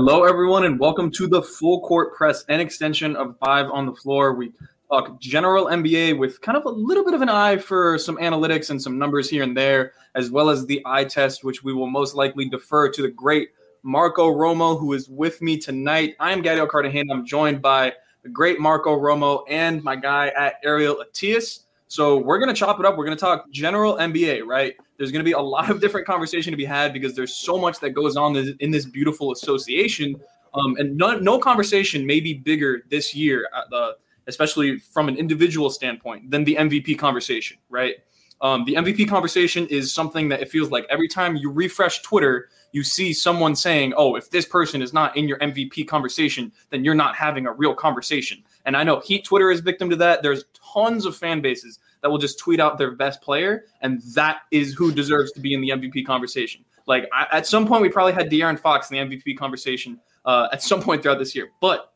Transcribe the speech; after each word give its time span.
Hello, 0.00 0.22
everyone, 0.22 0.64
and 0.64 0.78
welcome 0.78 1.10
to 1.10 1.26
the 1.26 1.42
Full 1.42 1.80
Court 1.80 2.14
Press, 2.14 2.44
an 2.48 2.60
extension 2.60 3.16
of 3.16 3.36
Five 3.44 3.68
on 3.68 3.84
the 3.84 3.92
Floor. 3.92 4.32
We 4.32 4.52
talk 4.88 5.20
general 5.20 5.64
NBA 5.64 6.16
with 6.16 6.40
kind 6.40 6.56
of 6.56 6.66
a 6.66 6.70
little 6.70 7.04
bit 7.04 7.14
of 7.14 7.20
an 7.20 7.28
eye 7.28 7.58
for 7.58 7.98
some 7.98 8.16
analytics 8.18 8.70
and 8.70 8.80
some 8.80 8.96
numbers 8.96 9.28
here 9.28 9.42
and 9.42 9.56
there, 9.56 9.94
as 10.14 10.30
well 10.30 10.50
as 10.50 10.64
the 10.64 10.80
eye 10.86 11.02
test, 11.02 11.42
which 11.42 11.64
we 11.64 11.72
will 11.72 11.88
most 11.88 12.14
likely 12.14 12.48
defer 12.48 12.88
to 12.88 13.02
the 13.02 13.10
great 13.10 13.48
Marco 13.82 14.32
Romo, 14.32 14.78
who 14.78 14.92
is 14.92 15.08
with 15.08 15.42
me 15.42 15.58
tonight. 15.58 16.14
I 16.20 16.30
am 16.30 16.44
Gadiel 16.44 16.68
Cartagena. 16.68 17.12
I'm 17.12 17.26
joined 17.26 17.60
by 17.60 17.92
the 18.22 18.28
great 18.28 18.60
Marco 18.60 18.96
Romo 18.96 19.42
and 19.48 19.82
my 19.82 19.96
guy 19.96 20.28
at 20.28 20.60
Ariel 20.62 21.00
Atias. 21.00 21.64
So 21.88 22.18
we're 22.18 22.38
going 22.38 22.50
to 22.50 22.54
chop 22.54 22.78
it 22.78 22.86
up. 22.86 22.96
We're 22.96 23.06
going 23.06 23.16
to 23.16 23.20
talk 23.20 23.50
general 23.50 23.96
NBA, 23.96 24.44
right? 24.44 24.74
There's 24.98 25.10
going 25.10 25.20
to 25.20 25.28
be 25.28 25.32
a 25.32 25.40
lot 25.40 25.70
of 25.70 25.80
different 25.80 26.06
conversation 26.06 26.50
to 26.52 26.56
be 26.56 26.66
had 26.66 26.92
because 26.92 27.16
there's 27.16 27.34
so 27.34 27.58
much 27.58 27.80
that 27.80 27.90
goes 27.90 28.16
on 28.16 28.36
in 28.60 28.70
this 28.70 28.84
beautiful 28.84 29.32
association. 29.32 30.16
Um, 30.54 30.76
and 30.76 30.96
no, 30.96 31.18
no 31.18 31.38
conversation 31.38 32.06
may 32.06 32.20
be 32.20 32.34
bigger 32.34 32.82
this 32.90 33.14
year, 33.14 33.48
uh, 33.72 33.92
especially 34.26 34.78
from 34.78 35.08
an 35.08 35.16
individual 35.16 35.70
standpoint, 35.70 36.30
than 36.30 36.44
the 36.44 36.56
MVP 36.56 36.98
conversation, 36.98 37.56
right? 37.70 37.94
Um, 38.40 38.64
the 38.64 38.74
MVP 38.74 39.08
conversation 39.08 39.66
is 39.66 39.92
something 39.92 40.28
that 40.28 40.40
it 40.40 40.50
feels 40.50 40.70
like 40.70 40.86
every 40.90 41.08
time 41.08 41.36
you 41.36 41.50
refresh 41.50 42.02
Twitter, 42.02 42.48
you 42.72 42.84
see 42.84 43.12
someone 43.12 43.56
saying, 43.56 43.94
"Oh, 43.96 44.14
if 44.14 44.30
this 44.30 44.46
person 44.46 44.82
is 44.82 44.92
not 44.92 45.16
in 45.16 45.26
your 45.26 45.38
MVP 45.38 45.88
conversation, 45.88 46.52
then 46.70 46.84
you're 46.84 46.94
not 46.94 47.16
having 47.16 47.46
a 47.46 47.52
real 47.52 47.74
conversation." 47.74 48.44
And 48.68 48.76
I 48.76 48.84
know 48.84 49.00
Heat 49.00 49.24
Twitter 49.24 49.50
is 49.50 49.60
victim 49.60 49.88
to 49.88 49.96
that. 49.96 50.22
There's 50.22 50.44
tons 50.74 51.06
of 51.06 51.16
fan 51.16 51.40
bases 51.40 51.78
that 52.02 52.10
will 52.10 52.18
just 52.18 52.38
tweet 52.38 52.60
out 52.60 52.76
their 52.76 52.90
best 52.90 53.22
player, 53.22 53.64
and 53.80 54.02
that 54.14 54.40
is 54.50 54.74
who 54.74 54.92
deserves 54.92 55.32
to 55.32 55.40
be 55.40 55.54
in 55.54 55.62
the 55.62 55.70
MVP 55.70 56.04
conversation. 56.04 56.66
Like 56.86 57.08
I, 57.10 57.26
at 57.32 57.46
some 57.46 57.66
point, 57.66 57.80
we 57.80 57.88
probably 57.88 58.12
had 58.12 58.30
De'Aaron 58.30 58.60
Fox 58.60 58.90
in 58.90 59.08
the 59.08 59.16
MVP 59.16 59.38
conversation 59.38 59.98
uh, 60.26 60.48
at 60.52 60.62
some 60.62 60.82
point 60.82 61.02
throughout 61.02 61.18
this 61.18 61.34
year. 61.34 61.48
But 61.62 61.94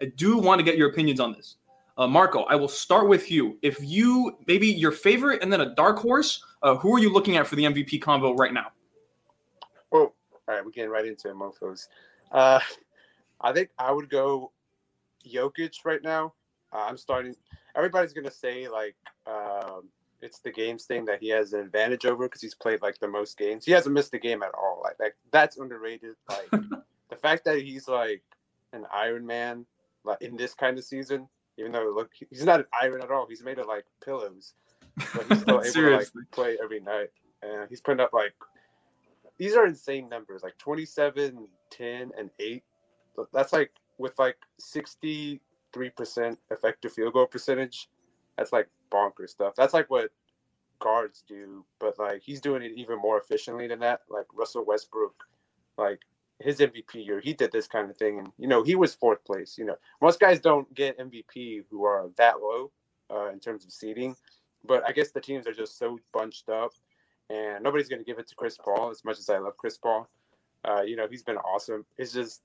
I 0.00 0.04
do 0.04 0.38
want 0.38 0.60
to 0.60 0.62
get 0.62 0.78
your 0.78 0.88
opinions 0.88 1.18
on 1.18 1.32
this. 1.32 1.56
Uh, 1.96 2.06
Marco, 2.06 2.44
I 2.44 2.54
will 2.54 2.68
start 2.68 3.08
with 3.08 3.28
you. 3.28 3.58
If 3.62 3.78
you 3.82 4.38
maybe 4.46 4.68
your 4.68 4.92
favorite 4.92 5.42
and 5.42 5.52
then 5.52 5.62
a 5.62 5.74
dark 5.74 5.98
horse, 5.98 6.44
uh, 6.62 6.76
who 6.76 6.94
are 6.94 7.00
you 7.00 7.12
looking 7.12 7.36
at 7.36 7.48
for 7.48 7.56
the 7.56 7.64
MVP 7.64 8.00
convo 8.00 8.38
right 8.38 8.52
now? 8.52 8.70
Oh, 9.90 9.98
all 9.98 10.14
right, 10.46 10.64
we're 10.64 10.70
getting 10.70 10.90
right 10.90 11.04
into 11.04 11.28
it, 11.28 11.34
mofos. 11.34 11.88
Uh, 12.30 12.60
I 13.40 13.52
think 13.52 13.70
I 13.80 13.90
would 13.90 14.08
go 14.08 14.52
Jokic 15.26 15.84
right 15.84 16.02
now. 16.02 16.34
Uh, 16.72 16.86
I'm 16.88 16.96
starting. 16.96 17.34
Everybody's 17.76 18.12
gonna 18.12 18.30
say 18.30 18.68
like 18.68 18.96
um, 19.26 19.88
it's 20.20 20.40
the 20.40 20.50
games 20.50 20.84
thing 20.84 21.04
that 21.06 21.20
he 21.20 21.28
has 21.28 21.52
an 21.52 21.60
advantage 21.60 22.04
over 22.04 22.26
because 22.26 22.42
he's 22.42 22.54
played 22.54 22.82
like 22.82 22.98
the 22.98 23.08
most 23.08 23.38
games. 23.38 23.64
He 23.64 23.72
hasn't 23.72 23.94
missed 23.94 24.12
a 24.14 24.18
game 24.18 24.42
at 24.42 24.54
all. 24.54 24.80
Like, 24.82 24.96
like 24.98 25.16
that's 25.30 25.58
underrated. 25.58 26.14
Like 26.28 26.50
the 27.10 27.16
fact 27.16 27.44
that 27.44 27.58
he's 27.58 27.88
like 27.88 28.22
an 28.72 28.84
Iron 28.92 29.26
Man 29.26 29.64
like 30.04 30.20
in 30.22 30.36
this 30.36 30.54
kind 30.54 30.78
of 30.78 30.84
season, 30.84 31.28
even 31.58 31.72
though 31.72 31.92
look 31.94 32.10
he's 32.30 32.44
not 32.44 32.60
an 32.60 32.66
iron 32.80 33.02
at 33.02 33.10
all. 33.10 33.26
He's 33.28 33.42
made 33.42 33.58
of 33.58 33.66
like 33.66 33.84
pillows, 34.04 34.54
but 35.14 35.26
he's 35.28 35.40
still 35.40 35.62
able 35.64 35.72
to 35.72 35.96
like 35.96 36.08
play 36.32 36.58
every 36.62 36.80
night. 36.80 37.08
And 37.42 37.68
he's 37.68 37.80
putting 37.80 38.00
up 38.00 38.12
like 38.12 38.34
these 39.38 39.54
are 39.54 39.66
insane 39.66 40.08
numbers, 40.08 40.42
like 40.42 40.58
27, 40.58 41.46
10, 41.70 42.10
and 42.18 42.30
8. 42.40 42.62
That's 43.32 43.52
like 43.52 43.70
with 43.98 44.18
like 44.18 44.36
63% 44.60 45.40
effective 46.50 46.92
field 46.92 47.12
goal 47.12 47.26
percentage. 47.26 47.88
That's 48.36 48.52
like 48.52 48.68
bonker 48.90 49.26
stuff. 49.26 49.54
That's 49.56 49.74
like 49.74 49.90
what 49.90 50.10
guards 50.78 51.24
do, 51.26 51.64
but 51.80 51.98
like 51.98 52.22
he's 52.22 52.40
doing 52.40 52.62
it 52.62 52.72
even 52.76 52.98
more 52.98 53.18
efficiently 53.18 53.66
than 53.66 53.80
that. 53.80 54.00
Like 54.08 54.26
Russell 54.34 54.64
Westbrook, 54.64 55.24
like 55.76 56.00
his 56.40 56.58
MVP 56.58 57.06
year, 57.06 57.20
he 57.20 57.32
did 57.32 57.50
this 57.52 57.66
kind 57.66 57.90
of 57.90 57.96
thing, 57.96 58.18
and 58.18 58.28
you 58.38 58.48
know 58.48 58.62
he 58.62 58.76
was 58.76 58.94
fourth 58.94 59.24
place. 59.24 59.56
You 59.58 59.64
know 59.66 59.76
most 60.00 60.20
guys 60.20 60.40
don't 60.40 60.72
get 60.74 60.98
MVP 60.98 61.64
who 61.70 61.84
are 61.84 62.08
that 62.16 62.40
low 62.40 62.70
uh, 63.10 63.30
in 63.30 63.40
terms 63.40 63.64
of 63.64 63.72
seeding, 63.72 64.14
but 64.64 64.82
I 64.86 64.92
guess 64.92 65.10
the 65.10 65.20
teams 65.20 65.46
are 65.46 65.52
just 65.52 65.78
so 65.78 65.98
bunched 66.12 66.48
up, 66.48 66.72
and 67.30 67.62
nobody's 67.62 67.88
going 67.88 68.00
to 68.00 68.06
give 68.06 68.18
it 68.18 68.28
to 68.28 68.34
Chris 68.34 68.56
Paul 68.56 68.90
as 68.90 69.04
much 69.04 69.18
as 69.18 69.28
I 69.28 69.38
love 69.38 69.56
Chris 69.56 69.78
Paul. 69.78 70.08
Uh, 70.64 70.82
you 70.82 70.96
know 70.96 71.06
he's 71.08 71.22
been 71.22 71.38
awesome. 71.38 71.84
It's 71.96 72.12
just 72.12 72.42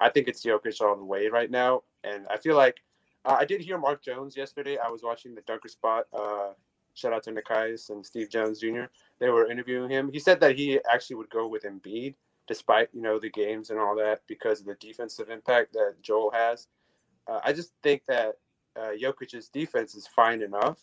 I 0.00 0.10
think 0.10 0.28
it's 0.28 0.44
Jokic 0.44 0.80
all 0.80 0.96
the 0.96 1.04
way 1.04 1.28
right 1.28 1.50
now, 1.50 1.82
and 2.04 2.26
I 2.28 2.36
feel 2.36 2.56
like 2.56 2.76
uh, 3.24 3.36
I 3.38 3.44
did 3.44 3.60
hear 3.60 3.78
Mark 3.78 4.02
Jones 4.02 4.36
yesterday. 4.36 4.78
I 4.78 4.90
was 4.90 5.02
watching 5.02 5.34
the 5.34 5.40
Dunker 5.42 5.68
Spot. 5.68 6.04
Uh, 6.12 6.50
shout 6.94 7.12
out 7.12 7.22
to 7.24 7.32
Nekias 7.32 7.90
and 7.90 8.04
Steve 8.04 8.30
Jones 8.30 8.60
Jr. 8.60 8.84
They 9.20 9.28
were 9.30 9.50
interviewing 9.50 9.90
him. 9.90 10.10
He 10.12 10.18
said 10.18 10.40
that 10.40 10.56
he 10.56 10.80
actually 10.90 11.16
would 11.16 11.30
go 11.30 11.46
with 11.48 11.64
Embiid, 11.64 12.14
despite 12.46 12.88
you 12.92 13.02
know 13.02 13.18
the 13.18 13.30
games 13.30 13.70
and 13.70 13.78
all 13.78 13.96
that, 13.96 14.22
because 14.26 14.60
of 14.60 14.66
the 14.66 14.76
defensive 14.80 15.30
impact 15.30 15.72
that 15.72 15.94
Joel 16.02 16.30
has. 16.32 16.68
Uh, 17.26 17.40
I 17.44 17.52
just 17.52 17.72
think 17.82 18.02
that 18.06 18.34
uh, 18.76 18.90
Jokic's 19.00 19.48
defense 19.48 19.94
is 19.94 20.06
fine 20.06 20.42
enough. 20.42 20.78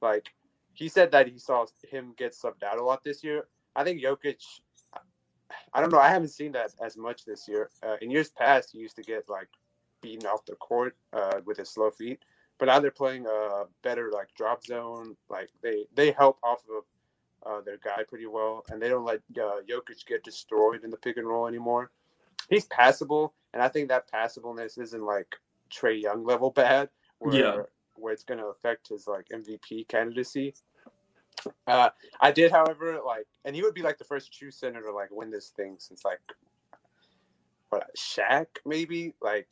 Like 0.00 0.28
he 0.72 0.88
said 0.88 1.10
that 1.12 1.28
he 1.28 1.38
saw 1.38 1.66
him 1.88 2.14
get 2.16 2.32
subbed 2.32 2.62
out 2.62 2.78
a 2.78 2.84
lot 2.84 3.04
this 3.04 3.22
year. 3.22 3.46
I 3.76 3.84
think 3.84 4.02
Jokic 4.02 4.42
I 5.72 5.80
don't 5.80 5.92
know. 5.92 5.98
I 5.98 6.08
haven't 6.08 6.28
seen 6.28 6.52
that 6.52 6.72
as 6.82 6.96
much 6.96 7.24
this 7.24 7.46
year. 7.48 7.70
Uh, 7.82 7.96
in 8.00 8.10
years 8.10 8.30
past, 8.30 8.70
he 8.72 8.78
used 8.78 8.96
to 8.96 9.02
get 9.02 9.28
like 9.28 9.48
beaten 10.00 10.26
off 10.26 10.44
the 10.44 10.54
court 10.56 10.96
uh, 11.12 11.40
with 11.44 11.58
his 11.58 11.70
slow 11.70 11.90
feet, 11.90 12.20
but 12.58 12.66
now 12.66 12.78
they're 12.78 12.90
playing 12.90 13.26
a 13.26 13.64
better 13.82 14.10
like 14.12 14.28
drop 14.36 14.64
zone. 14.64 15.16
Like 15.28 15.50
they 15.62 15.86
they 15.94 16.12
help 16.12 16.38
off 16.42 16.62
of 16.76 16.84
uh, 17.46 17.60
their 17.62 17.78
guy 17.78 18.02
pretty 18.08 18.26
well, 18.26 18.64
and 18.70 18.80
they 18.80 18.88
don't 18.88 19.04
let 19.04 19.20
uh, 19.36 19.60
Jokic 19.68 20.06
get 20.06 20.24
destroyed 20.24 20.84
in 20.84 20.90
the 20.90 20.96
pick 20.96 21.16
and 21.16 21.26
roll 21.26 21.46
anymore. 21.46 21.90
He's 22.48 22.66
passable, 22.66 23.34
and 23.52 23.62
I 23.62 23.68
think 23.68 23.88
that 23.88 24.10
passableness 24.10 24.78
isn't 24.78 25.04
like 25.04 25.36
Trae 25.70 26.00
Young 26.00 26.24
level 26.24 26.50
bad, 26.54 26.88
where 27.18 27.34
yeah. 27.34 27.62
where 27.96 28.12
it's 28.12 28.24
going 28.24 28.40
to 28.40 28.46
affect 28.46 28.88
his 28.88 29.06
like 29.06 29.28
MVP 29.28 29.88
candidacy. 29.88 30.54
Uh, 31.66 31.90
I 32.20 32.32
did, 32.32 32.52
however, 32.52 33.00
like, 33.04 33.26
and 33.44 33.54
he 33.54 33.62
would 33.62 33.74
be 33.74 33.82
like 33.82 33.98
the 33.98 34.04
first 34.04 34.32
true 34.32 34.50
center 34.50 34.82
to 34.82 34.92
like 34.92 35.10
win 35.10 35.30
this 35.30 35.48
thing 35.48 35.76
since 35.78 36.04
like 36.04 36.20
what 37.70 37.90
Shaq 37.96 38.46
maybe 38.64 39.14
like 39.20 39.48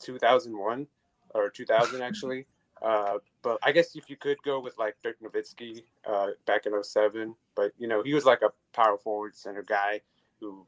2001 0.00 0.86
or 1.34 1.50
2000 1.50 2.02
actually. 2.02 2.46
Uh, 2.82 3.18
but 3.42 3.58
I 3.62 3.72
guess 3.72 3.94
if 3.94 4.08
you 4.08 4.16
could 4.16 4.38
go 4.42 4.58
with 4.58 4.78
like 4.78 4.96
Dirk 5.04 5.16
Nowitzki 5.20 5.82
uh, 6.08 6.28
back 6.46 6.64
in 6.64 6.82
07, 6.82 7.34
but 7.54 7.72
you 7.76 7.86
know 7.86 8.02
he 8.02 8.14
was 8.14 8.24
like 8.24 8.40
a 8.40 8.50
power 8.72 8.96
forward 8.96 9.36
center 9.36 9.62
guy 9.62 10.00
who 10.40 10.66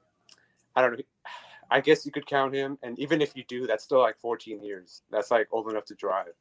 I 0.77 0.83
don't 0.83 0.93
know. 0.93 1.05
I 1.71 1.81
guess 1.81 2.05
you 2.05 2.13
could 2.13 2.27
count 2.27 2.55
him, 2.55 2.77
and 2.83 2.99
even 2.99 3.23
if 3.23 3.35
you 3.35 3.45
do, 3.49 3.67
that's 3.67 3.83
still 3.83 4.01
like 4.01 4.19
14 4.19 4.63
years. 4.63 5.01
That's 5.11 5.31
like 5.31 5.49
old 5.53 5.71
enough 5.71 5.87
to 5.87 5.95
drive. 5.95 6.35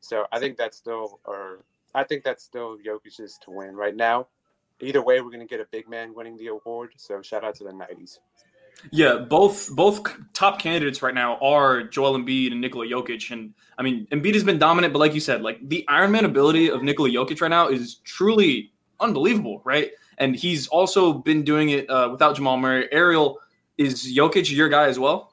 So 0.00 0.26
I 0.32 0.40
think 0.40 0.56
that's 0.56 0.76
still, 0.76 1.20
or 1.24 1.64
I 1.94 2.04
think 2.04 2.24
that's 2.24 2.42
still 2.42 2.78
Jokic's 2.78 3.38
to 3.38 3.50
win 3.50 3.74
right 3.74 3.94
now. 3.94 4.28
Either 4.80 5.02
way, 5.02 5.20
we're 5.20 5.30
going 5.30 5.40
to 5.40 5.46
get 5.46 5.60
a 5.60 5.66
big 5.70 5.88
man 5.88 6.14
winning 6.14 6.36
the 6.36 6.48
award. 6.48 6.92
So 6.96 7.22
shout 7.22 7.44
out 7.44 7.54
to 7.56 7.64
the 7.64 7.70
90s. 7.70 8.18
Yeah, 8.90 9.18
both 9.18 9.70
both 9.76 10.02
top 10.32 10.58
candidates 10.58 11.02
right 11.02 11.14
now 11.14 11.36
are 11.38 11.84
Joel 11.84 12.18
Embiid 12.18 12.52
and 12.52 12.60
Nikola 12.60 12.86
Jokic, 12.86 13.30
and 13.30 13.54
I 13.78 13.82
mean 13.82 14.06
Embiid 14.10 14.34
has 14.34 14.42
been 14.42 14.58
dominant, 14.58 14.92
but 14.92 14.98
like 14.98 15.14
you 15.14 15.20
said, 15.20 15.42
like 15.42 15.68
the 15.68 15.84
Iron 15.88 16.10
Man 16.10 16.24
ability 16.24 16.68
of 16.68 16.82
Nikola 16.82 17.10
Jokic 17.10 17.40
right 17.40 17.48
now 17.48 17.68
is 17.68 17.96
truly 17.96 18.72
unbelievable, 18.98 19.60
right? 19.64 19.90
And 20.18 20.34
he's 20.34 20.66
also 20.68 21.12
been 21.12 21.44
doing 21.44 21.70
it 21.70 21.88
uh, 21.88 22.08
without 22.10 22.34
Jamal 22.34 22.56
Murray. 22.56 22.88
Ariel, 22.92 23.38
is 23.78 24.12
Jokic 24.16 24.50
your 24.50 24.68
guy 24.68 24.86
as 24.86 24.98
well? 24.98 25.31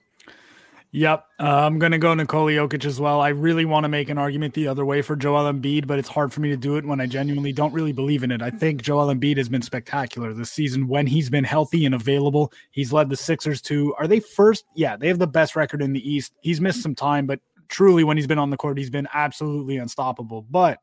Yep. 0.92 1.26
Uh, 1.40 1.44
I'm 1.44 1.78
going 1.78 1.92
to 1.92 2.00
go 2.00 2.16
Nikola 2.16 2.52
Jokic 2.52 2.84
as 2.84 3.00
well. 3.00 3.22
I 3.22 3.30
really 3.30 3.64
want 3.64 3.84
to 3.84 3.90
make 3.90 4.10
an 4.10 4.18
argument 4.18 4.56
the 4.56 4.68
other 4.68 4.84
way 4.84 5.04
for 5.04 5.16
Joel 5.16 5.52
Embiid, 5.52 5.86
but 5.86 6.00
it's 6.00 6.10
hard 6.10 6.34
for 6.34 6.42
me 6.42 6.50
to 6.50 6.58
do 6.58 6.78
it 6.78 6.86
when 6.86 7.00
I 7.00 7.06
genuinely 7.06 7.54
don't 7.54 7.74
really 7.74 7.92
believe 7.92 8.24
in 8.24 8.32
it. 8.32 8.42
I 8.42 8.50
think 8.50 8.82
Joel 8.82 9.14
Embiid 9.14 9.38
has 9.38 9.50
been 9.50 9.62
spectacular 9.62 10.34
this 10.34 10.52
season 10.52 10.88
when 10.88 11.06
he's 11.06 11.30
been 11.30 11.44
healthy 11.44 11.86
and 11.86 11.94
available. 11.94 12.52
He's 12.72 12.92
led 12.92 13.10
the 13.10 13.16
Sixers 13.16 13.62
to, 13.64 13.94
are 14.00 14.08
they 14.08 14.20
first? 14.20 14.66
Yeah, 14.76 14.98
they 14.98 15.08
have 15.10 15.20
the 15.20 15.28
best 15.28 15.56
record 15.56 15.84
in 15.84 15.94
the 15.94 16.12
East. 16.12 16.34
He's 16.42 16.60
missed 16.60 16.82
some 16.82 16.96
time, 16.96 17.28
but 17.28 17.40
truly, 17.68 18.04
when 18.04 18.18
he's 18.18 18.28
been 18.28 18.40
on 18.40 18.50
the 18.50 18.58
court, 18.58 18.80
he's 18.80 18.90
been 18.90 19.08
absolutely 19.14 19.78
unstoppable. 19.78 20.42
But 20.50 20.80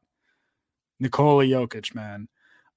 Nikola 1.00 1.44
Jokic, 1.44 1.96
man. 1.96 2.28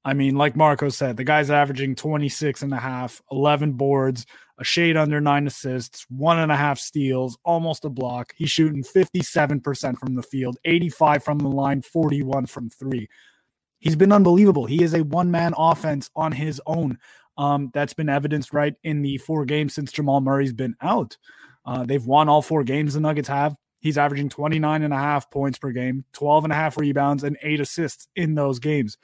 I 0.04 0.14
mean, 0.14 0.36
like 0.36 0.56
Marco 0.56 0.90
said, 0.90 1.18
the 1.18 1.24
guy's 1.24 1.52
averaging 1.52 1.96
26 1.96 2.64
and 2.64 2.74
a 2.74 2.78
half, 2.78 3.22
11 3.32 3.74
boards, 3.74 4.26
a 4.60 4.64
shade 4.64 4.98
under 4.98 5.22
nine 5.22 5.48
assists, 5.48 6.06
one 6.10 6.38
and 6.38 6.52
a 6.52 6.56
half 6.56 6.78
steals, 6.78 7.38
almost 7.46 7.86
a 7.86 7.90
block. 7.90 8.34
He's 8.36 8.52
shooting 8.52 8.84
57% 8.84 9.98
from 9.98 10.16
the 10.16 10.22
field, 10.22 10.58
85 10.66 11.24
from 11.24 11.40
the 11.40 11.48
line, 11.48 11.82
41 11.82 12.46
from 12.46 12.70
three. 12.70 13.08
He's 13.80 13.96
been 13.96 14.12
unbelievable. 14.12 14.66
He 14.66 14.84
is 14.84 14.94
a 14.94 15.04
one 15.04 15.32
man 15.32 15.54
offense 15.58 16.10
on 16.14 16.34
his 16.34 16.62
own. 16.68 17.00
Um, 17.38 17.72
that's 17.74 17.94
been 17.94 18.10
evidenced 18.10 18.52
right 18.52 18.76
in 18.84 19.02
the 19.02 19.18
four 19.18 19.46
games 19.46 19.74
since 19.74 19.94
Jamal 19.94 20.20
Murray's 20.20 20.52
been 20.52 20.76
out. 20.82 21.18
Uh, 21.66 21.86
they've 21.86 22.06
won 22.06 22.28
all 22.28 22.42
four 22.42 22.66
games 22.66 22.94
the 22.94 23.00
Nuggets 23.00 23.30
have. 23.30 23.56
He's 23.80 23.98
averaging 23.98 24.28
29 24.28 24.84
and 24.84 24.94
a 24.94 24.98
half 24.98 25.32
points 25.32 25.58
per 25.58 25.72
game, 25.72 26.04
12 26.12 26.44
and 26.44 26.54
a 26.54 26.58
half 26.58 26.78
rebounds, 26.78 27.24
and 27.24 27.38
eight 27.42 27.62
assists 27.62 28.10
in 28.18 28.36
those 28.36 28.60
games. 28.60 28.98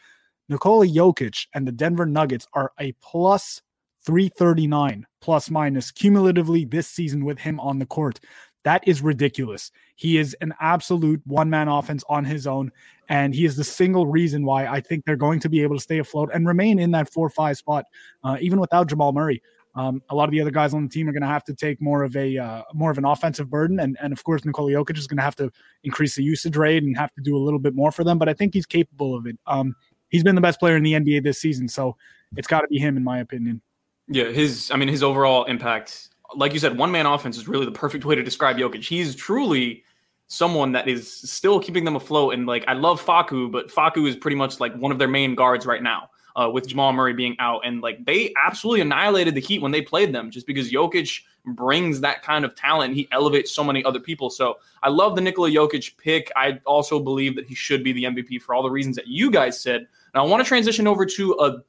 Nikola 0.49 0.85
Jokic 0.85 1.47
and 1.53 1.65
the 1.65 1.71
Denver 1.71 2.05
Nuggets 2.05 2.45
are 2.53 2.73
a 2.77 2.91
plus 3.01 3.61
339 4.05 5.05
plus 5.21 5.49
minus 5.49 5.91
cumulatively 5.91 6.65
this 6.65 6.87
season 6.87 7.25
with 7.25 7.39
him 7.39 7.59
on 7.59 7.79
the 7.79 7.85
court. 7.85 8.19
That 8.63 8.87
is 8.87 9.01
ridiculous. 9.01 9.71
He 9.95 10.17
is 10.17 10.35
an 10.41 10.53
absolute 10.59 11.21
one 11.25 11.49
man 11.49 11.67
offense 11.67 12.03
on 12.09 12.25
his 12.25 12.47
own. 12.47 12.71
And 13.09 13.33
he 13.35 13.45
is 13.45 13.55
the 13.55 13.63
single 13.63 14.07
reason 14.07 14.43
why 14.43 14.65
I 14.65 14.81
think 14.81 15.05
they're 15.05 15.15
going 15.15 15.39
to 15.41 15.49
be 15.49 15.61
able 15.61 15.75
to 15.75 15.81
stay 15.81 15.99
afloat 15.99 16.31
and 16.33 16.47
remain 16.47 16.79
in 16.79 16.91
that 16.91 17.11
4 17.13 17.29
5 17.29 17.57
spot, 17.57 17.85
uh, 18.23 18.37
even 18.41 18.59
without 18.59 18.87
Jamal 18.87 19.13
Murray. 19.13 19.41
Um, 19.75 20.01
a 20.09 20.15
lot 20.15 20.23
of 20.23 20.31
the 20.31 20.41
other 20.41 20.51
guys 20.51 20.73
on 20.73 20.83
the 20.83 20.89
team 20.89 21.07
are 21.09 21.11
going 21.11 21.21
to 21.21 21.27
have 21.27 21.43
to 21.43 21.53
take 21.53 21.81
more 21.81 22.03
of 22.03 22.15
a 22.15 22.37
uh, 22.37 22.63
more 22.73 22.91
of 22.91 22.97
an 22.97 23.03
offensive 23.03 23.49
burden, 23.49 23.81
and 23.81 23.97
and 24.01 24.13
of 24.13 24.23
course 24.23 24.45
Nikola 24.45 24.71
Jokic 24.71 24.97
is 24.97 25.05
going 25.05 25.17
to 25.17 25.23
have 25.23 25.35
to 25.35 25.51
increase 25.83 26.15
the 26.15 26.23
usage 26.23 26.55
rate 26.55 26.81
and 26.81 26.97
have 26.97 27.13
to 27.15 27.21
do 27.21 27.35
a 27.35 27.43
little 27.43 27.59
bit 27.59 27.75
more 27.75 27.91
for 27.91 28.05
them. 28.05 28.17
But 28.17 28.29
I 28.29 28.33
think 28.33 28.53
he's 28.53 28.65
capable 28.65 29.17
of 29.17 29.27
it. 29.27 29.37
Um, 29.47 29.75
he's 30.07 30.23
been 30.23 30.35
the 30.35 30.41
best 30.41 30.59
player 30.59 30.77
in 30.77 30.83
the 30.83 30.93
NBA 30.93 31.23
this 31.23 31.41
season, 31.41 31.67
so 31.67 31.97
it's 32.37 32.47
got 32.47 32.61
to 32.61 32.67
be 32.67 32.79
him 32.79 32.95
in 32.95 33.03
my 33.03 33.19
opinion. 33.19 33.61
Yeah, 34.07 34.25
his 34.25 34.71
I 34.71 34.77
mean 34.77 34.87
his 34.87 35.03
overall 35.03 35.45
impact, 35.45 36.09
like 36.35 36.53
you 36.53 36.59
said, 36.59 36.77
one 36.77 36.91
man 36.91 37.05
offense 37.05 37.37
is 37.37 37.47
really 37.47 37.65
the 37.65 37.71
perfect 37.71 38.05
way 38.05 38.15
to 38.15 38.23
describe 38.23 38.57
Jokic. 38.57 38.83
He's 38.83 39.15
truly 39.15 39.83
someone 40.27 40.71
that 40.71 40.87
is 40.87 41.11
still 41.11 41.59
keeping 41.59 41.85
them 41.85 41.95
afloat. 41.95 42.33
And 42.33 42.45
like 42.45 42.65
I 42.67 42.73
love 42.73 43.03
Facu, 43.03 43.51
but 43.51 43.69
Facu 43.69 44.07
is 44.07 44.15
pretty 44.15 44.37
much 44.37 44.59
like 44.59 44.75
one 44.75 44.91
of 44.91 44.99
their 44.99 45.07
main 45.07 45.35
guards 45.35 45.65
right 45.65 45.81
now. 45.83 46.09
Uh, 46.37 46.49
with 46.49 46.67
Jamal 46.67 46.91
Murray 46.91 47.13
being 47.13 47.33
out, 47.39 47.61
and 47.63 47.79
like 47.79 48.03
they 48.03 48.33
absolutely 48.45 48.81
annihilated 48.81 49.33
the 49.35 49.39
Heat 49.39 49.61
when 49.61 49.71
they 49.71 49.81
played 49.81 50.13
them, 50.13 50.29
just 50.29 50.45
because 50.45 50.69
Jokic 50.69 51.21
brings 51.45 52.01
that 52.01 52.23
kind 52.23 52.43
of 52.43 52.53
talent. 52.55 52.93
He 52.93 53.07
elevates 53.13 53.53
so 53.53 53.63
many 53.63 53.85
other 53.85 54.01
people. 54.01 54.29
So 54.29 54.57
I 54.83 54.89
love 54.89 55.15
the 55.15 55.21
Nikola 55.21 55.49
Jokic 55.49 55.95
pick. 55.97 56.29
I 56.35 56.59
also 56.65 56.99
believe 56.99 57.37
that 57.37 57.45
he 57.45 57.55
should 57.55 57.85
be 57.85 57.93
the 57.93 58.03
MVP 58.03 58.41
for 58.41 58.53
all 58.53 58.63
the 58.63 58.69
reasons 58.69 58.97
that 58.97 59.07
you 59.07 59.31
guys 59.31 59.61
said. 59.61 59.87
Now 60.13 60.25
I 60.25 60.27
want 60.27 60.43
to 60.43 60.47
transition 60.47 60.87
over 60.87 61.05
to 61.05 61.31
a 61.39 61.63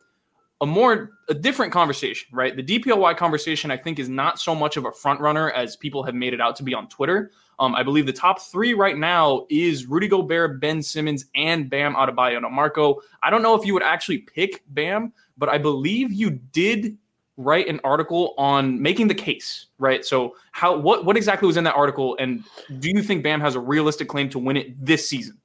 a 0.61 0.67
more 0.67 1.11
a 1.29 1.35
different 1.35 1.73
conversation, 1.73 2.29
right? 2.32 2.56
The 2.56 2.62
DPOY 2.62 3.17
conversation, 3.17 3.70
I 3.70 3.76
think, 3.76 3.99
is 3.99 4.08
not 4.08 4.38
so 4.38 4.55
much 4.55 4.76
of 4.76 4.87
a 4.87 4.93
front 4.93 5.20
runner 5.20 5.50
as 5.50 5.76
people 5.76 6.03
have 6.03 6.14
made 6.14 6.32
it 6.32 6.41
out 6.41 6.56
to 6.56 6.62
be 6.62 6.73
on 6.73 6.88
Twitter. 6.88 7.31
Um, 7.58 7.75
I 7.75 7.82
believe 7.82 8.06
the 8.06 8.12
top 8.12 8.41
three 8.41 8.75
right 8.75 8.97
now 8.97 9.47
is 9.50 9.87
Rudy 9.87 10.08
Gobert, 10.08 10.61
Ben 10.61 10.82
Simmons, 10.82 11.26
and 11.35 11.69
Bam 11.69 11.94
Adebayo. 11.94 12.41
Now, 12.41 12.49
Marco, 12.49 13.00
I 13.23 13.31
don't 13.31 13.43
know 13.43 13.55
if 13.55 13.67
you 13.67 13.75
would 13.75 13.82
actually 13.82 14.19
pick 14.19 14.62
Bam, 14.69 15.12
but 15.37 15.49
I 15.49 15.58
believe 15.58 16.12
you 16.12 16.31
did 16.31 16.97
write 17.38 17.69
an 17.69 17.81
article 17.85 18.35
on 18.38 18.81
making 18.81 19.08
the 19.08 19.14
case, 19.14 19.67
right? 19.79 20.05
So, 20.05 20.37
how 20.53 20.79
what 20.79 21.05
what 21.05 21.17
exactly 21.17 21.47
was 21.47 21.56
in 21.56 21.64
that 21.64 21.75
article, 21.75 22.17
and 22.19 22.44
do 22.79 22.91
you 22.94 23.03
think 23.03 23.23
Bam 23.23 23.41
has 23.41 23.55
a 23.55 23.61
realistic 23.61 24.08
claim 24.08 24.29
to 24.31 24.38
win 24.38 24.56
it 24.56 24.85
this 24.85 25.08
season? 25.08 25.38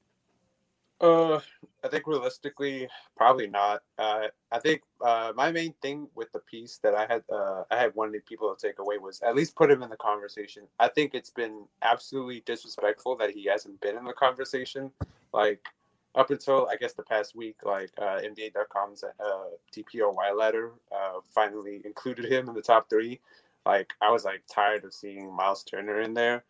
Uh, 1.01 1.39
I 1.83 1.88
think 1.88 2.06
realistically, 2.06 2.88
probably 3.18 3.48
not. 3.48 3.81
Uh, 3.98 4.27
I 4.51 4.59
think 4.59 4.81
uh, 5.03 5.33
my 5.36 5.51
main 5.51 5.74
thing 5.81 6.07
with 6.13 6.31
the 6.31 6.39
piece 6.39 6.80
that 6.83 6.94
I 6.94 7.07
had, 7.12 7.24
uh, 7.33 7.63
I 7.71 7.77
had 7.77 7.95
wanted 7.95 8.24
people 8.27 8.53
to 8.53 8.68
take 8.68 8.77
away 8.77 9.00
was 9.00 9.19
at 9.21 9.36
least 9.36 9.56
put 9.56 9.71
him 9.71 9.81
in 9.81 9.89
the 9.89 9.95
conversation. 9.98 10.63
I 10.80 10.89
think 10.89 11.15
it's 11.15 11.31
been 11.31 11.65
absolutely 11.81 12.44
disrespectful 12.45 13.15
that 13.18 13.31
he 13.31 13.45
hasn't 13.45 13.81
been 13.81 13.98
in 13.98 14.03
the 14.03 14.13
conversation. 14.13 14.92
Like 15.33 15.65
up 16.13 16.30
until 16.30 16.68
I 16.69 16.75
guess 16.75 16.94
the 16.94 17.03
past 17.03 17.36
week, 17.36 17.57
like 17.63 17.89
uh, 17.98 18.19
NBA.com's 18.19 19.03
uh, 19.03 19.44
DPOY 19.75 20.38
ladder 20.38 20.71
uh, 20.92 21.19
finally 21.33 21.81
included 21.83 22.31
him 22.31 22.48
in 22.48 22.53
the 22.53 22.62
top 22.62 22.89
three. 22.92 23.19
Like 23.65 23.92
I 24.01 24.12
was 24.12 24.24
like 24.24 24.44
tired 24.51 24.83
of 24.83 24.94
seeing 24.94 25.33
Miles 25.33 25.63
Turner 25.63 26.01
in 26.01 26.13
there. 26.13 26.44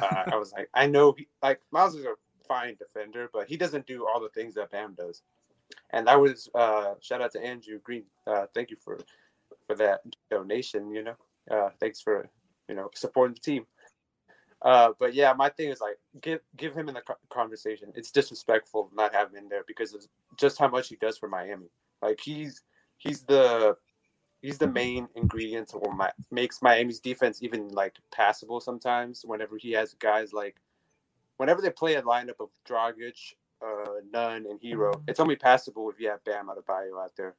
Uh, 0.00 0.24
I 0.32 0.36
was 0.36 0.52
like, 0.52 0.68
I 0.74 0.86
know, 0.86 1.14
he, 1.16 1.26
like 1.42 1.60
Miles 1.72 1.94
is 1.94 2.04
a 2.04 2.14
fine 2.46 2.76
defender, 2.76 3.28
but 3.32 3.48
he 3.48 3.56
doesn't 3.56 3.86
do 3.86 4.06
all 4.06 4.20
the 4.20 4.28
things 4.28 4.54
that 4.54 4.70
Bam 4.70 4.94
does. 4.94 5.22
And 5.90 6.06
that 6.06 6.20
was 6.20 6.48
uh, 6.54 6.94
shout 7.00 7.22
out 7.22 7.32
to 7.32 7.44
Andrew 7.44 7.78
Green. 7.82 8.04
Uh, 8.26 8.46
thank 8.54 8.70
you 8.70 8.76
for 8.82 8.98
for 9.66 9.74
that 9.76 10.00
donation. 10.30 10.90
You 10.90 11.04
know, 11.04 11.16
uh, 11.50 11.70
thanks 11.80 12.00
for 12.00 12.28
you 12.68 12.74
know 12.74 12.90
supporting 12.94 13.34
the 13.34 13.40
team. 13.40 13.66
Uh, 14.62 14.92
but 14.98 15.14
yeah, 15.14 15.32
my 15.34 15.50
thing 15.50 15.68
is 15.68 15.80
like 15.80 15.98
give 16.20 16.40
give 16.56 16.74
him 16.74 16.88
in 16.88 16.94
the 16.94 17.02
conversation. 17.28 17.92
It's 17.94 18.10
disrespectful 18.10 18.90
not 18.94 19.14
having 19.14 19.36
him 19.36 19.44
in 19.44 19.48
there 19.48 19.64
because 19.66 19.94
of 19.94 20.06
just 20.38 20.58
how 20.58 20.68
much 20.68 20.88
he 20.88 20.96
does 20.96 21.18
for 21.18 21.28
Miami. 21.28 21.66
Like 22.00 22.20
he's 22.20 22.62
he's 22.98 23.22
the 23.22 23.76
he's 24.40 24.58
the 24.58 24.66
main 24.66 25.08
ingredient 25.14 25.68
to 25.68 25.78
what 25.78 25.96
my, 25.96 26.10
makes 26.30 26.62
Miami's 26.62 27.00
defense 27.00 27.42
even 27.42 27.68
like 27.68 27.96
passable 28.10 28.60
sometimes. 28.60 29.22
Whenever 29.24 29.56
he 29.58 29.72
has 29.72 29.94
guys 29.94 30.32
like 30.32 30.56
whenever 31.36 31.60
they 31.60 31.70
play 31.70 31.94
a 31.94 32.02
lineup 32.02 32.40
of 32.40 32.48
Dragic, 32.68 33.34
uh, 33.64 34.00
Nunn, 34.12 34.46
and 34.48 34.60
Herro, 34.60 35.02
it's 35.08 35.20
only 35.20 35.36
passable 35.36 35.90
if 35.90 36.00
you 36.00 36.08
have 36.08 36.24
Bam 36.24 36.50
out 36.50 36.58
of 36.58 36.66
Adebayo 36.66 37.02
out 37.02 37.12
there. 37.16 37.34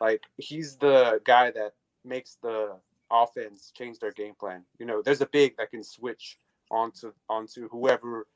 Like 0.00 0.22
he's 0.36 0.76
the 0.76 1.20
guy 1.24 1.50
that 1.52 1.74
makes 2.04 2.36
the 2.42 2.76
offense 3.10 3.72
change 3.76 3.98
their 3.98 4.12
game 4.12 4.34
plan. 4.38 4.62
You 4.78 4.86
know, 4.86 5.02
there's 5.02 5.20
a 5.20 5.26
big 5.26 5.56
that 5.56 5.70
can 5.70 5.82
switch 5.82 6.38
onto 6.70 7.12
onto 7.28 7.68
whoever 7.68 8.26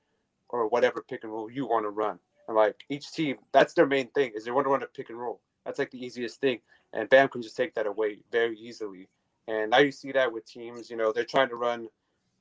or 0.49 0.69
whatever 0.69 1.05
pick 1.07 1.25
and 1.25 1.33
roll 1.33 1.51
you 1.51 1.67
want 1.67 1.85
to 1.85 1.91
run. 1.91 2.19
And 2.49 2.57
like 2.57 2.85
each 2.89 3.13
team, 3.13 3.37
that's 3.53 3.75
their 3.75 3.87
main 3.87 4.09
thing 4.09 4.33
is 4.35 4.45
they 4.45 4.51
want 4.51 4.67
to 4.67 4.71
run 4.71 4.83
a 4.83 4.87
pick 4.87 5.11
and 5.11 5.19
roll. 5.19 5.41
That's 5.65 5.79
like 5.79 5.91
the 5.91 6.05
easiest 6.05 6.41
thing. 6.41 6.61
And 6.93 7.09
Bam 7.09 7.29
can 7.29 7.43
just 7.43 7.57
take 7.57 7.75
that 7.75 7.87
away 7.87 8.19
very 8.31 8.59
easily. 8.59 9.09
And 9.49 9.71
now 9.71 9.79
you 9.79 9.91
see 9.91 10.13
that 10.13 10.33
with 10.33 10.45
teams, 10.45 10.91
you 10.91 10.97
know, 10.97 11.13
they're 11.13 11.25
trying 11.25 11.49
to 11.49 11.57
run 11.57 11.89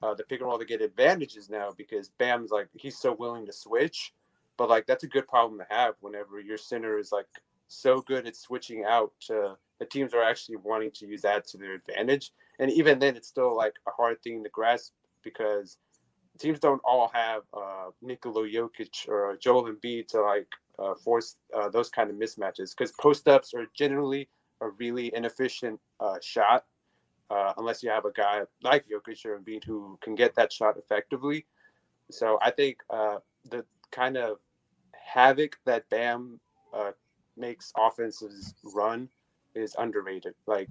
uh, 0.01 0.13
the 0.13 0.24
pick 0.24 0.39
and 0.39 0.48
roll 0.48 0.60
to 0.60 0.65
get 0.65 0.81
advantages 0.81 1.50
now 1.50 1.70
because 1.77 2.10
Bam's 2.17 2.51
like 2.51 2.67
he's 2.74 2.98
so 2.98 3.15
willing 3.17 3.46
to 3.46 3.53
switch, 3.53 4.13
but 4.58 4.70
like 4.70 4.86
that's 4.88 5.03
a 5.03 5.08
good 5.08 5.27
problem 5.27 5.60
to 5.60 5.65
have 5.70 5.96
whenever 6.00 6.39
your 6.39 6.58
center 6.58 6.98
is 6.98 7.12
like 7.12 7.27
so 7.67 8.01
good 8.01 8.27
at 8.27 8.36
switching 8.36 8.84
out 8.86 9.12
to 9.22 9.55
the 9.79 9.86
teams 9.86 10.13
are 10.13 10.24
actually 10.24 10.58
wanting 10.58 10.91
to 10.91 11.08
use 11.08 11.22
that 11.22 11.48
to 11.48 11.58
their 11.58 11.74
advantage. 11.74 12.31
And 12.60 12.70
even 12.72 13.00
then, 13.00 13.15
it's 13.15 13.27
still 13.27 13.55
like 13.55 13.74
a 13.88 13.91
hard 13.91 14.22
thing 14.22 14.43
to 14.43 14.50
grasp 14.50 14.93
because 15.24 15.77
teams 16.38 16.60
don't 16.60 16.81
all 16.84 17.10
have 17.13 17.43
uh, 17.53 17.89
Nikola 18.01 18.48
Jokic 18.48 19.08
or 19.08 19.38
Joel 19.41 19.72
Embiid 19.72 20.08
to 20.10 20.22
like 20.22 20.48
uh, 20.77 20.96
force 20.96 21.38
uh, 21.55 21.70
those 21.70 21.89
kind 21.89 22.10
of 22.10 22.15
mismatches 22.15 22.75
because 22.75 22.91
post 23.00 23.27
ups 23.27 23.53
are 23.53 23.65
generally 23.74 24.29
a 24.62 24.70
really 24.70 25.13
inefficient 25.15 25.79
uh, 26.00 26.17
shot 26.22 26.65
uh, 27.31 27.53
unless 27.57 27.81
you 27.81 27.89
have 27.89 28.05
a 28.05 28.11
guy 28.11 28.41
like 28.61 28.85
Jokic 28.89 29.25
or 29.25 29.39
Embiid 29.39 29.63
who 29.63 29.97
can 30.01 30.15
get 30.15 30.35
that 30.35 30.51
shot 30.51 30.75
effectively. 30.77 31.45
So 32.11 32.38
I 32.41 32.51
think 32.51 32.79
uh, 32.89 33.17
the 33.50 33.63
kind 33.91 34.17
of 34.17 34.39
havoc 34.93 35.57
that 35.65 35.89
Bam 35.89 36.39
uh, 36.73 36.91
makes 37.38 37.71
offenses 37.77 38.53
run 38.75 39.07
is 39.55 39.75
underrated. 39.79 40.33
Like 40.45 40.69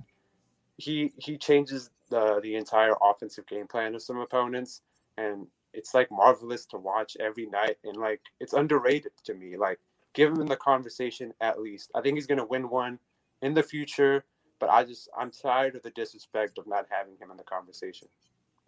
he 0.76 1.12
he 1.16 1.38
changes 1.38 1.90
the 2.10 2.40
the 2.42 2.56
entire 2.56 2.94
offensive 3.02 3.46
game 3.46 3.66
plan 3.66 3.94
of 3.94 4.02
some 4.02 4.18
opponents, 4.18 4.82
and 5.16 5.46
it's 5.72 5.94
like 5.94 6.10
marvelous 6.10 6.66
to 6.66 6.76
watch 6.76 7.16
every 7.20 7.46
night. 7.46 7.78
And 7.84 7.96
like 7.96 8.20
it's 8.38 8.52
underrated 8.52 9.12
to 9.24 9.34
me. 9.34 9.56
Like 9.56 9.78
give 10.12 10.32
him 10.32 10.46
the 10.46 10.56
conversation 10.56 11.32
at 11.40 11.58
least. 11.58 11.90
I 11.94 12.02
think 12.02 12.16
he's 12.16 12.26
gonna 12.26 12.44
win 12.44 12.68
one 12.68 12.98
in 13.40 13.54
the 13.54 13.62
future 13.62 14.24
but 14.60 14.68
I 14.68 14.84
just 14.84 15.08
I'm 15.18 15.30
tired 15.30 15.74
of 15.74 15.82
the 15.82 15.90
disrespect 15.90 16.58
of 16.58 16.66
not 16.66 16.86
having 16.90 17.14
him 17.20 17.30
in 17.30 17.36
the 17.36 17.42
conversation. 17.42 18.06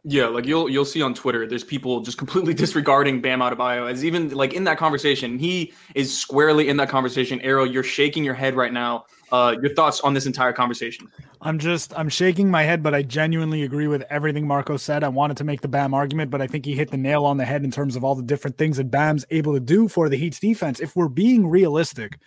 Yeah, 0.04 0.26
like 0.26 0.46
you'll 0.46 0.68
you'll 0.68 0.84
see 0.84 1.00
on 1.00 1.14
Twitter, 1.14 1.46
there's 1.46 1.62
people 1.62 2.00
just 2.00 2.18
completely 2.18 2.54
disregarding 2.64 3.20
Bam 3.20 3.38
Adebayo 3.38 3.88
as 3.88 4.04
even 4.04 4.30
like 4.30 4.52
in 4.52 4.64
that 4.64 4.78
conversation. 4.78 5.38
He 5.38 5.72
is 5.94 6.16
squarely 6.16 6.68
in 6.68 6.76
that 6.78 6.88
conversation. 6.88 7.40
Ariel, 7.42 7.66
you're 7.66 7.84
shaking 7.84 8.24
your 8.24 8.34
head 8.34 8.56
right 8.56 8.72
now. 8.72 9.04
Uh, 9.32 9.56
your 9.62 9.72
thoughts 9.72 10.02
on 10.02 10.12
this 10.12 10.26
entire 10.26 10.52
conversation? 10.52 11.10
I'm 11.40 11.58
just 11.58 11.98
I'm 11.98 12.10
shaking 12.10 12.50
my 12.50 12.64
head, 12.64 12.82
but 12.82 12.94
I 12.94 13.02
genuinely 13.02 13.62
agree 13.62 13.86
with 13.86 14.02
everything 14.10 14.46
Marco 14.46 14.76
said. 14.76 15.02
I 15.02 15.08
wanted 15.08 15.38
to 15.38 15.44
make 15.44 15.62
the 15.62 15.68
Bam 15.68 15.94
argument, 15.94 16.30
but 16.30 16.42
I 16.42 16.46
think 16.46 16.66
he 16.66 16.74
hit 16.74 16.90
the 16.90 16.98
nail 16.98 17.24
on 17.24 17.38
the 17.38 17.46
head 17.46 17.64
in 17.64 17.70
terms 17.70 17.96
of 17.96 18.04
all 18.04 18.14
the 18.14 18.22
different 18.22 18.58
things 18.58 18.76
that 18.76 18.90
Bam's 18.90 19.24
able 19.30 19.54
to 19.54 19.60
do 19.60 19.88
for 19.88 20.10
the 20.10 20.18
Heat's 20.18 20.38
defense. 20.38 20.80
If 20.80 20.94
we're 20.94 21.08
being 21.08 21.46
realistic, 21.46 22.20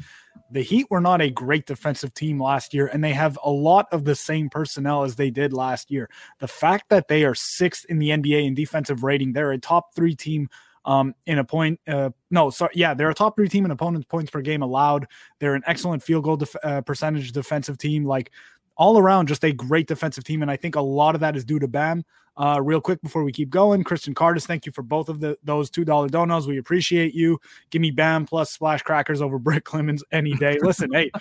the 0.49 0.63
Heat 0.63 0.87
were 0.89 0.99
not 0.99 1.21
a 1.21 1.29
great 1.29 1.67
defensive 1.67 2.11
team 2.15 2.41
last 2.41 2.73
year, 2.73 2.87
and 2.87 3.03
they 3.03 3.13
have 3.13 3.37
a 3.43 3.51
lot 3.51 3.87
of 3.91 4.03
the 4.03 4.15
same 4.15 4.49
personnel 4.49 5.03
as 5.03 5.15
they 5.15 5.29
did 5.29 5.53
last 5.53 5.91
year. 5.91 6.09
The 6.39 6.47
fact 6.47 6.89
that 6.89 7.07
they 7.07 7.23
are 7.23 7.35
sixth 7.35 7.85
in 7.87 7.99
the 7.99 8.09
NBA 8.09 8.47
in 8.47 8.55
defensive 8.55 9.03
rating, 9.03 9.33
they're 9.33 9.51
a 9.51 9.59
top 9.59 9.93
three 9.93 10.15
team 10.15 10.49
um, 10.85 11.13
in 11.25 11.39
a 11.39 11.43
point. 11.43 11.79
Uh, 11.87 12.11
no, 12.31 12.49
sorry, 12.49 12.71
yeah, 12.75 12.93
they're 12.93 13.09
a 13.09 13.13
top 13.13 13.35
three 13.35 13.49
team 13.49 13.65
in 13.65 13.71
opponents 13.71 14.05
points 14.07 14.31
per 14.31 14.41
game 14.41 14.61
allowed. 14.61 15.07
They're 15.39 15.55
an 15.55 15.63
excellent 15.67 16.03
field 16.03 16.23
goal 16.23 16.37
def- 16.37 16.55
uh, 16.63 16.81
percentage 16.81 17.31
defensive 17.31 17.77
team. 17.77 18.05
Like 18.05 18.31
all 18.77 18.97
around, 18.97 19.27
just 19.27 19.43
a 19.43 19.51
great 19.51 19.87
defensive 19.87 20.23
team, 20.23 20.41
and 20.41 20.51
I 20.51 20.57
think 20.57 20.75
a 20.75 20.81
lot 20.81 21.15
of 21.15 21.21
that 21.21 21.35
is 21.35 21.43
due 21.43 21.59
to 21.59 21.67
Bam. 21.67 22.05
Uh, 22.37 22.59
real 22.61 22.81
quick 22.81 23.01
before 23.01 23.23
we 23.23 23.31
keep 23.31 23.49
going, 23.49 23.81
Christian 23.83 24.13
Cardis, 24.13 24.45
thank 24.45 24.65
you 24.65 24.71
for 24.73 24.81
both 24.81 25.07
of 25.07 25.21
the, 25.21 25.37
those 25.43 25.69
two 25.69 25.85
dollar 25.85 26.09
donos. 26.09 26.47
We 26.47 26.57
appreciate 26.57 27.13
you. 27.13 27.39
Give 27.69 27.81
me 27.81 27.91
Bam 27.91 28.25
plus 28.25 28.51
splash 28.51 28.81
crackers 28.81 29.21
over 29.21 29.39
Brick 29.39 29.63
Clemens 29.63 30.03
any 30.11 30.33
day. 30.33 30.57
Listen, 30.61 30.91
hey, 30.91 31.11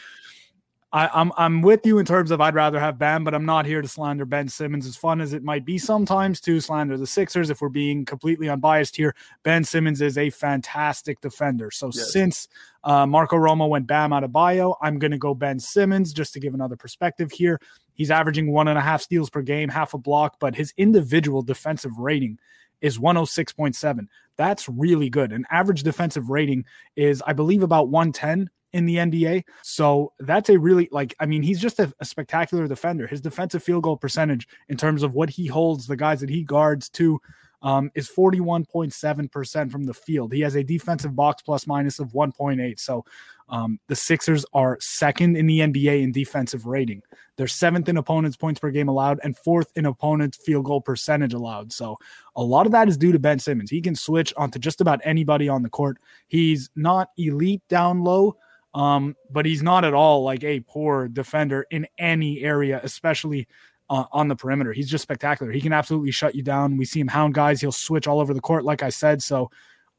I, 0.94 1.06
am 1.06 1.10
I'm, 1.12 1.32
I'm 1.36 1.62
with 1.62 1.84
you 1.84 1.98
in 1.98 2.06
terms 2.06 2.30
of 2.30 2.40
I'd 2.40 2.54
rather 2.54 2.78
have 2.78 3.00
Bam, 3.00 3.24
but 3.24 3.34
I'm 3.34 3.44
not 3.44 3.66
here 3.66 3.82
to 3.82 3.88
slander 3.88 4.24
Ben 4.24 4.48
Simmons. 4.48 4.86
As 4.86 4.96
fun 4.96 5.20
as 5.20 5.32
it 5.32 5.42
might 5.42 5.64
be 5.64 5.76
sometimes 5.76 6.40
to 6.42 6.60
slander 6.60 6.96
the 6.96 7.06
Sixers, 7.06 7.50
if 7.50 7.60
we're 7.60 7.68
being 7.68 8.04
completely 8.04 8.48
unbiased 8.48 8.94
here, 8.94 9.12
Ben 9.42 9.64
Simmons 9.64 10.00
is 10.00 10.16
a 10.16 10.30
fantastic 10.30 11.20
defender. 11.20 11.72
So 11.72 11.90
yes. 11.92 12.12
since 12.12 12.48
uh, 12.84 13.06
Marco 13.06 13.34
Romo 13.34 13.68
went 13.68 13.88
Bam 13.88 14.12
out 14.12 14.22
of 14.22 14.30
bio, 14.30 14.76
I'm 14.80 15.00
going 15.00 15.10
to 15.10 15.18
go 15.18 15.34
Ben 15.34 15.58
Simmons 15.58 16.12
just 16.12 16.32
to 16.34 16.40
give 16.40 16.54
another 16.54 16.76
perspective 16.76 17.32
here. 17.32 17.60
He's 17.94 18.12
averaging 18.12 18.52
one 18.52 18.68
and 18.68 18.78
a 18.78 18.82
half 18.82 19.02
steals 19.02 19.30
per 19.30 19.42
game, 19.42 19.70
half 19.70 19.94
a 19.94 19.98
block, 19.98 20.36
but 20.38 20.54
his 20.54 20.72
individual 20.76 21.42
defensive 21.42 21.98
rating 21.98 22.38
is 22.82 22.98
106.7. 22.98 24.06
That's 24.36 24.68
really 24.68 25.10
good. 25.10 25.32
An 25.32 25.44
average 25.50 25.82
defensive 25.82 26.30
rating 26.30 26.66
is, 26.94 27.20
I 27.26 27.32
believe, 27.32 27.64
about 27.64 27.88
110 27.88 28.48
in 28.74 28.86
the 28.86 28.96
NBA. 28.96 29.44
So 29.62 30.12
that's 30.18 30.50
a 30.50 30.58
really 30.58 30.88
like 30.90 31.14
I 31.20 31.26
mean 31.26 31.42
he's 31.42 31.60
just 31.60 31.78
a, 31.78 31.94
a, 32.00 32.04
spectacular 32.04 32.66
defender. 32.66 33.06
His 33.06 33.20
defensive 33.20 33.62
field 33.62 33.84
goal 33.84 33.96
percentage 33.96 34.46
in 34.68 34.76
terms 34.76 35.02
of 35.02 35.14
what 35.14 35.30
he 35.30 35.46
holds 35.46 35.86
the 35.86 35.96
guys 35.96 36.20
that 36.20 36.28
he 36.28 36.42
guards 36.42 36.90
to 36.90 37.20
um, 37.62 37.90
is 37.94 38.10
41.7% 38.10 39.72
from 39.72 39.84
the 39.84 39.94
field. 39.94 40.32
He 40.32 40.40
has 40.40 40.54
a 40.54 40.62
defensive 40.62 41.16
box 41.16 41.40
plus 41.40 41.66
minus 41.66 41.98
of 41.98 42.12
1.8. 42.12 42.78
So 42.78 43.06
um, 43.48 43.78
the 43.88 43.96
Sixers 43.96 44.44
are 44.52 44.76
second 44.80 45.36
in 45.36 45.46
the 45.46 45.60
NBA 45.60 46.02
in 46.02 46.12
defensive 46.12 46.66
rating. 46.66 47.02
They're 47.36 47.46
seventh 47.46 47.88
in 47.88 47.96
opponents' 47.96 48.36
points 48.36 48.60
per 48.60 48.70
game 48.70 48.88
allowed 48.88 49.18
and 49.22 49.36
fourth 49.36 49.72
in 49.76 49.86
opponents' 49.86 50.38
field 50.38 50.66
goal 50.66 50.80
percentage 50.80 51.32
allowed. 51.32 51.72
So 51.72 51.98
a 52.36 52.42
lot 52.42 52.66
of 52.66 52.72
that 52.72 52.88
is 52.88 52.96
due 52.96 53.12
to 53.12 53.18
Ben 53.18 53.38
Simmons. 53.38 53.70
He 53.70 53.80
can 53.80 53.94
switch 53.94 54.32
onto 54.36 54.58
just 54.58 54.80
about 54.80 55.00
anybody 55.04 55.48
on 55.48 55.62
the 55.62 55.70
court. 55.70 55.98
He's 56.28 56.70
not 56.76 57.10
elite 57.16 57.62
down 57.68 58.02
low, 58.02 58.36
um, 58.74 59.16
but 59.30 59.46
he's 59.46 59.62
not 59.62 59.84
at 59.84 59.94
all 59.94 60.24
like 60.24 60.42
a 60.42 60.60
poor 60.60 61.08
defender 61.08 61.66
in 61.70 61.86
any 61.98 62.42
area, 62.42 62.80
especially 62.82 63.46
uh, 63.88 64.04
on 64.12 64.28
the 64.28 64.36
perimeter. 64.36 64.72
He's 64.72 64.90
just 64.90 65.02
spectacular. 65.02 65.52
He 65.52 65.60
can 65.60 65.72
absolutely 65.72 66.10
shut 66.10 66.34
you 66.34 66.42
down. 66.42 66.76
We 66.76 66.84
see 66.84 67.00
him 67.00 67.08
hound 67.08 67.34
guys. 67.34 67.60
He'll 67.60 67.72
switch 67.72 68.08
all 68.08 68.20
over 68.20 68.34
the 68.34 68.40
court, 68.40 68.64
like 68.64 68.82
I 68.82 68.88
said. 68.88 69.22
So 69.22 69.50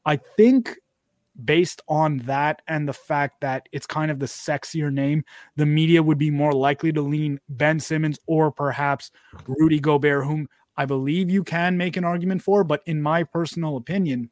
I 0.04 0.16
think 0.16 0.76
based 1.44 1.82
on 1.88 2.18
that 2.18 2.62
and 2.66 2.88
the 2.88 2.92
fact 2.92 3.40
that 3.40 3.68
it's 3.72 3.86
kind 3.86 4.10
of 4.10 4.18
the 4.18 4.26
sexier 4.26 4.92
name, 4.92 5.24
the 5.56 5.66
media 5.66 6.02
would 6.02 6.18
be 6.18 6.30
more 6.30 6.52
likely 6.52 6.92
to 6.92 7.02
lean 7.02 7.40
Ben 7.48 7.80
Simmons 7.80 8.18
or 8.26 8.50
perhaps 8.50 9.10
Rudy 9.46 9.80
Gobert, 9.80 10.24
whom 10.24 10.48
I 10.76 10.84
believe 10.84 11.30
you 11.30 11.44
can 11.44 11.76
make 11.76 11.96
an 11.96 12.04
argument 12.04 12.42
for. 12.42 12.64
But 12.64 12.82
in 12.86 13.00
my 13.00 13.22
personal 13.22 13.76
opinion, 13.76 14.30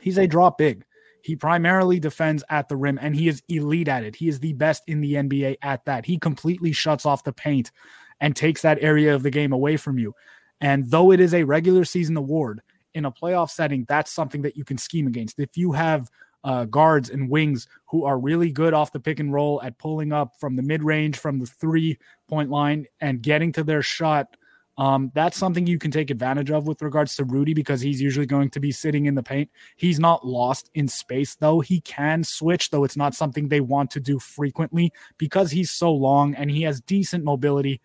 he's 0.00 0.18
a 0.18 0.26
drop 0.26 0.56
big. 0.58 0.84
He 1.22 1.36
primarily 1.36 2.00
defends 2.00 2.44
at 2.48 2.68
the 2.68 2.76
rim 2.76 2.98
and 3.00 3.14
he 3.14 3.28
is 3.28 3.42
elite 3.48 3.88
at 3.88 4.04
it. 4.04 4.16
He 4.16 4.28
is 4.28 4.40
the 4.40 4.52
best 4.52 4.82
in 4.86 5.00
the 5.00 5.14
NBA 5.14 5.56
at 5.62 5.84
that. 5.84 6.06
He 6.06 6.18
completely 6.18 6.72
shuts 6.72 7.04
off 7.04 7.24
the 7.24 7.32
paint 7.32 7.70
and 8.20 8.34
takes 8.34 8.62
that 8.62 8.78
area 8.80 9.14
of 9.14 9.22
the 9.22 9.30
game 9.30 9.52
away 9.52 9.76
from 9.76 9.98
you. 9.98 10.14
And 10.60 10.90
though 10.90 11.12
it 11.12 11.20
is 11.20 11.34
a 11.34 11.44
regular 11.44 11.84
season 11.84 12.16
award, 12.16 12.62
in 12.94 13.04
a 13.04 13.12
playoff 13.12 13.50
setting, 13.50 13.84
that's 13.88 14.10
something 14.10 14.42
that 14.42 14.56
you 14.56 14.64
can 14.64 14.78
scheme 14.78 15.06
against. 15.06 15.38
If 15.38 15.56
you 15.56 15.72
have 15.72 16.10
uh, 16.44 16.64
guards 16.64 17.10
and 17.10 17.30
wings 17.30 17.66
who 17.86 18.04
are 18.04 18.18
really 18.18 18.50
good 18.50 18.74
off 18.74 18.92
the 18.92 19.00
pick 19.00 19.20
and 19.20 19.32
roll 19.32 19.60
at 19.62 19.78
pulling 19.78 20.12
up 20.12 20.34
from 20.38 20.56
the 20.56 20.62
mid 20.62 20.82
range, 20.82 21.18
from 21.18 21.38
the 21.38 21.46
three 21.46 21.98
point 22.28 22.50
line, 22.50 22.86
and 23.00 23.22
getting 23.22 23.52
to 23.52 23.64
their 23.64 23.82
shot 23.82 24.36
um, 24.78 25.10
that's 25.12 25.36
something 25.36 25.66
you 25.66 25.76
can 25.76 25.90
take 25.90 26.08
advantage 26.08 26.52
of 26.52 26.68
with 26.68 26.80
regards 26.82 27.16
to 27.16 27.24
Rudy 27.24 27.52
because 27.52 27.80
he's 27.80 28.00
usually 28.00 28.26
going 28.26 28.48
to 28.50 28.60
be 28.60 28.70
sitting 28.70 29.06
in 29.06 29.16
the 29.16 29.24
paint. 29.24 29.50
He's 29.74 29.98
not 29.98 30.24
lost 30.24 30.70
in 30.72 30.86
space 30.86 31.34
though. 31.34 31.58
He 31.58 31.80
can 31.80 32.22
switch, 32.22 32.70
though 32.70 32.84
it's 32.84 32.96
not 32.96 33.14
something 33.14 33.48
they 33.48 33.60
want 33.60 33.90
to 33.90 34.00
do 34.00 34.20
frequently 34.20 34.92
because 35.18 35.50
he's 35.50 35.72
so 35.72 35.92
long 35.92 36.36
and 36.36 36.48
he 36.48 36.62
has 36.62 36.80
decent 36.80 37.24
mobility. 37.24 37.80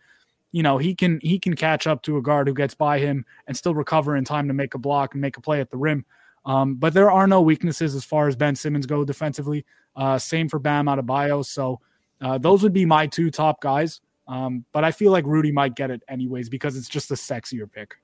You 0.52 0.62
know, 0.62 0.78
he 0.78 0.94
can 0.94 1.20
he 1.24 1.40
can 1.40 1.56
catch 1.56 1.88
up 1.88 2.04
to 2.04 2.18
a 2.18 2.22
guard 2.22 2.48
who 2.48 2.54
gets 2.54 2.76
by 2.76 3.00
him 3.00 3.26
and 3.48 3.58
still 3.58 3.74
recover 3.74 4.16
in 4.16 4.24
time 4.24 4.48
to 4.48 4.54
make 4.54 4.76
a 4.76 4.78
block 4.80 5.16
and 5.16 5.22
make 5.22 5.36
a 5.36 5.42
play 5.42 5.62
at 5.62 5.72
the 5.72 5.78
rim. 5.78 6.06
Um, 6.46 6.76
but 6.76 6.94
there 6.94 7.10
are 7.10 7.26
no 7.26 7.42
weaknesses 7.42 7.96
as 7.96 8.06
far 8.06 8.28
as 8.28 8.36
Ben 8.36 8.56
Simmons 8.56 8.86
go 8.86 9.04
defensively. 9.04 9.66
Uh, 9.96 10.20
same 10.20 10.48
for 10.48 10.60
Bam 10.60 10.86
Adebayo. 10.86 11.44
So 11.44 11.80
uh, 12.22 12.38
those 12.38 12.62
would 12.62 12.74
be 12.74 12.86
my 12.86 13.08
two 13.08 13.32
top 13.32 13.62
guys. 13.62 14.00
Um, 14.28 14.66
but 14.72 14.84
I 14.84 14.92
feel 14.92 15.12
like 15.12 15.26
Rudy 15.26 15.52
might 15.52 15.76
get 15.76 15.92
it 15.92 16.02
anyways 16.08 16.50
because 16.50 16.78
it's 16.78 16.88
just 16.88 17.12
a 17.12 17.16
sexier 17.16 17.70
pick. 17.72 17.96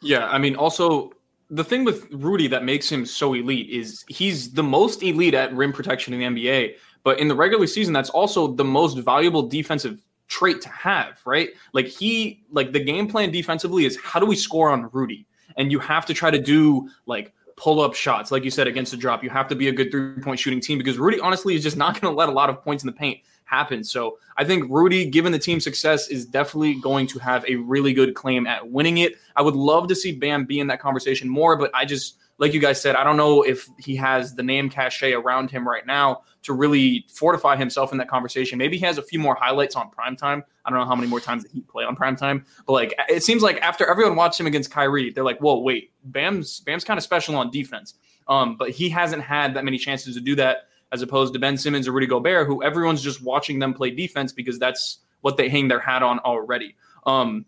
Yeah, 0.00 0.26
I 0.28 0.38
mean, 0.38 0.56
also 0.56 1.12
the 1.50 1.64
thing 1.64 1.84
with 1.84 2.06
Rudy 2.10 2.48
that 2.48 2.64
makes 2.64 2.90
him 2.90 3.04
so 3.04 3.34
elite 3.34 3.68
is 3.70 4.04
he's 4.08 4.52
the 4.52 4.62
most 4.62 5.02
elite 5.02 5.34
at 5.34 5.54
rim 5.54 5.72
protection 5.72 6.14
in 6.14 6.34
the 6.34 6.42
NBA. 6.42 6.74
But 7.04 7.20
in 7.20 7.28
the 7.28 7.34
regular 7.34 7.66
season, 7.66 7.92
that's 7.92 8.10
also 8.10 8.48
the 8.48 8.64
most 8.64 8.96
valuable 8.98 9.42
defensive 9.42 10.02
trait 10.28 10.60
to 10.62 10.68
have, 10.70 11.20
right? 11.26 11.50
Like 11.72 11.86
he, 11.86 12.42
like 12.50 12.72
the 12.72 12.80
game 12.80 13.08
plan 13.08 13.30
defensively 13.30 13.84
is 13.84 13.98
how 14.02 14.18
do 14.18 14.26
we 14.26 14.36
score 14.36 14.70
on 14.70 14.88
Rudy? 14.92 15.26
And 15.56 15.70
you 15.70 15.78
have 15.80 16.06
to 16.06 16.14
try 16.14 16.30
to 16.30 16.38
do 16.38 16.88
like 17.04 17.34
pull 17.56 17.80
up 17.80 17.94
shots, 17.94 18.30
like 18.30 18.44
you 18.44 18.50
said, 18.50 18.66
against 18.66 18.92
the 18.92 18.96
drop. 18.96 19.22
You 19.22 19.28
have 19.28 19.48
to 19.48 19.54
be 19.54 19.68
a 19.68 19.72
good 19.72 19.90
three 19.90 20.22
point 20.22 20.40
shooting 20.40 20.60
team 20.60 20.78
because 20.78 20.98
Rudy 20.98 21.20
honestly 21.20 21.54
is 21.54 21.62
just 21.62 21.76
not 21.76 22.00
going 22.00 22.10
to 22.12 22.16
let 22.16 22.30
a 22.30 22.32
lot 22.32 22.48
of 22.48 22.62
points 22.62 22.82
in 22.82 22.86
the 22.86 22.92
paint 22.92 23.20
happen. 23.52 23.84
So 23.84 24.18
I 24.38 24.44
think 24.44 24.64
Rudy, 24.70 25.04
given 25.04 25.30
the 25.30 25.38
team 25.38 25.60
success, 25.60 26.08
is 26.08 26.24
definitely 26.24 26.74
going 26.76 27.06
to 27.08 27.18
have 27.18 27.44
a 27.46 27.56
really 27.56 27.92
good 27.92 28.14
claim 28.14 28.46
at 28.46 28.70
winning 28.70 28.98
it. 28.98 29.16
I 29.36 29.42
would 29.42 29.54
love 29.54 29.88
to 29.88 29.94
see 29.94 30.12
Bam 30.12 30.46
be 30.46 30.58
in 30.58 30.68
that 30.68 30.80
conversation 30.80 31.28
more, 31.28 31.56
but 31.56 31.70
I 31.74 31.84
just 31.84 32.16
like 32.38 32.54
you 32.54 32.60
guys 32.60 32.80
said, 32.80 32.96
I 32.96 33.04
don't 33.04 33.18
know 33.18 33.42
if 33.42 33.68
he 33.78 33.94
has 33.96 34.34
the 34.34 34.42
name 34.42 34.70
cachet 34.70 35.12
around 35.12 35.50
him 35.50 35.68
right 35.68 35.86
now 35.86 36.22
to 36.44 36.54
really 36.54 37.04
fortify 37.08 37.56
himself 37.56 37.92
in 37.92 37.98
that 37.98 38.08
conversation. 38.08 38.58
Maybe 38.58 38.78
he 38.78 38.86
has 38.86 38.96
a 38.96 39.02
few 39.02 39.18
more 39.18 39.36
highlights 39.38 39.76
on 39.76 39.90
primetime. 39.90 40.42
I 40.64 40.70
don't 40.70 40.78
know 40.78 40.86
how 40.86 40.96
many 40.96 41.08
more 41.08 41.20
times 41.20 41.44
he 41.52 41.60
play 41.60 41.84
on 41.84 41.94
primetime, 41.94 42.44
but 42.66 42.72
like 42.72 42.94
it 43.08 43.22
seems 43.22 43.42
like 43.42 43.60
after 43.60 43.86
everyone 43.88 44.16
watched 44.16 44.40
him 44.40 44.46
against 44.46 44.70
Kyrie, 44.70 45.10
they're 45.10 45.24
like, 45.24 45.40
"Whoa, 45.40 45.58
wait, 45.58 45.92
Bam's 46.04 46.60
Bam's 46.60 46.84
kind 46.84 46.96
of 46.96 47.04
special 47.04 47.36
on 47.36 47.50
defense." 47.50 47.94
Um, 48.26 48.56
but 48.56 48.70
he 48.70 48.88
hasn't 48.88 49.22
had 49.22 49.54
that 49.54 49.64
many 49.64 49.76
chances 49.76 50.14
to 50.14 50.20
do 50.20 50.34
that 50.36 50.68
as 50.92 51.02
opposed 51.02 51.32
to 51.32 51.38
Ben 51.38 51.56
Simmons 51.56 51.88
or 51.88 51.92
Rudy 51.92 52.06
Gobert, 52.06 52.46
who 52.46 52.62
everyone's 52.62 53.02
just 53.02 53.22
watching 53.22 53.58
them 53.58 53.72
play 53.74 53.90
defense 53.90 54.32
because 54.32 54.58
that's 54.58 54.98
what 55.22 55.36
they 55.36 55.48
hang 55.48 55.68
their 55.68 55.80
hat 55.80 56.02
on 56.02 56.18
already. 56.20 56.76
Um, 57.06 57.46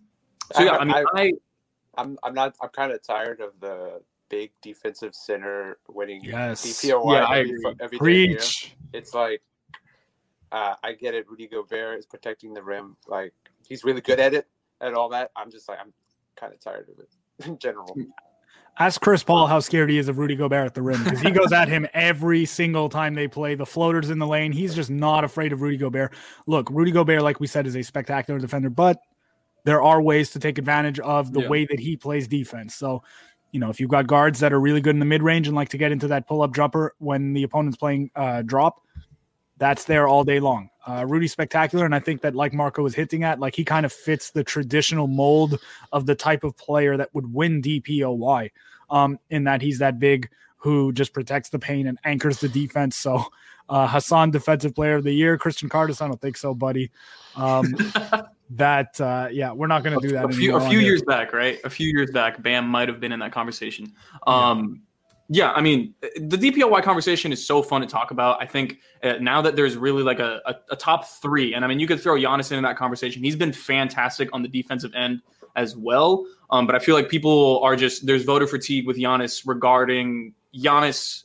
so 0.52 0.62
yeah, 0.62 0.72
I, 0.72 0.78
I 0.78 0.84
mean, 0.84 0.94
I, 0.94 1.04
I 1.14 1.32
I'm 1.96 2.18
I'm 2.22 2.34
not 2.34 2.56
I'm 2.60 2.70
kind 2.70 2.92
of 2.92 3.02
tired 3.02 3.40
of 3.40 3.52
the 3.60 4.00
big 4.28 4.50
defensive 4.62 5.14
center 5.14 5.78
winning 5.88 6.24
yes. 6.24 6.64
DPOY 6.64 7.12
yeah, 7.12 7.30
every, 7.30 7.76
every 7.80 7.98
Preach. 7.98 8.74
It's 8.92 9.14
like 9.14 9.42
uh, 10.52 10.74
I 10.82 10.92
get 10.92 11.14
it. 11.14 11.28
Rudy 11.28 11.46
Gobert 11.46 11.98
is 11.98 12.06
protecting 12.06 12.54
the 12.54 12.62
rim. 12.62 12.96
Like 13.06 13.34
he's 13.68 13.84
really 13.84 14.00
good 14.00 14.20
at 14.20 14.34
it 14.34 14.46
and 14.80 14.94
all 14.94 15.08
that. 15.10 15.30
I'm 15.36 15.50
just 15.50 15.68
like 15.68 15.78
I'm 15.80 15.92
kind 16.36 16.52
of 16.52 16.60
tired 16.60 16.88
of 16.88 16.98
it 16.98 17.08
in 17.46 17.58
general. 17.58 17.96
Ask 18.76 19.00
Chris 19.00 19.22
Paul 19.22 19.46
how 19.46 19.60
scared 19.60 19.88
he 19.88 19.98
is 19.98 20.08
of 20.08 20.18
Rudy 20.18 20.34
Gobert 20.34 20.66
at 20.66 20.74
the 20.74 20.82
rim 20.82 21.04
because 21.04 21.20
he 21.20 21.30
goes 21.30 21.52
at 21.52 21.68
him 21.68 21.86
every 21.94 22.44
single 22.44 22.88
time 22.88 23.14
they 23.14 23.28
play. 23.28 23.54
The 23.54 23.66
floaters 23.66 24.10
in 24.10 24.18
the 24.18 24.26
lane. 24.26 24.50
He's 24.50 24.74
just 24.74 24.90
not 24.90 25.22
afraid 25.22 25.52
of 25.52 25.62
Rudy 25.62 25.76
Gobert. 25.76 26.12
Look, 26.46 26.68
Rudy 26.70 26.90
Gobert, 26.90 27.22
like 27.22 27.38
we 27.38 27.46
said, 27.46 27.68
is 27.68 27.76
a 27.76 27.82
spectacular 27.82 28.40
defender, 28.40 28.70
but 28.70 28.98
there 29.64 29.80
are 29.80 30.02
ways 30.02 30.30
to 30.30 30.40
take 30.40 30.58
advantage 30.58 30.98
of 30.98 31.32
the 31.32 31.42
yeah. 31.42 31.48
way 31.48 31.66
that 31.66 31.78
he 31.78 31.96
plays 31.96 32.26
defense. 32.26 32.74
So, 32.74 33.04
you 33.52 33.60
know, 33.60 33.70
if 33.70 33.78
you've 33.78 33.90
got 33.90 34.08
guards 34.08 34.40
that 34.40 34.52
are 34.52 34.60
really 34.60 34.80
good 34.80 34.96
in 34.96 34.98
the 34.98 35.06
mid 35.06 35.22
range 35.22 35.46
and 35.46 35.54
like 35.54 35.68
to 35.68 35.78
get 35.78 35.92
into 35.92 36.08
that 36.08 36.26
pull 36.26 36.42
up 36.42 36.52
jumper 36.52 36.94
when 36.98 37.32
the 37.32 37.44
opponent's 37.44 37.76
playing 37.76 38.10
uh, 38.16 38.42
drop, 38.42 38.80
that's 39.58 39.84
there 39.84 40.08
all 40.08 40.24
day 40.24 40.40
long. 40.40 40.70
Uh, 40.86 41.04
Rudy's 41.06 41.32
spectacular, 41.32 41.84
and 41.84 41.94
I 41.94 42.00
think 42.00 42.22
that 42.22 42.34
like 42.34 42.52
Marco 42.52 42.82
was 42.82 42.94
hitting 42.94 43.24
at, 43.24 43.40
like 43.40 43.54
he 43.54 43.64
kind 43.64 43.86
of 43.86 43.92
fits 43.92 44.30
the 44.30 44.44
traditional 44.44 45.06
mold 45.06 45.60
of 45.92 46.06
the 46.06 46.14
type 46.14 46.44
of 46.44 46.56
player 46.56 46.96
that 46.96 47.14
would 47.14 47.32
win 47.32 47.62
DPOY. 47.62 48.50
Um, 48.90 49.18
in 49.30 49.44
that 49.44 49.62
he's 49.62 49.78
that 49.78 49.98
big 49.98 50.28
who 50.56 50.92
just 50.92 51.14
protects 51.14 51.48
the 51.48 51.58
paint 51.58 51.88
and 51.88 51.98
anchors 52.04 52.40
the 52.40 52.48
defense. 52.48 52.96
So 52.96 53.24
Uh, 53.68 53.86
Hassan, 53.88 54.30
Defensive 54.30 54.74
Player 54.74 54.96
of 54.96 55.04
the 55.04 55.12
Year. 55.12 55.38
Christian 55.38 55.68
Cardis, 55.68 56.02
I 56.02 56.08
don't 56.08 56.20
think 56.20 56.36
so, 56.36 56.54
buddy. 56.54 56.90
Um, 57.34 57.74
that 58.50 59.00
uh, 59.00 59.28
yeah, 59.32 59.52
we're 59.52 59.68
not 59.68 59.82
going 59.82 59.98
to 59.98 60.06
do 60.06 60.12
that. 60.14 60.26
A 60.26 60.28
few, 60.28 60.56
a 60.56 60.68
few 60.68 60.80
years 60.80 61.02
back, 61.02 61.32
right? 61.32 61.58
A 61.64 61.70
few 61.70 61.88
years 61.88 62.10
back, 62.10 62.42
Bam 62.42 62.68
might 62.68 62.88
have 62.88 63.00
been 63.00 63.12
in 63.12 63.20
that 63.20 63.32
conversation. 63.32 63.92
Um, 64.26 64.58
yeah. 64.58 64.80
Yeah. 65.28 65.52
I 65.52 65.60
mean, 65.60 65.94
the 66.16 66.36
DPOY 66.36 66.82
conversation 66.82 67.32
is 67.32 67.44
so 67.44 67.62
fun 67.62 67.80
to 67.80 67.86
talk 67.86 68.10
about. 68.10 68.42
I 68.42 68.46
think 68.46 68.78
uh, 69.02 69.14
now 69.20 69.40
that 69.42 69.56
there's 69.56 69.76
really 69.76 70.02
like 70.02 70.18
a, 70.18 70.40
a, 70.46 70.54
a, 70.70 70.76
top 70.76 71.06
three, 71.06 71.54
and 71.54 71.64
I 71.64 71.68
mean, 71.68 71.80
you 71.80 71.86
could 71.86 72.00
throw 72.00 72.14
Giannis 72.14 72.52
in 72.52 72.62
that 72.62 72.76
conversation. 72.76 73.22
He's 73.22 73.36
been 73.36 73.52
fantastic 73.52 74.28
on 74.32 74.42
the 74.42 74.48
defensive 74.48 74.92
end 74.94 75.22
as 75.56 75.76
well. 75.76 76.26
Um, 76.50 76.66
but 76.66 76.74
I 76.74 76.78
feel 76.78 76.94
like 76.94 77.08
people 77.08 77.60
are 77.62 77.76
just 77.76 78.06
there's 78.06 78.24
voter 78.24 78.46
fatigue 78.46 78.86
with 78.86 78.96
Giannis 78.96 79.42
regarding 79.46 80.34
Giannis 80.54 81.24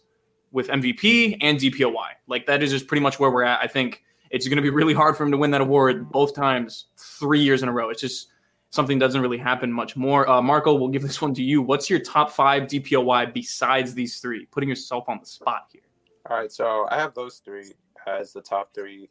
with 0.51 0.67
MVP 0.69 1.37
and 1.41 1.59
DPOY. 1.59 2.09
Like 2.27 2.45
that 2.47 2.63
is 2.63 2.71
just 2.71 2.87
pretty 2.87 3.01
much 3.01 3.19
where 3.19 3.29
we're 3.29 3.43
at. 3.43 3.59
I 3.61 3.67
think 3.67 4.03
it's 4.31 4.47
going 4.47 4.57
to 4.57 4.61
be 4.61 4.69
really 4.69 4.93
hard 4.93 5.17
for 5.17 5.23
him 5.23 5.31
to 5.31 5.37
win 5.37 5.51
that 5.51 5.61
award 5.61 6.11
both 6.11 6.35
times, 6.35 6.85
three 6.97 7.41
years 7.41 7.63
in 7.63 7.69
a 7.69 7.71
row. 7.71 7.89
It's 7.89 8.01
just 8.01 8.27
something 8.71 8.99
doesn't 8.99 9.21
really 9.21 9.37
happen 9.37 9.71
much 9.71 9.95
more. 9.95 10.29
Uh, 10.29 10.41
Marco, 10.41 10.73
we'll 10.73 10.89
give 10.89 11.01
this 11.01 11.21
one 11.21 11.33
to 11.33 11.43
you. 11.43 11.61
What's 11.61 11.89
your 11.89 11.99
top 11.99 12.31
five 12.31 12.63
DPOY 12.63 13.33
besides 13.33 13.93
these 13.93 14.19
three? 14.19 14.45
Putting 14.47 14.69
yourself 14.69 15.05
on 15.07 15.19
the 15.19 15.25
spot 15.25 15.67
here. 15.71 15.81
All 16.29 16.37
right, 16.37 16.51
so 16.51 16.87
I 16.89 16.97
have 16.97 17.13
those 17.13 17.41
three 17.43 17.73
as 18.07 18.33
the 18.33 18.41
top 18.41 18.73
three, 18.73 19.09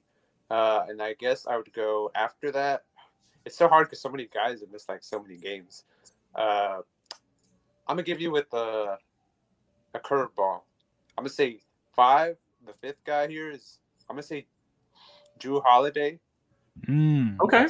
uh, 0.51 0.85
and 0.89 1.03
I 1.03 1.15
guess 1.15 1.47
I 1.47 1.57
would 1.57 1.73
go 1.73 2.11
after 2.15 2.51
that. 2.53 2.85
It's 3.45 3.57
so 3.57 3.69
hard 3.69 3.87
because 3.87 4.01
so 4.01 4.09
many 4.09 4.29
guys 4.33 4.61
have 4.61 4.71
missed 4.71 4.89
like 4.89 5.03
so 5.03 5.21
many 5.21 5.37
games. 5.37 5.85
Uh, 6.35 6.81
I'm 7.87 7.97
gonna 7.97 8.03
give 8.03 8.21
you 8.21 8.31
with 8.31 8.53
a 8.53 8.99
a 9.95 9.99
curveball. 9.99 10.61
I'm 11.17 11.25
gonna 11.25 11.31
say 11.31 11.61
five. 11.97 12.37
The 12.67 12.75
fifth 12.75 13.03
guy 13.05 13.27
here 13.27 13.51
is 13.51 13.79
I'm 14.09 14.17
gonna 14.17 14.23
say 14.23 14.47
Jrue 15.41 15.63
Holiday. 15.65 16.21
Mm. 16.87 17.41
Okay. 17.41 17.67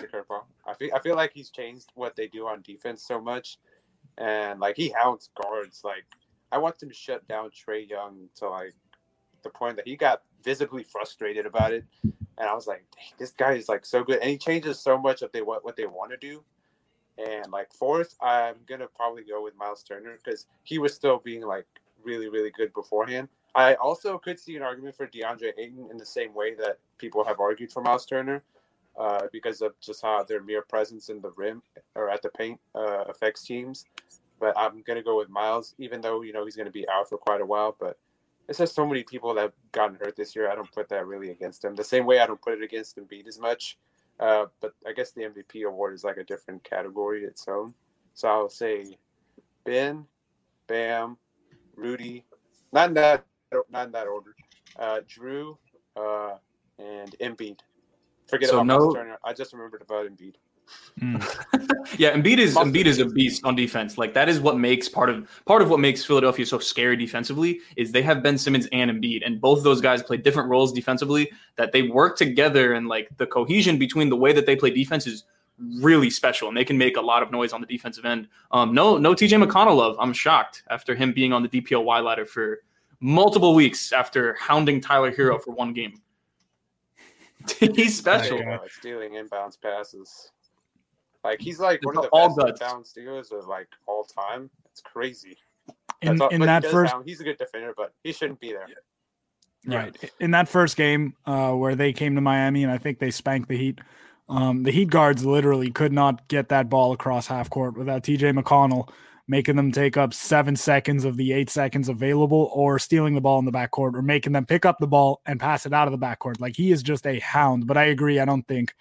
I 0.69 0.75
feel 0.75 0.91
I 0.95 1.01
feel 1.01 1.17
like 1.17 1.33
he's 1.33 1.51
changed 1.51 1.91
what 1.95 2.15
they 2.15 2.27
do 2.29 2.47
on 2.47 2.63
defense 2.63 3.03
so 3.03 3.21
much, 3.21 3.59
and 4.19 4.61
like 4.61 4.77
he 4.77 4.91
hounds 4.91 5.31
guards. 5.41 5.81
Like 5.83 6.05
I 6.53 6.59
want 6.59 6.83
him 6.83 6.89
to 6.89 6.95
shut 6.95 7.27
down 7.27 7.51
Trae 7.51 7.89
Young 7.89 8.29
to 8.37 8.49
like 8.49 8.75
the 9.43 9.51
point 9.51 9.77
that 9.77 9.87
he 9.87 9.97
got 9.97 10.23
visibly 10.45 10.83
frustrated 10.83 11.47
about 11.47 11.73
it, 11.73 11.85
and 12.03 12.49
I 12.49 12.55
was 12.55 12.67
like, 12.67 12.85
this 13.19 13.31
guy 13.33 13.53
is 13.53 13.69
like 13.69 13.87
so 13.87 14.05
good, 14.05 14.21
and 14.21 14.31
he 14.31 14.39
changes 14.39 14.79
so 14.79 14.99
much 14.99 15.23
of 15.23 15.33
they 15.33 15.43
what 15.43 15.65
what 15.65 15.77
they 15.77 15.87
want 15.87 16.11
to 16.11 16.17
do. 16.17 16.43
And 17.19 17.51
like 17.51 17.73
fourth, 17.73 18.15
I'm 18.21 18.57
gonna 18.67 18.89
probably 18.95 19.25
go 19.25 19.43
with 19.43 19.57
Miles 19.57 19.83
Turner 19.83 20.19
because 20.23 20.47
he 20.63 20.79
was 20.79 20.95
still 20.95 21.19
being 21.19 21.43
like 21.43 21.67
really 22.05 22.29
really 22.29 22.51
good 22.57 22.73
beforehand. 22.75 23.29
I 23.55 23.75
also 23.75 24.19
could 24.19 24.39
see 24.39 24.57
an 24.57 24.63
argument 24.63 24.97
for 24.97 25.07
DeAndre 25.07 25.53
Ayton 25.59 25.89
in 25.91 25.97
the 25.97 26.07
same 26.07 26.35
way 26.35 26.55
that 26.55 26.79
people 26.99 27.25
have 27.25 27.41
argued 27.41 27.73
for 27.73 27.83
Miles 27.83 28.07
Turner, 28.07 28.45
uh, 28.99 29.27
because 29.33 29.63
of 29.63 29.79
just 29.81 30.03
how 30.03 30.23
their 30.25 30.43
mere 30.43 30.63
presence 30.63 31.09
in 31.09 31.21
the 31.21 31.31
rim 31.37 31.63
or 31.95 32.11
at 32.11 32.21
the 32.23 32.29
paint 32.31 32.61
uh, 32.75 33.05
affects 33.09 33.45
teams. 33.45 33.85
But 34.41 34.57
I'm 34.57 34.83
gonna 34.83 35.03
go 35.03 35.17
with 35.17 35.29
Miles, 35.29 35.75
even 35.79 36.01
though 36.01 36.23
you 36.23 36.33
know 36.33 36.45
he's 36.45 36.57
gonna 36.57 36.71
be 36.71 36.89
out 36.89 37.09
for 37.09 37.19
quite 37.19 37.41
a 37.41 37.47
while. 37.47 37.77
But 37.79 37.99
it's 38.49 38.59
just 38.59 38.75
so 38.75 38.87
many 38.87 39.03
people 39.03 39.35
that 39.35 39.43
have 39.43 39.53
gotten 39.73 39.97
hurt 39.97 40.17
this 40.17 40.35
year. 40.35 40.51
I 40.51 40.55
don't 40.55 40.71
put 40.73 40.89
that 40.89 41.07
really 41.07 41.31
against 41.31 41.65
him. 41.65 41.75
The 41.75 41.85
same 41.85 42.07
way 42.07 42.21
I 42.21 42.27
don't 42.27 42.41
put 42.41 42.55
it 42.55 42.63
against 42.63 42.97
Embiid 42.97 43.27
as 43.27 43.39
much. 43.39 43.79
Uh, 44.21 44.47
but 44.61 44.73
I 44.87 44.93
guess 44.93 45.13
the 45.13 45.23
MVP 45.23 45.65
award 45.65 45.95
is 45.95 46.03
like 46.03 46.17
a 46.17 46.25
different 46.25 46.65
category 46.65 47.25
its 47.25 47.47
own. 47.47 47.75
So 48.15 48.29
I'll 48.29 48.51
say 48.51 48.97
Ben, 49.65 50.07
Bam, 50.67 51.17
Rudy, 51.77 52.25
not 52.73 52.89
in 52.89 52.95
that 52.95 53.25
not 53.71 53.87
in 53.87 53.93
that 53.93 54.09
order. 54.09 54.35
Uh, 54.77 55.01
Jrue 55.09 55.57
uh, 55.97 56.37
and 56.79 57.15
Embiid. 57.21 57.61
Forget 58.29 58.51
so 58.51 58.57
about 58.57 58.67
no, 58.67 58.93
Turner. 58.93 59.19
I 59.25 59.33
just 59.33 59.53
remembered 59.53 59.83
about 59.83 60.07
Embiid. 60.07 60.35
Mm. 61.01 61.19
yeah, 61.99 62.13
Embiid 62.13 62.39
is 62.39 62.55
Embiid 62.55 62.87
is 62.87 62.99
a 62.99 63.07
beast 63.07 63.45
on 63.45 63.57
defense. 63.57 63.97
Like 63.97 64.15
that 64.15 64.29
is 64.29 64.41
what 64.41 64.59
makes 64.59 64.89
part 64.89 65.09
of 65.09 65.29
part 65.47 65.63
of 65.63 65.71
what 65.71 65.81
makes 65.81 66.05
Philadelphia 66.05 66.45
so 66.45 66.59
scary 66.59 66.97
defensively 66.97 67.61
is 67.77 67.93
they 67.93 68.03
have 68.03 68.23
Ben 68.23 68.37
Simmons 68.37 68.69
and 68.73 68.91
Embiid, 68.91 69.25
and 69.25 69.41
both 69.41 69.59
of 69.59 69.65
those 69.65 69.81
guys 69.81 70.03
play 70.03 70.19
different 70.19 70.49
roles 70.49 70.73
defensively. 70.73 71.31
That 71.57 71.73
they 71.73 71.83
work 71.83 72.17
together, 72.17 72.75
and 72.75 72.87
like 72.87 73.09
the 73.17 73.27
cohesion 73.27 73.79
between 73.79 74.11
the 74.11 74.17
way 74.17 74.33
that 74.33 74.47
they 74.47 74.57
play 74.57 74.71
defense 74.71 75.07
is 75.07 75.25
really 75.81 76.11
special, 76.11 76.49
and 76.49 76.57
they 76.57 76.65
can 76.65 76.79
make 76.79 76.97
a 76.97 77.01
lot 77.01 77.23
of 77.23 77.31
noise 77.31 77.53
on 77.53 77.61
the 77.61 77.67
defensive 77.67 78.05
end. 78.05 78.29
Um, 78.53 78.75
no, 78.75 78.97
no 78.99 79.15
TJ 79.15 79.43
McConnell 79.43 79.77
love. 79.77 79.97
I'm 79.99 80.13
shocked 80.13 80.63
after 80.71 80.95
him 80.95 81.13
being 81.13 81.33
on 81.33 81.43
the 81.43 81.49
DPOY 81.49 82.05
ladder 82.05 82.27
for 82.27 82.61
multiple 83.01 83.55
weeks 83.55 83.93
after 83.93 84.35
hounding 84.35 84.81
Tyler 84.81 85.13
Herro 85.13 85.43
for 85.43 85.53
one 85.53 85.73
game. 85.73 86.01
he's 87.75 87.97
special. 87.97 88.41
Uh, 88.41 88.59
stealing 88.69 89.13
inbounds 89.13 89.61
passes. 89.61 90.31
Like 91.25 91.41
he's 91.41 91.59
like 91.59 91.85
one 91.85 91.97
of 91.97 92.05
the 92.05 92.09
all 92.11 92.35
best 92.35 92.63
inbound 92.63 92.87
stealers 92.87 93.33
of 93.33 93.47
like 93.47 93.69
all 93.87 94.05
time. 94.05 94.51
It's 94.71 94.81
crazy. 94.81 95.37
In, 96.01 96.21
all, 96.21 96.29
in 96.29 96.43
that 96.43 96.65
first, 96.65 96.95
he's 97.05 97.21
a 97.21 97.25
good 97.25 97.39
defender, 97.39 97.75
but 97.77 97.93
he 98.05 98.13
shouldn't 98.13 98.41
be 98.41 98.53
there. 98.53 98.67
Right. 99.67 100.13
In 100.21 100.31
that 100.31 100.49
first 100.49 100.77
game 100.77 101.15
uh, 101.27 101.53
where 101.53 101.75
they 101.75 101.93
came 101.93 102.15
to 102.15 102.21
Miami 102.21 102.63
and 102.63 102.73
I 102.73 102.79
think 102.79 103.01
they 103.01 103.11
spanked 103.11 103.49
the 103.49 103.57
Heat, 103.57 103.81
um, 104.29 104.63
the 104.63 104.71
Heat 104.71 104.89
guards 104.91 105.25
literally 105.25 105.71
could 105.71 105.93
not 105.93 106.29
get 106.29 106.49
that 106.51 106.71
ball 106.71 106.93
across 106.93 107.27
half 107.27 107.51
court 107.51 107.77
without 107.77 108.03
TJ 108.03 108.39
McConnell 108.39 108.89
making 109.29 109.57
them 109.57 109.71
take 109.71 109.97
up 109.97 110.13
seven 110.15 110.57
seconds 110.57 111.05
of 111.05 111.17
the 111.17 111.33
eight 111.33 111.51
seconds 111.51 111.89
available, 111.89 112.51
or 112.53 112.79
stealing 112.79 113.15
the 113.15 113.21
ball 113.21 113.39
in 113.39 113.45
the 113.45 113.53
backcourt, 113.53 113.95
or 113.95 114.03
making 114.03 114.33
them 114.33 114.47
pick 114.47 114.65
up 114.65 114.79
the 114.79 114.87
ball 114.87 115.21
and 115.27 115.39
pass 115.39 115.67
it 115.67 115.73
out 115.73 115.87
of 115.87 115.93
the 115.93 116.05
backcourt. 116.05 116.41
Like 116.41 116.57
he 116.57 116.73
is 116.73 116.83
just 116.83 117.07
a 117.07 117.21
hound. 117.21 117.67
But 117.67 117.77
I 117.77 117.85
agree. 117.85 118.19
I 118.19 118.25
don't 118.25 118.47
think 118.49 118.75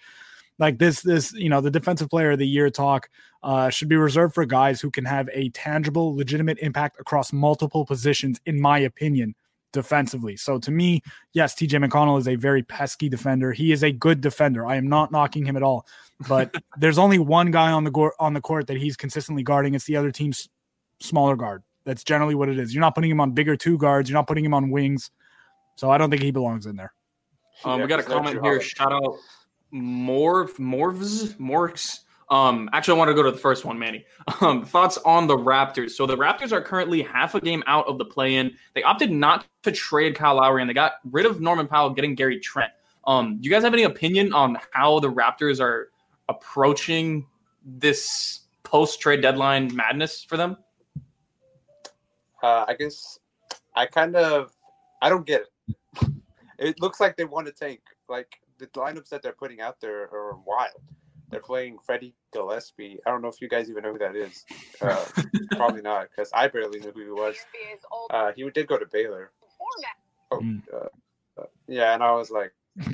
like 0.58 0.78
this 0.78 1.02
this 1.02 1.32
you 1.34 1.48
know 1.48 1.60
the 1.60 1.70
defensive 1.70 2.10
player 2.10 2.32
of 2.32 2.38
the 2.38 2.48
year 2.48 2.70
talk 2.70 3.08
uh, 3.42 3.70
should 3.70 3.88
be 3.88 3.96
reserved 3.96 4.34
for 4.34 4.44
guys 4.44 4.80
who 4.80 4.90
can 4.90 5.04
have 5.04 5.28
a 5.32 5.50
tangible 5.50 6.16
legitimate 6.16 6.58
impact 6.58 7.00
across 7.00 7.32
multiple 7.32 7.86
positions 7.86 8.40
in 8.46 8.60
my 8.60 8.78
opinion 8.80 9.34
defensively. 9.72 10.36
So 10.36 10.58
to 10.58 10.70
me, 10.70 11.02
yes, 11.32 11.54
TJ 11.54 11.84
McConnell 11.84 12.18
is 12.18 12.26
a 12.26 12.36
very 12.36 12.62
pesky 12.62 13.08
defender. 13.08 13.52
He 13.52 13.70
is 13.70 13.84
a 13.84 13.92
good 13.92 14.20
defender. 14.20 14.66
I 14.66 14.76
am 14.76 14.88
not 14.88 15.12
knocking 15.12 15.44
him 15.44 15.56
at 15.56 15.62
all. 15.62 15.86
But 16.26 16.54
there's 16.78 16.98
only 16.98 17.18
one 17.18 17.50
guy 17.50 17.70
on 17.70 17.84
the 17.84 17.90
go- 17.90 18.12
on 18.18 18.34
the 18.34 18.40
court 18.40 18.66
that 18.68 18.76
he's 18.76 18.96
consistently 18.96 19.42
guarding. 19.42 19.74
It's 19.74 19.84
the 19.84 19.96
other 19.96 20.10
team's 20.10 20.48
smaller 21.00 21.36
guard. 21.36 21.62
That's 21.84 22.04
generally 22.04 22.34
what 22.34 22.48
it 22.48 22.58
is. 22.58 22.74
You're 22.74 22.80
not 22.80 22.94
putting 22.94 23.10
him 23.10 23.20
on 23.20 23.32
bigger 23.32 23.56
two 23.56 23.78
guards. 23.78 24.10
You're 24.10 24.18
not 24.18 24.26
putting 24.26 24.44
him 24.44 24.54
on 24.54 24.70
wings. 24.70 25.10
So 25.76 25.90
I 25.90 25.98
don't 25.98 26.10
think 26.10 26.22
he 26.22 26.30
belongs 26.30 26.66
in 26.66 26.76
there. 26.76 26.92
Um, 27.64 27.78
yeah, 27.78 27.84
we 27.84 27.88
got 27.88 28.00
a 28.00 28.02
comment 28.02 28.40
here. 28.42 28.60
Shout 28.60 28.92
out 28.92 29.16
Morv 29.72 30.56
Morvs 30.56 31.36
Morks 31.36 32.00
um, 32.30 32.68
actually, 32.72 32.96
I 32.96 32.98
want 32.98 33.08
to 33.08 33.14
go 33.14 33.22
to 33.22 33.30
the 33.30 33.38
first 33.38 33.64
one, 33.64 33.78
Manny. 33.78 34.04
Um, 34.40 34.64
thoughts 34.64 34.98
on 34.98 35.26
the 35.26 35.36
Raptors? 35.36 35.92
So 35.92 36.06
the 36.06 36.16
Raptors 36.16 36.52
are 36.52 36.60
currently 36.60 37.02
half 37.02 37.34
a 37.34 37.40
game 37.40 37.64
out 37.66 37.88
of 37.88 37.98
the 37.98 38.04
play-in. 38.04 38.54
They 38.74 38.82
opted 38.84 39.10
not 39.10 39.46
to 39.64 39.72
trade 39.72 40.14
Kyle 40.14 40.36
Lowry, 40.36 40.60
and 40.62 40.70
they 40.70 40.74
got 40.74 40.92
rid 41.10 41.26
of 41.26 41.40
Norman 41.40 41.66
Powell, 41.66 41.90
getting 41.90 42.14
Gary 42.14 42.38
Trent. 42.38 42.70
Um, 43.04 43.38
do 43.40 43.48
you 43.48 43.50
guys 43.50 43.64
have 43.64 43.72
any 43.72 43.82
opinion 43.82 44.32
on 44.32 44.58
how 44.70 45.00
the 45.00 45.10
Raptors 45.10 45.60
are 45.60 45.90
approaching 46.28 47.26
this 47.64 48.40
post-trade 48.62 49.22
deadline 49.22 49.74
madness 49.74 50.24
for 50.24 50.36
them? 50.36 50.56
Uh, 52.42 52.64
I 52.68 52.74
guess 52.78 53.18
I 53.74 53.86
kind 53.86 54.16
of 54.16 54.52
I 55.00 55.08
don't 55.08 55.26
get 55.26 55.42
it. 55.42 56.08
It 56.60 56.80
looks 56.80 56.98
like 56.98 57.16
they 57.16 57.24
want 57.24 57.46
to 57.46 57.52
tank. 57.52 57.78
Like 58.08 58.40
the 58.58 58.66
lineups 58.66 59.10
that 59.10 59.22
they're 59.22 59.30
putting 59.30 59.60
out 59.60 59.80
there 59.80 60.12
are 60.12 60.36
wild. 60.44 60.82
They're 61.30 61.40
playing 61.40 61.78
Freddie 61.78 62.14
Gillespie. 62.32 62.98
I 63.06 63.10
don't 63.10 63.22
know 63.22 63.28
if 63.28 63.40
you 63.40 63.48
guys 63.48 63.70
even 63.70 63.84
know 63.84 63.92
who 63.92 63.98
that 63.98 64.16
is. 64.16 64.44
Uh, 64.80 65.04
probably 65.52 65.82
not, 65.82 66.08
because 66.10 66.30
I 66.34 66.48
barely 66.48 66.80
knew 66.80 66.90
who 66.90 67.04
he 67.04 67.10
was. 67.10 67.36
Uh, 68.10 68.32
he 68.34 68.48
did 68.50 68.66
go 68.66 68.76
to 68.78 68.86
Baylor. 68.86 69.30
Oh, 70.32 70.40
hmm. 70.40 70.58
uh, 70.72 71.40
uh, 71.40 71.46
yeah, 71.68 71.94
and 71.94 72.02
I 72.02 72.12
was 72.12 72.30
like, 72.30 72.52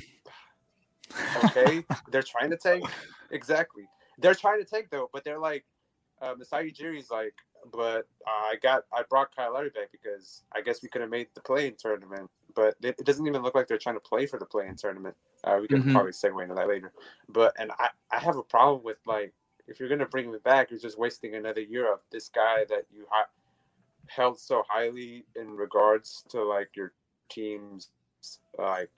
okay, 1.44 1.84
they're 2.10 2.22
trying 2.22 2.50
to 2.50 2.56
tank. 2.56 2.84
Exactly, 3.30 3.84
they're 4.18 4.34
trying 4.34 4.58
to 4.58 4.64
tank 4.64 4.88
though, 4.90 5.10
but 5.12 5.24
they're 5.24 5.38
like, 5.38 5.64
uh, 6.22 6.34
Masai 6.36 6.70
Ujiri's 6.70 7.10
like, 7.10 7.34
but 7.72 8.06
I 8.26 8.56
got 8.62 8.84
I 8.92 9.02
brought 9.08 9.34
Kyle 9.34 9.54
Lowry 9.54 9.70
back 9.70 9.90
because 9.90 10.42
I 10.54 10.60
guess 10.60 10.82
we 10.82 10.88
could 10.88 11.00
have 11.00 11.10
made 11.10 11.28
the 11.34 11.40
play-in 11.40 11.74
tournament, 11.76 12.30
but 12.54 12.74
it, 12.82 12.96
it, 12.98 13.06
doesn't 13.06 13.26
even 13.26 13.42
look 13.42 13.54
like 13.54 13.66
they're 13.68 13.78
trying 13.78 13.96
to 13.96 14.00
play 14.00 14.26
for 14.26 14.38
the 14.38 14.44
play-in 14.44 14.76
tournament. 14.76 15.16
Uh, 15.44 15.58
we 15.60 15.68
can 15.68 15.82
mm-hmm. 15.82 15.92
probably 15.92 16.12
segue 16.12 16.42
into 16.42 16.54
that 16.54 16.68
later. 16.68 16.92
But 17.28 17.54
and 17.58 17.72
I, 17.78 17.88
I 18.10 18.18
have 18.18 18.36
a 18.36 18.42
problem 18.42 18.82
with 18.84 18.98
like 19.06 19.32
if 19.66 19.80
you're 19.80 19.88
gonna 19.88 20.06
bring 20.06 20.26
him 20.26 20.38
back, 20.44 20.70
you're 20.70 20.80
just 20.80 20.98
wasting 20.98 21.34
another 21.34 21.62
year 21.62 21.92
of 21.92 22.00
this 22.10 22.28
guy 22.28 22.64
that 22.68 22.84
you 22.92 23.06
ha- 23.10 23.28
held 24.08 24.38
so 24.38 24.62
highly 24.68 25.24
in 25.36 25.56
regards 25.56 26.24
to 26.28 26.42
like 26.42 26.70
your 26.74 26.92
team's 27.28 27.88
like 28.58 28.90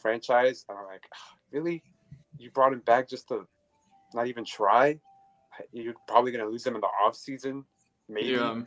franchise. 0.00 0.64
I'm 0.68 0.86
like, 0.86 1.04
really? 1.52 1.82
You 2.40 2.50
brought 2.50 2.72
him 2.72 2.80
back 2.80 3.08
just 3.08 3.28
to 3.28 3.46
not 4.14 4.26
even 4.26 4.44
try? 4.44 4.98
You're 5.72 5.94
probably 6.08 6.32
gonna 6.32 6.46
lose 6.46 6.66
him 6.66 6.74
in 6.74 6.80
the 6.80 6.86
off 6.86 7.14
season, 7.14 7.64
maybe. 8.08 8.28
Yeah. 8.28 8.62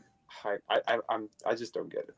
I, 0.45 0.57
I, 0.87 0.97
I'm, 1.09 1.29
I 1.45 1.55
just 1.55 1.73
don't 1.73 1.91
get 1.91 2.05
it. 2.07 2.15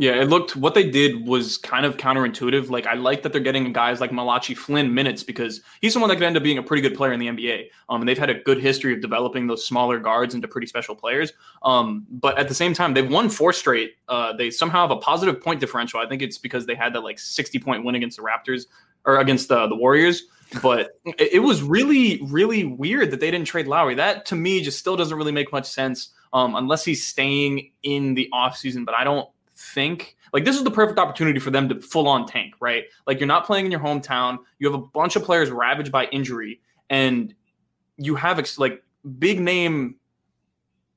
Yeah, 0.00 0.12
it 0.12 0.28
looked 0.28 0.54
what 0.54 0.74
they 0.74 0.88
did 0.88 1.26
was 1.26 1.58
kind 1.58 1.84
of 1.84 1.96
counterintuitive. 1.96 2.70
Like 2.70 2.86
I 2.86 2.94
like 2.94 3.24
that 3.24 3.32
they're 3.32 3.40
getting 3.40 3.72
guys 3.72 4.00
like 4.00 4.12
Malachi 4.12 4.54
Flynn 4.54 4.94
minutes 4.94 5.24
because 5.24 5.60
he's 5.80 5.92
someone 5.92 6.08
that 6.08 6.14
could 6.14 6.24
end 6.24 6.36
up 6.36 6.44
being 6.44 6.58
a 6.58 6.62
pretty 6.62 6.82
good 6.82 6.96
player 6.96 7.12
in 7.12 7.18
the 7.18 7.26
NBA. 7.26 7.70
Um, 7.88 8.00
and 8.00 8.08
they've 8.08 8.16
had 8.16 8.30
a 8.30 8.34
good 8.34 8.60
history 8.60 8.94
of 8.94 9.00
developing 9.00 9.48
those 9.48 9.66
smaller 9.66 9.98
guards 9.98 10.36
into 10.36 10.46
pretty 10.46 10.68
special 10.68 10.94
players. 10.94 11.32
Um, 11.64 12.06
but 12.10 12.38
at 12.38 12.46
the 12.46 12.54
same 12.54 12.74
time, 12.74 12.94
they've 12.94 13.10
won 13.10 13.28
four 13.28 13.52
straight. 13.52 13.96
Uh, 14.08 14.32
they 14.34 14.52
somehow 14.52 14.82
have 14.82 14.92
a 14.92 15.00
positive 15.00 15.42
point 15.42 15.58
differential. 15.58 15.98
I 15.98 16.06
think 16.06 16.22
it's 16.22 16.38
because 16.38 16.64
they 16.64 16.76
had 16.76 16.92
that 16.92 17.00
like 17.00 17.18
sixty 17.18 17.58
point 17.58 17.84
win 17.84 17.96
against 17.96 18.18
the 18.18 18.22
Raptors 18.22 18.66
or 19.08 19.18
against 19.18 19.48
the 19.48 19.66
the 19.66 19.74
Warriors. 19.74 20.22
But 20.62 20.90
it, 21.04 21.34
it 21.34 21.38
was 21.40 21.62
really 21.62 22.20
really 22.22 22.64
weird 22.64 23.10
that 23.10 23.20
they 23.20 23.30
didn't 23.30 23.46
trade 23.46 23.66
Lowry. 23.66 23.96
That 23.96 24.26
to 24.26 24.36
me 24.36 24.62
just 24.62 24.78
still 24.78 24.96
doesn't 24.96 25.16
really 25.16 25.32
make 25.32 25.50
much 25.50 25.66
sense. 25.66 26.10
Um, 26.30 26.54
unless 26.54 26.84
he's 26.84 27.06
staying 27.06 27.72
in 27.82 28.12
the 28.12 28.28
offseason, 28.34 28.84
but 28.84 28.94
I 28.94 29.02
don't 29.02 29.26
think 29.54 30.14
like 30.34 30.44
this 30.44 30.56
is 30.56 30.62
the 30.62 30.70
perfect 30.70 30.98
opportunity 30.98 31.40
for 31.40 31.50
them 31.50 31.70
to 31.70 31.80
full 31.80 32.06
on 32.06 32.26
tank, 32.26 32.54
right? 32.60 32.84
Like 33.06 33.18
you're 33.18 33.26
not 33.26 33.46
playing 33.46 33.64
in 33.64 33.70
your 33.72 33.80
hometown. 33.80 34.38
You 34.58 34.70
have 34.70 34.78
a 34.78 34.84
bunch 34.84 35.16
of 35.16 35.24
players 35.24 35.50
ravaged 35.50 35.90
by 35.90 36.04
injury, 36.06 36.60
and 36.90 37.34
you 37.96 38.14
have 38.14 38.38
ex- 38.38 38.58
like 38.58 38.82
big 39.18 39.40
name 39.40 39.96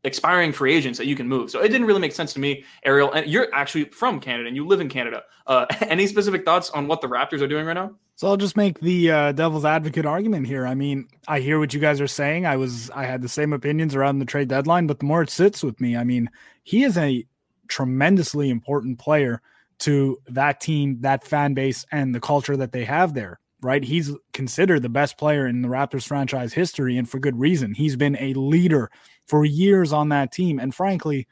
expiring 0.04 0.52
free 0.52 0.74
agents 0.74 0.98
that 0.98 1.08
you 1.08 1.16
can 1.16 1.28
move. 1.28 1.52
So 1.52 1.60
it 1.62 1.70
didn't 1.70 1.86
really 1.86 2.00
make 2.00 2.14
sense 2.14 2.34
to 2.34 2.40
me, 2.40 2.64
Ariel. 2.84 3.12
And 3.12 3.28
you're 3.28 3.54
actually 3.54 3.86
from 3.86 4.20
Canada 4.20 4.48
and 4.48 4.56
you 4.56 4.66
live 4.66 4.82
in 4.82 4.90
Canada. 4.90 5.24
Uh, 5.46 5.66
any 5.82 6.08
specific 6.08 6.46
thoughts 6.46 6.70
on 6.72 6.88
what 6.88 7.02
the 7.02 7.08
Raptors 7.08 7.42
are 7.42 7.48
doing 7.48 7.66
right 7.66 7.74
now? 7.74 7.92
So 8.16 8.28
I'll 8.28 8.38
just 8.38 8.58
make 8.58 8.80
the 8.82 9.10
uh, 9.10 9.32
devil's 9.32 9.66
advocate 9.66 10.06
argument 10.06 10.46
here. 10.46 10.68
I 10.68 10.76
mean, 10.76 11.08
I 11.28 11.40
hear 11.40 11.58
what 11.58 11.74
you 11.74 11.80
guys 11.80 12.00
are 12.00 12.08
saying. 12.08 12.46
I 12.46 12.56
was 12.56 12.92
I 12.92 13.06
had 13.06 13.24
the 13.24 13.30
same 13.30 13.52
opinions 13.52 13.96
around 13.96 14.20
the 14.20 14.26
trade 14.26 14.48
deadline, 14.48 14.86
but 14.86 15.00
the 15.00 15.06
more 15.06 15.24
it 15.24 15.32
sits 15.32 15.64
with 15.64 15.82
me, 15.82 15.98
I 15.98 16.04
mean, 16.04 16.30
he 16.64 16.84
is 16.84 16.98
a 16.98 17.26
tremendously 17.68 18.52
important 18.52 19.00
player 19.00 19.42
to 19.80 20.20
that 20.28 20.62
team, 20.62 21.02
that 21.02 21.26
fan 21.26 21.56
base, 21.56 21.84
and 21.92 22.14
the 22.14 22.20
culture 22.20 22.56
that 22.58 22.72
they 22.72 22.86
have 22.86 23.16
there. 23.16 23.40
Right, 23.64 23.84
he's 23.84 24.12
considered 24.34 24.82
the 24.82 24.90
best 24.90 25.18
player 25.20 25.46
in 25.46 25.62
the 25.62 25.68
Raptors 25.68 26.08
franchise 26.08 26.54
history, 26.54 26.98
and 26.98 27.10
for 27.10 27.20
good 27.20 27.40
reason. 27.40 27.76
He's 27.76 27.96
been 27.96 28.18
a 28.20 28.34
leader 28.34 28.90
for 29.32 29.46
years 29.46 29.94
on 29.94 30.10
that 30.10 30.34
team, 30.34 30.60
and 30.60 30.76
frankly, 30.76 31.26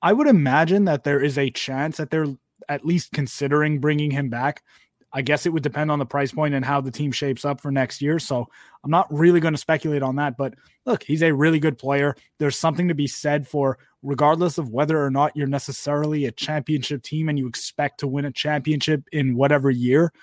I 0.00 0.14
would 0.14 0.26
imagine 0.26 0.86
that 0.86 1.04
there 1.04 1.20
is 1.20 1.36
a 1.36 1.50
chance 1.50 1.98
that 1.98 2.10
they're 2.10 2.34
at 2.70 2.86
least 2.86 3.12
considering 3.12 3.80
bringing 3.80 4.10
him 4.10 4.30
back. 4.30 4.62
I 5.12 5.20
guess 5.20 5.44
it 5.44 5.52
would 5.52 5.62
depend 5.62 5.90
on 5.90 5.98
the 5.98 6.06
price 6.06 6.32
point 6.32 6.54
and 6.54 6.64
how 6.64 6.80
the 6.80 6.90
team 6.90 7.12
shapes 7.12 7.44
up 7.44 7.60
for 7.60 7.70
next 7.70 8.00
year. 8.00 8.18
So 8.18 8.48
I'm 8.82 8.90
not 8.90 9.12
really 9.12 9.40
going 9.40 9.52
to 9.52 9.58
speculate 9.58 10.02
on 10.02 10.16
that. 10.16 10.38
But 10.38 10.54
look, 10.86 11.02
he's 11.02 11.22
a 11.22 11.34
really 11.34 11.58
good 11.58 11.76
player. 11.76 12.16
There's 12.38 12.56
something 12.56 12.88
to 12.88 12.94
be 12.94 13.06
said 13.06 13.46
for 13.46 13.76
regardless 14.02 14.56
of 14.56 14.70
whether 14.70 15.04
or 15.04 15.10
not 15.10 15.36
you're 15.36 15.46
necessarily 15.46 16.24
a 16.24 16.32
championship 16.32 17.02
team 17.02 17.28
and 17.28 17.38
you 17.38 17.46
expect 17.46 18.00
to 18.00 18.08
win 18.08 18.24
a 18.24 18.32
championship 18.32 19.02
in 19.12 19.36
whatever 19.36 19.68
year, 19.68 20.14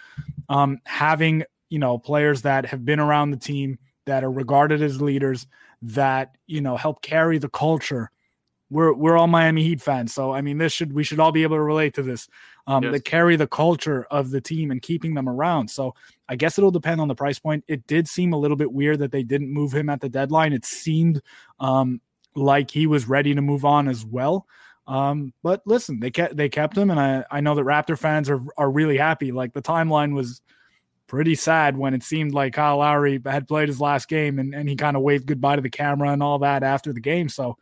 um, 0.49 0.79
having 0.87 1.43
you 1.69 1.77
know 1.77 1.99
players 1.99 2.41
that 2.41 2.65
have 2.65 2.83
been 2.83 2.99
around 2.99 3.29
the 3.29 3.37
team 3.37 3.77
that 4.07 4.23
are 4.23 4.31
regarded 4.31 4.81
as 4.81 4.99
leaders 4.99 5.45
that 5.81 6.35
you 6.47 6.61
know 6.61 6.77
help 6.77 7.01
carry 7.01 7.37
the 7.37 7.49
culture. 7.49 8.11
We're 8.69 8.93
we're 8.93 9.17
all 9.17 9.27
Miami 9.27 9.63
Heat 9.63 9.81
fans, 9.81 10.13
so 10.13 10.33
I 10.33 10.41
mean, 10.41 10.57
this 10.57 10.73
should 10.73 10.93
we 10.93 11.03
should 11.03 11.19
all 11.19 11.31
be 11.31 11.43
able 11.43 11.57
to 11.57 11.61
relate 11.61 11.93
to 11.95 12.03
this. 12.03 12.27
Um, 12.65 12.83
yes. 12.83 12.91
That 12.91 13.05
carry 13.05 13.37
the 13.37 13.47
culture 13.47 14.05
of 14.11 14.29
the 14.29 14.41
team 14.41 14.71
and 14.71 14.81
keeping 14.81 15.13
them 15.13 15.29
around. 15.29 15.69
So 15.69 15.95
I 16.27 16.35
guess 16.35 16.57
it'll 16.57 16.69
depend 16.69 16.99
on 16.99 17.07
the 17.07 17.15
price 17.15 17.39
point. 17.39 17.63
It 17.69 17.87
did 17.87 18.09
seem 18.09 18.33
a 18.33 18.37
little 18.37 18.57
bit 18.57 18.73
weird 18.73 18.99
that 18.99 19.13
they 19.13 19.23
didn't 19.23 19.53
move 19.53 19.73
him 19.73 19.87
at 19.89 20.01
the 20.01 20.09
deadline. 20.09 20.51
It 20.51 20.65
seemed 20.65 21.21
um, 21.61 22.01
like 22.35 22.69
he 22.69 22.85
was 22.85 23.07
ready 23.07 23.33
to 23.33 23.41
move 23.41 23.63
on 23.63 23.87
as 23.87 24.05
well. 24.05 24.47
Um, 24.85 25.33
but 25.43 25.61
listen, 25.65 25.99
they 26.01 26.11
kept 26.11 26.35
they 26.35 26.49
kept 26.49 26.77
him, 26.77 26.91
and 26.91 26.99
I 26.99 27.23
I 27.31 27.41
know 27.41 27.55
that 27.55 27.63
Raptor 27.63 27.97
fans 27.97 28.29
are 28.29 28.41
are 28.57 28.69
really 28.69 28.97
happy. 28.97 29.31
Like 29.31 29.53
the 29.53 29.61
timeline 29.61 30.13
was 30.13 30.41
pretty 31.07 31.35
sad 31.35 31.77
when 31.77 31.93
it 31.93 32.03
seemed 32.03 32.33
like 32.33 32.53
Kyle 32.53 32.77
Lowry 32.77 33.19
had 33.25 33.47
played 33.47 33.69
his 33.69 33.81
last 33.81 34.07
game 34.07 34.39
and, 34.39 34.53
and 34.53 34.69
he 34.69 34.75
kind 34.75 34.95
of 34.95 35.03
waved 35.03 35.25
goodbye 35.25 35.55
to 35.55 35.61
the 35.61 35.69
camera 35.69 36.11
and 36.11 36.21
all 36.21 36.39
that 36.39 36.63
after 36.63 36.93
the 36.93 36.99
game. 36.99 37.29
So 37.29 37.57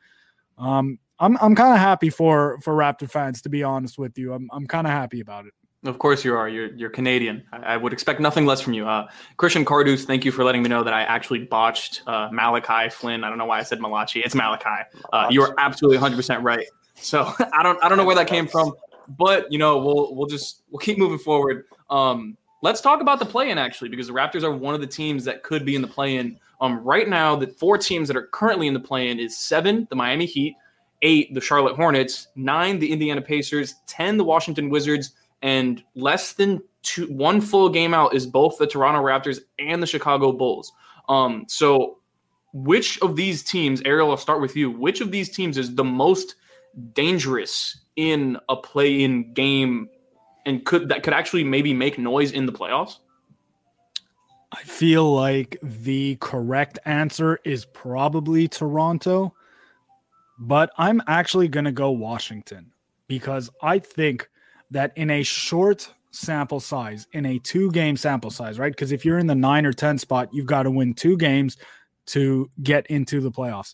um, 0.58 1.00
I'm 1.20 1.38
I'm 1.38 1.56
kind 1.56 1.74
of 1.74 1.80
happy 1.80 2.10
for 2.10 2.60
for 2.62 2.76
Raptor 2.76 3.10
fans 3.10 3.42
to 3.44 3.50
be 3.50 3.64
honest 3.64 3.98
with 3.98 4.18
you. 4.18 4.34
I'm 4.34 4.50
I'm 4.52 4.68
kind 4.68 4.88
of 4.88 4.92
happy 4.92 5.22
about 5.22 5.46
it. 5.46 5.54
Of 5.86 6.00
course 6.00 6.26
you 6.26 6.36
are. 6.36 6.50
You're 6.50 6.74
you're 6.76 6.90
Canadian. 6.90 7.44
I, 7.54 7.58
I, 7.58 7.78
would 7.78 7.94
expect 7.94 8.20
nothing 8.20 8.48
less 8.48 8.60
from 8.60 8.74
you. 8.74 8.88
Uh, 8.88 9.08
Christian 9.38 9.64
Cardus, 9.64 10.06
thank 10.06 10.26
you 10.26 10.32
for 10.32 10.44
letting 10.44 10.64
me 10.64 10.70
know 10.70 10.84
that 10.84 10.94
I 10.94 11.04
actually 11.04 11.46
botched 11.46 12.02
uh, 12.08 12.30
Malachi 12.32 12.90
Flynn. 12.90 13.24
I 13.24 13.30
don't 13.30 13.38
know 13.38 13.46
why 13.46 13.60
I 13.60 13.64
said 13.64 13.80
Malachi. 13.80 14.22
It's 14.22 14.34
Malachi. 14.34 14.90
Uh, 15.14 15.28
you 15.30 15.44
are 15.44 15.54
absolutely 15.60 15.98
100 15.98 16.16
percent 16.16 16.44
right. 16.44 16.66
So 16.96 17.32
I 17.54 17.62
don't 17.62 17.82
I 17.84 17.90
don't 17.90 18.00
know 18.00 18.06
where 18.06 18.16
that 18.16 18.28
came 18.28 18.48
from, 18.48 18.74
but 19.08 19.52
you 19.52 19.60
know 19.60 19.78
we'll 19.78 20.16
we'll 20.16 20.28
just 20.28 20.64
we'll 20.72 20.80
keep 20.80 20.98
moving 20.98 21.20
forward. 21.20 21.66
Um, 21.90 22.36
let's 22.66 22.82
talk 22.82 23.00
about 23.00 23.20
the 23.20 23.26
play-in 23.26 23.60
actually 23.60 23.90
because 23.90 24.08
the 24.08 24.14
Raptors 24.14 24.42
are 24.42 24.52
one 24.52 24.74
of 24.74 24.82
the 24.82 24.88
teams 24.88 25.24
that 25.26 25.44
could 25.44 25.64
be 25.64 25.76
in 25.76 25.84
the 25.84 25.88
play-in. 25.88 26.40
Um, 26.60 26.80
right 26.80 27.08
now, 27.08 27.36
the 27.36 27.46
four 27.46 27.78
teams 27.78 28.08
that 28.08 28.18
are 28.18 28.26
currently 28.28 28.66
in 28.66 28.74
the 28.74 28.80
play-in 28.80 29.20
is 29.20 29.38
seven, 29.38 29.86
the 29.92 29.96
Miami 29.96 30.26
Heat, 30.26 30.56
eight, 31.04 31.32
the 31.36 31.42
Charlotte 31.42 31.76
Hornets, 31.76 32.30
nine, 32.36 32.80
the 32.80 32.92
Indiana 32.92 33.22
Pacers, 33.22 33.76
ten, 33.86 34.18
the 34.18 34.24
Washington 34.24 34.72
Wizards 34.72 35.12
and 35.44 35.84
less 35.94 36.34
than 36.34 36.60
two, 36.82 37.06
one 37.14 37.40
full 37.40 37.70
game 37.70 37.94
out 37.94 38.16
is 38.16 38.26
both 38.26 38.58
the 38.58 38.66
Toronto 38.66 39.00
Raptors 39.04 39.42
and 39.60 39.84
the 39.84 39.88
Chicago 39.88 40.32
Bulls. 40.32 40.74
Um, 41.08 41.46
so, 41.48 42.00
which 42.52 43.00
of 43.04 43.16
these 43.16 43.44
teams, 43.44 43.80
Ariel, 43.86 44.10
I'll 44.10 44.18
start 44.18 44.42
with 44.42 44.56
you. 44.56 44.72
Which 44.72 45.02
of 45.02 45.12
these 45.12 45.30
teams 45.30 45.60
is 45.60 45.76
the 45.76 45.84
most 45.84 46.34
dangerous 46.94 47.78
in 47.96 48.40
a 48.50 48.56
play-in 48.56 49.34
game, 49.34 49.88
and 50.46 50.66
could 50.66 50.90
that 50.90 51.04
could 51.04 51.14
actually 51.14 51.44
maybe 51.44 51.74
make 51.74 51.98
noise 51.98 52.32
in 52.32 52.46
the 52.46 52.52
playoffs? 52.52 52.98
I 54.52 54.64
feel 54.64 55.12
like 55.14 55.58
the 55.62 56.18
correct 56.22 56.80
answer 56.86 57.40
is 57.44 57.66
probably 57.66 58.48
Toronto, 58.48 59.34
but 60.40 60.72
I'm 60.78 61.02
actually 61.08 61.48
going 61.48 61.66
to 61.66 61.72
go 61.72 61.92
Washington 61.92 62.72
because 63.08 63.50
I 63.62 63.80
think 63.80 64.30
that 64.72 64.94
in 64.96 65.10
a 65.10 65.24
short 65.24 65.92
sample 66.12 66.60
size, 66.60 67.08
in 67.12 67.26
a 67.26 67.40
two 67.40 67.72
game 67.72 67.98
sample 67.98 68.32
size, 68.32 68.58
right? 68.58 68.72
Because 68.72 68.92
if 68.92 69.04
you're 69.04 69.20
in 69.20 69.28
the 69.28 69.36
nine 69.36 69.66
or 69.66 69.74
10 69.74 69.98
spot, 69.98 70.30
you've 70.32 70.46
got 70.46 70.64
to 70.64 70.72
win 70.72 70.94
two 70.94 71.18
games 71.18 71.58
to 72.08 72.50
get 72.64 72.88
into 72.88 73.20
the 73.20 73.32
playoffs. 73.32 73.74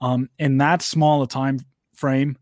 Um, 0.00 0.30
in 0.38 0.58
that 0.58 0.82
small 0.82 1.22
a 1.22 1.28
time 1.28 1.60
frame, 1.94 2.38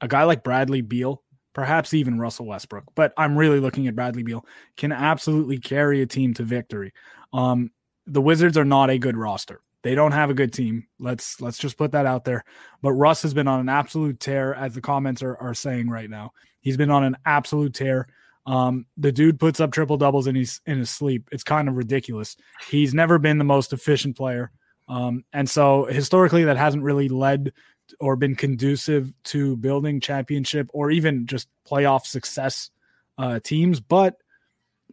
a 0.00 0.08
guy 0.08 0.24
like 0.24 0.42
Bradley 0.42 0.80
Beal, 0.80 1.22
perhaps 1.52 1.94
even 1.94 2.18
Russell 2.18 2.46
Westbrook, 2.46 2.84
but 2.94 3.12
I'm 3.16 3.36
really 3.36 3.60
looking 3.60 3.86
at 3.86 3.96
Bradley 3.96 4.22
Beal, 4.22 4.44
can 4.76 4.92
absolutely 4.92 5.58
carry 5.58 6.02
a 6.02 6.06
team 6.06 6.34
to 6.34 6.42
victory. 6.42 6.92
Um, 7.32 7.70
the 8.06 8.20
Wizards 8.20 8.56
are 8.56 8.64
not 8.64 8.90
a 8.90 8.98
good 8.98 9.16
roster. 9.16 9.60
They 9.82 9.94
don't 9.94 10.12
have 10.12 10.30
a 10.30 10.34
good 10.34 10.52
team. 10.52 10.86
Let's 10.98 11.40
let's 11.40 11.58
just 11.58 11.78
put 11.78 11.92
that 11.92 12.06
out 12.06 12.24
there. 12.24 12.44
But 12.82 12.92
Russ 12.92 13.22
has 13.22 13.32
been 13.32 13.48
on 13.48 13.60
an 13.60 13.68
absolute 13.68 14.20
tear, 14.20 14.54
as 14.54 14.74
the 14.74 14.80
comments 14.80 15.22
are, 15.22 15.36
are 15.36 15.54
saying 15.54 15.88
right 15.88 16.10
now. 16.10 16.32
He's 16.60 16.76
been 16.76 16.90
on 16.90 17.04
an 17.04 17.16
absolute 17.24 17.74
tear. 17.74 18.08
Um, 18.46 18.86
the 18.96 19.12
dude 19.12 19.38
puts 19.38 19.60
up 19.60 19.72
triple 19.72 19.96
doubles 19.96 20.26
in 20.26 20.34
his 20.34 20.60
in 20.66 20.78
his 20.78 20.90
sleep. 20.90 21.28
It's 21.32 21.44
kind 21.44 21.68
of 21.68 21.76
ridiculous. 21.76 22.36
He's 22.68 22.92
never 22.92 23.18
been 23.18 23.38
the 23.38 23.44
most 23.44 23.72
efficient 23.72 24.16
player, 24.16 24.50
um, 24.88 25.24
and 25.32 25.48
so 25.48 25.86
historically 25.86 26.44
that 26.44 26.58
hasn't 26.58 26.82
really 26.82 27.08
led 27.08 27.52
or 27.98 28.16
been 28.16 28.34
conducive 28.34 29.12
to 29.24 29.56
building 29.56 30.00
championship 30.00 30.70
or 30.72 30.90
even 30.90 31.26
just 31.26 31.48
playoff 31.68 32.06
success 32.06 32.70
uh, 33.18 33.40
teams. 33.40 33.80
But 33.80 34.16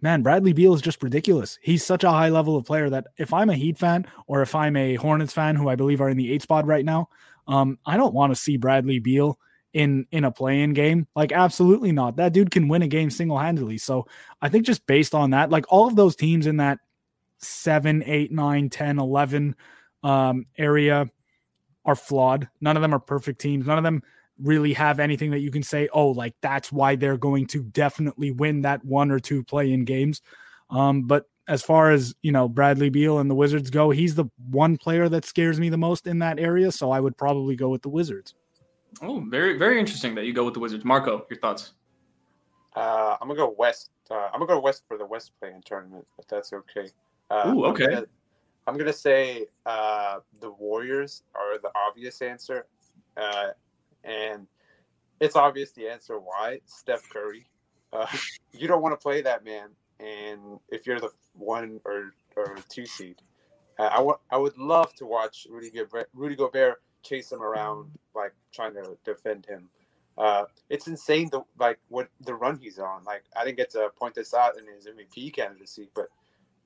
man, 0.02 0.22
Bradley 0.22 0.54
Beal 0.54 0.74
is 0.74 0.82
just 0.82 1.02
ridiculous. 1.04 1.58
He's 1.62 1.86
such 1.86 2.04
a 2.04 2.12
high 2.12 2.30
level 2.30 2.56
of 2.56 2.66
player 2.66 2.90
that 2.90 3.08
if 3.18 3.34
I'm 3.34 3.50
a 3.50 3.56
Heat 3.56 3.78
fan 3.78 4.06
or 4.28 4.42
if 4.42 4.56
I'm 4.56 4.76
a 4.76 4.96
Hornets 4.96 5.34
fan, 5.34 5.56
who 5.56 5.70
I 5.70 5.76
believe 5.76 6.02
are 6.02 6.10
in 6.10 6.18
the 6.18 6.32
eight 6.32 6.42
spot 6.42 6.66
right 6.66 6.86
now, 6.86 7.10
um, 7.48 7.80
I 7.86 7.98
don't 7.98 8.14
want 8.14 8.32
to 8.32 8.36
see 8.36 8.58
Bradley 8.58 9.00
Beal 9.00 9.40
in 9.74 10.06
in 10.12 10.24
a 10.24 10.32
play-in 10.32 10.74
game. 10.74 11.08
Like, 11.16 11.32
absolutely 11.32 11.92
not. 11.92 12.18
That 12.18 12.34
dude 12.34 12.52
can 12.52 12.68
win 12.68 12.82
a 12.82 12.88
game 12.88 13.10
single 13.10 13.38
handedly. 13.38 13.78
So 13.78 14.08
I 14.42 14.50
think 14.50 14.66
just 14.66 14.86
based 14.88 15.14
on 15.14 15.32
that, 15.32 15.50
like 15.50 15.66
all 15.70 15.88
of 15.88 15.96
those 15.96 16.16
teams 16.16 16.48
in 16.48 16.58
that 16.58 16.80
7, 17.40 18.04
8, 18.06 18.32
9, 18.32 18.70
10, 18.70 19.00
11 19.00 19.56
um, 20.04 20.46
area 20.58 21.10
are 21.88 21.96
flawed. 21.96 22.48
None 22.62 22.76
of 22.76 22.82
them 22.82 22.94
are 22.94 23.00
perfect 23.00 23.42
teams. 23.42 23.66
None 23.66 23.78
of 23.78 23.84
them 23.84 24.04
really 24.40 24.74
have 24.74 25.00
anything 25.00 25.32
that 25.32 25.40
you 25.40 25.50
can 25.50 25.64
say, 25.64 25.90
oh, 25.94 26.10
like 26.10 26.36
that's 26.42 26.72
why 26.72 26.96
they're 26.96 27.18
going 27.18 27.48
to 27.48 27.64
definitely 27.64 28.32
win 28.32 28.62
that 28.62 28.86
one 28.86 29.10
or 29.10 29.20
two 29.20 29.44
play 29.44 29.72
in 29.72 29.86
games. 29.86 30.22
Um, 30.70 31.04
but 31.04 31.28
as 31.48 31.64
far 31.64 31.92
as 31.92 32.14
you 32.22 32.32
know, 32.32 32.48
Bradley 32.48 32.90
Beal 32.90 33.20
and 33.20 33.32
the 33.32 33.36
Wizards 33.36 33.70
go, 33.70 33.90
he's 33.90 34.14
the 34.14 34.26
one 34.52 34.78
player 34.78 35.10
that 35.10 35.26
scares 35.26 35.60
me 35.60 35.70
the 35.70 35.78
most 35.78 36.06
in 36.06 36.20
that 36.20 36.40
area. 36.40 36.72
So 36.72 36.92
I 36.92 37.00
would 37.00 37.18
probably 37.18 37.56
go 37.56 37.70
with 37.70 37.82
the 37.82 37.90
Wizards. 37.90 38.36
Oh, 39.02 39.24
very, 39.28 39.58
very 39.58 39.80
interesting 39.80 40.14
that 40.16 40.26
you 40.26 40.34
go 40.34 40.44
with 40.44 40.54
the 40.54 40.60
Wizards. 40.60 40.84
Marco, 40.84 41.26
your 41.30 41.40
thoughts? 41.40 41.74
Uh, 42.76 43.18
I'm 43.20 43.28
gonna 43.28 43.40
go 43.40 43.56
west. 43.58 43.90
Uh, 44.12 44.30
I'm 44.34 44.40
gonna 44.40 44.48
go 44.48 44.60
west 44.60 44.84
for 44.88 44.98
the 44.98 45.06
West 45.06 45.32
play-in 45.40 45.62
tournament, 45.64 46.06
if 46.20 46.28
that's 46.28 46.54
okay. 46.54 46.90
Uh, 47.30 47.54
Ooh, 47.56 47.66
okay. 47.66 47.86
I'm 47.86 47.92
gonna, 47.92 48.06
I'm 48.68 48.78
gonna 48.78 48.92
say 48.92 49.48
uh, 49.66 50.20
the 50.42 50.52
Warriors 50.52 51.24
are 51.34 51.58
the 51.58 51.72
obvious 51.76 52.22
answer. 52.22 52.68
Uh, 53.16 53.52
and 54.04 54.46
it's 55.22 55.36
obvious 55.36 55.72
the 55.72 55.88
answer 55.88 56.20
why 56.20 56.60
Steph 56.66 57.10
Curry. 57.10 57.48
Uh, 57.94 58.06
you 58.52 58.68
don't 58.68 58.82
want 58.82 58.94
to 58.94 59.02
play 59.02 59.22
that 59.22 59.46
man, 59.46 59.70
and 60.02 60.60
if 60.70 60.86
you're 60.86 61.00
the 61.00 61.10
one 61.34 61.80
or 61.86 62.14
or 62.36 62.58
two 62.70 62.86
seed, 62.86 63.16
I 63.80 64.38
would 64.38 64.58
love 64.58 64.94
to 64.96 65.06
watch 65.06 65.48
Rudy 65.50 65.72
Gobert, 65.72 66.10
Rudy 66.14 66.36
Gobert 66.36 66.82
chase 67.04 67.32
him 67.32 67.42
around 67.42 67.90
like 68.14 68.34
trying 68.54 68.74
to 68.74 68.98
defend 69.06 69.46
him. 69.46 69.70
Uh, 70.18 70.46
it's 70.70 70.88
insane 70.88 71.30
the 71.32 71.42
like 71.60 71.80
what 71.88 72.10
the 72.22 72.34
run 72.34 72.58
he's 72.62 72.80
on. 72.80 73.04
Like 73.06 73.24
I 73.36 73.46
didn't 73.46 73.58
get 73.58 73.70
to 73.72 73.90
point 73.98 74.16
this 74.16 74.34
out 74.34 74.58
in 74.58 74.66
his 74.68 74.88
MVP 74.88 75.34
candidacy, 75.34 75.90
but 75.96 76.10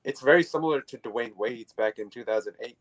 it's 0.04 0.20
very 0.20 0.42
similar 0.42 0.80
to 0.80 0.98
Dwyane 0.98 1.36
Wade's 1.36 1.72
back 1.72 1.98
in 1.98 2.10
2008. 2.10 2.76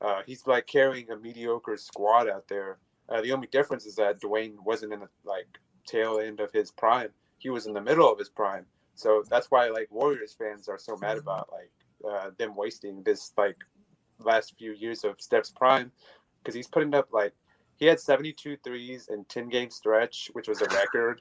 Uh, 0.00 0.22
he's 0.26 0.46
like 0.46 0.66
carrying 0.66 1.10
a 1.10 1.16
mediocre 1.16 1.76
squad 1.76 2.28
out 2.28 2.46
there. 2.48 2.78
Uh, 3.08 3.20
the 3.22 3.32
only 3.32 3.46
difference 3.46 3.86
is 3.86 3.94
that 3.96 4.20
Dwyane 4.20 4.56
wasn't 4.64 4.92
in 4.92 5.00
the 5.00 5.08
like 5.24 5.46
tail 5.86 6.18
end 6.18 6.40
of 6.40 6.52
his 6.52 6.70
prime. 6.70 7.08
He 7.38 7.50
was 7.50 7.66
in 7.66 7.72
the 7.72 7.80
middle 7.80 8.10
of 8.10 8.18
his 8.18 8.28
prime. 8.28 8.66
So 8.94 9.22
that's 9.28 9.50
why 9.50 9.68
like 9.68 9.88
Warriors 9.90 10.34
fans 10.38 10.68
are 10.68 10.78
so 10.78 10.96
mad 10.96 11.18
about 11.18 11.48
like 11.52 11.70
uh, 12.08 12.30
them 12.38 12.54
wasting 12.54 13.02
this 13.02 13.32
like 13.36 13.56
last 14.18 14.54
few 14.58 14.72
years 14.72 15.04
of 15.04 15.20
Steph's 15.20 15.50
prime 15.50 15.92
because 16.42 16.54
he's 16.54 16.68
putting 16.68 16.94
up 16.94 17.08
like 17.12 17.34
he 17.76 17.86
had 17.86 18.00
72 18.00 18.56
threes 18.64 19.08
in 19.10 19.24
10 19.26 19.48
game 19.48 19.70
stretch, 19.70 20.30
which 20.32 20.48
was 20.48 20.62
a 20.62 20.66
record. 20.66 21.20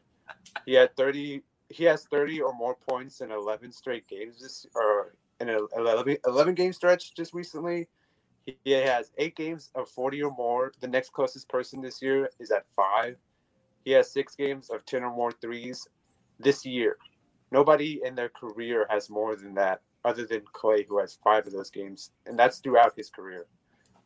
he 0.65 0.73
had 0.73 0.95
30 0.95 1.43
he 1.69 1.83
has 1.83 2.05
30 2.05 2.41
or 2.41 2.53
more 2.53 2.75
points 2.87 3.21
in 3.21 3.31
11 3.31 3.71
straight 3.71 4.07
games 4.07 4.39
this 4.41 4.65
or 4.75 5.15
in 5.39 5.49
an 5.49 5.67
11, 5.75 6.17
11 6.25 6.55
game 6.55 6.73
stretch 6.73 7.13
just 7.15 7.33
recently. 7.33 7.87
He 8.45 8.71
has 8.71 9.11
eight 9.17 9.35
games 9.35 9.71
of 9.73 9.89
40 9.89 10.21
or 10.23 10.31
more. 10.35 10.71
The 10.79 10.87
next 10.87 11.13
closest 11.13 11.49
person 11.49 11.81
this 11.81 12.01
year 12.01 12.29
is 12.39 12.51
at 12.51 12.65
five. 12.75 13.17
He 13.83 13.91
has 13.91 14.11
six 14.11 14.35
games 14.35 14.69
of 14.69 14.85
10 14.85 15.03
or 15.03 15.15
more 15.15 15.31
threes 15.31 15.87
this 16.39 16.65
year. 16.65 16.97
Nobody 17.51 18.01
in 18.03 18.15
their 18.15 18.29
career 18.29 18.85
has 18.89 19.09
more 19.09 19.35
than 19.35 19.53
that, 19.55 19.81
other 20.03 20.25
than 20.25 20.41
Clay, 20.53 20.83
who 20.83 20.99
has 20.99 21.17
five 21.23 21.47
of 21.47 21.53
those 21.53 21.69
games, 21.69 22.11
and 22.25 22.37
that's 22.37 22.59
throughout 22.59 22.93
his 22.95 23.09
career. 23.09 23.45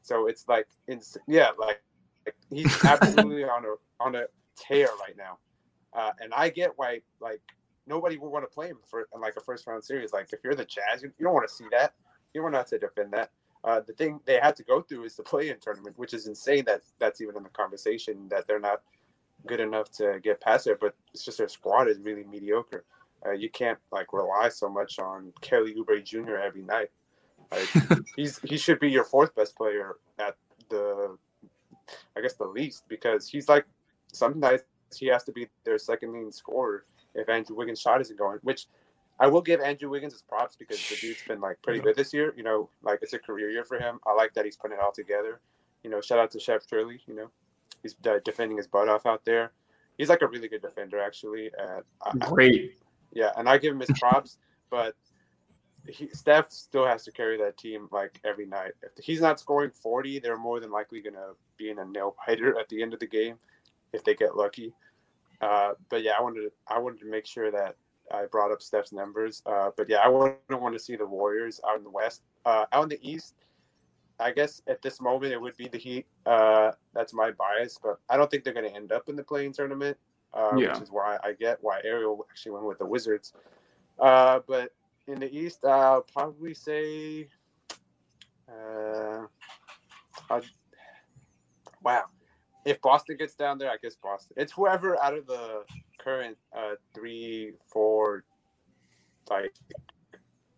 So 0.02 0.28
it's 0.28 0.48
like, 0.48 0.68
it's, 0.88 1.18
yeah, 1.28 1.50
like, 1.58 1.82
like 2.26 2.36
he's 2.50 2.86
absolutely 2.86 3.44
on 3.44 3.65
a 3.65 4.04
on 4.04 4.15
a 4.15 4.26
tear 4.56 4.88
right 5.00 5.15
now, 5.18 5.38
uh, 5.94 6.12
and 6.22 6.34
I 6.34 6.50
get 6.50 6.72
why 6.76 7.02
like 7.20 7.42
nobody 7.89 8.17
would 8.17 8.30
want 8.30 8.49
to 8.49 8.54
play 8.54 8.67
him 8.67 8.78
for 8.86 9.08
in 9.13 9.19
like 9.19 9.36
a 9.36 9.41
first 9.41 9.67
round 9.67 9.84
series. 9.84 10.13
Like 10.13 10.32
if 10.32 10.39
you're 10.43 10.56
the 10.56 10.65
Jazz, 10.65 11.02
you, 11.02 11.12
you 11.17 11.25
don't 11.25 11.34
want 11.34 11.49
to 11.49 11.54
see 11.54 11.65
that. 11.71 11.93
You 12.34 12.43
want 12.43 12.54
not 12.54 12.67
to 12.67 12.78
defend 12.80 13.12
that. 13.13 13.32
Uh, 13.63 13.82
the 13.86 13.93
thing 13.93 14.19
they 14.25 14.39
had 14.41 14.56
to 14.56 14.63
go 14.63 14.82
through 14.82 15.04
is 15.04 15.15
the 15.15 15.23
play-in 15.23 15.58
tournament, 15.60 15.97
which 15.97 16.13
is 16.13 16.28
insane 16.28 16.63
that 16.65 16.82
that's 16.99 17.19
even 17.19 17.36
in 17.36 17.43
the 17.43 17.49
conversation 17.49 18.28
that 18.30 18.47
they're 18.47 18.60
not 18.60 18.82
good 19.47 19.60
enough 19.60 19.91
to 19.91 20.19
get 20.23 20.39
past 20.39 20.67
it. 20.67 20.78
But 20.80 20.95
it's 21.13 21.25
just 21.25 21.39
their 21.39 21.49
squad 21.49 21.89
is 21.89 21.99
really 21.99 22.23
mediocre. 22.23 22.86
Uh, 23.25 23.32
you 23.32 23.49
can't 23.49 23.80
like 23.91 24.13
rely 24.13 24.47
so 24.47 24.69
much 24.69 24.99
on 24.99 25.34
Kelly 25.41 25.75
Oubre 25.75 26.02
Jr. 26.02 26.36
every 26.38 26.62
night. 26.62 26.89
Like 27.52 27.67
he's 28.15 28.39
he 28.39 28.58
should 28.58 28.80
be 28.80 28.89
your 28.89 29.04
fourth 29.04 29.36
best 29.36 29.58
player 29.58 29.97
at 30.19 30.36
the, 30.69 31.17
I 32.15 32.21
guess 32.21 32.36
the 32.36 32.45
least 32.45 32.84
because 32.88 33.28
he's 33.28 33.49
like 33.49 33.65
some 34.13 34.39
nights 34.39 34.63
he 34.95 35.08
has 35.08 35.23
to 35.23 35.32
be 35.32 35.47
their 35.65 35.78
second 35.78 36.13
leading 36.13 36.32
scorer 36.32 36.86
if 37.15 37.30
Andrew 37.30 37.56
Wiggins' 37.56 37.82
shot 37.82 38.02
isn't 38.02 38.17
going, 38.17 38.39
which 38.43 38.67
I 39.19 39.28
will 39.28 39.41
give 39.41 39.60
Andrew 39.60 39.89
Wiggins 39.89 40.13
his 40.13 40.22
props 40.22 40.56
because 40.56 40.78
the 40.88 40.95
dude's 40.95 41.22
been 41.28 41.41
like 41.41 41.62
pretty 41.62 41.80
good 41.80 41.95
this 41.95 42.13
year. 42.13 42.34
You 42.38 42.43
know, 42.43 42.69
like 42.84 43.00
it's 43.02 43.13
a 43.13 43.19
career 43.19 43.50
year 43.50 43.65
for 43.65 43.78
him. 43.78 44.00
I 44.08 44.13
like 44.13 44.34
that 44.34 44.45
he's 44.45 44.56
putting 44.56 44.78
it 44.78 44.84
all 44.84 44.93
together. 44.93 45.41
You 45.84 45.89
know, 45.89 46.00
shout 46.00 46.19
out 46.19 46.32
to 46.32 46.39
Chef 46.39 46.65
Turley. 46.67 47.02
You 47.06 47.15
know, 47.15 47.30
he's 47.84 47.95
uh, 48.08 48.19
defending 48.24 48.58
his 48.58 48.67
butt 48.67 48.88
off 48.88 49.06
out 49.06 49.26
there. 49.26 49.52
He's 49.98 50.10
like 50.10 50.22
a 50.22 50.28
really 50.28 50.48
good 50.48 50.62
defender, 50.62 51.00
actually. 51.00 51.52
Uh, 51.60 51.82
Great. 52.19 52.72
I, 52.72 52.86
yeah, 53.12 53.32
and 53.36 53.50
I 53.50 53.58
give 53.58 53.74
him 53.74 53.82
his 53.82 53.91
props, 54.00 54.38
but 54.69 54.95
he, 55.88 56.08
Steph 56.13 56.52
still 56.52 56.86
has 56.86 57.04
to 57.04 57.12
carry 57.12 57.38
that 57.38 57.58
team 57.58 57.89
like 57.91 58.19
every 58.24 58.45
night. 58.45 58.72
If 58.82 59.04
he's 59.04 59.19
not 59.19 59.39
scoring 59.39 59.72
40, 59.72 60.19
they're 60.19 60.38
more 60.38 60.60
than 60.60 60.72
likely 60.72 61.02
going 61.02 61.15
to 61.15 61.36
be 61.58 61.69
in 61.69 61.80
a 61.80 61.86
nail 61.86 62.15
biter 62.26 62.58
at 62.58 62.69
the 62.69 62.82
end 62.82 62.93
of 62.93 63.00
the 63.02 63.08
game 63.08 63.36
if 63.91 64.04
they 64.04 64.15
get 64.15 64.38
lucky. 64.38 64.74
Uh, 65.41 65.71
but 65.89 66.04
yeah, 66.04 66.13
I 66.17 66.21
wanted 66.21 66.41
to, 66.41 66.52
I 66.67 66.80
wanted 66.80 66.99
to 66.99 67.06
make 67.06 67.25
sure 67.25 67.52
that 67.52 67.75
I 68.12 68.25
brought 68.25 68.52
up 68.52 68.62
Steph's 68.62 68.91
numbers. 68.91 69.41
Uh, 69.45 69.69
but 69.75 69.89
yeah, 69.89 69.97
I 69.97 70.08
wouldn't 70.08 70.39
want 70.49 70.73
to 70.73 70.80
see 70.80 70.95
the 70.95 71.06
Warriors 71.06 71.62
out 71.67 71.78
in 71.78 71.84
the 71.84 71.89
West. 71.89 72.23
Uh, 72.45 72.65
out 72.71 72.84
in 72.84 72.89
the 72.89 72.99
East, 73.08 73.36
I 74.19 74.32
guess 74.32 74.62
at 74.67 74.82
this 74.82 74.99
moment 74.99 75.34
it 75.34 75.41
would 75.41 75.56
be 75.58 75.67
the 75.67 75.78
Heat. 75.78 76.06
Uh, 76.25 76.71
that's 76.93 77.13
my 77.13 77.32
bias, 77.32 77.80
but 77.82 77.99
I 78.10 78.17
don't 78.17 78.30
think 78.30 78.43
they're 78.43 78.54
going 78.54 78.69
to 78.69 78.75
end 78.75 78.91
up 78.91 79.08
in 79.08 79.15
the 79.15 79.23
play-in 79.23 79.54
tournament, 79.54 79.97
uh, 80.34 80.52
yeah. 80.58 80.73
which 80.73 80.82
is 80.82 80.91
why 80.91 81.17
I 81.23 81.34
get 81.34 81.60
why 81.62 81.80
Ariel 81.84 82.25
actually 82.30 82.54
went 82.54 82.65
with 82.65 82.80
the 82.80 82.86
Wizards. 82.86 83.34
Uh, 83.99 84.39
but 84.47 84.71
in 85.08 85.19
the 85.19 85.34
East, 85.34 85.63
I'll 85.65 86.02
probably 86.02 86.54
say, 86.54 87.28
uh, 88.49 89.25
wow, 91.84 92.04
if 92.69 92.82
Boston 92.82 93.17
gets 93.17 93.36
down 93.36 93.58
there, 93.58 93.71
I 93.71 93.77
guess 93.82 93.95
Boston. 93.95 94.36
It's 94.38 94.51
whoever 94.51 95.01
out 95.01 95.15
of 95.15 95.25
the 95.25 95.63
current 95.99 96.38
uh, 96.55 96.75
three, 96.93 97.53
four, 97.67 98.23
like 99.29 99.55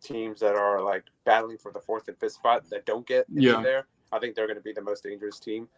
teams 0.01 0.39
that 0.41 0.55
are 0.55 0.81
like 0.81 1.05
battling 1.25 1.57
for 1.57 1.71
the 1.71 1.79
fourth 1.79 2.07
and 2.07 2.17
fifth 2.17 2.33
spot 2.33 2.69
that 2.69 2.85
don't 2.85 3.07
get 3.07 3.25
yeah. 3.29 3.61
there. 3.61 3.87
I 4.11 4.19
think 4.19 4.35
they're 4.35 4.47
going 4.47 4.57
to 4.57 4.63
be 4.63 4.73
the 4.73 4.81
most 4.81 5.03
dangerous 5.03 5.39
team 5.39 5.69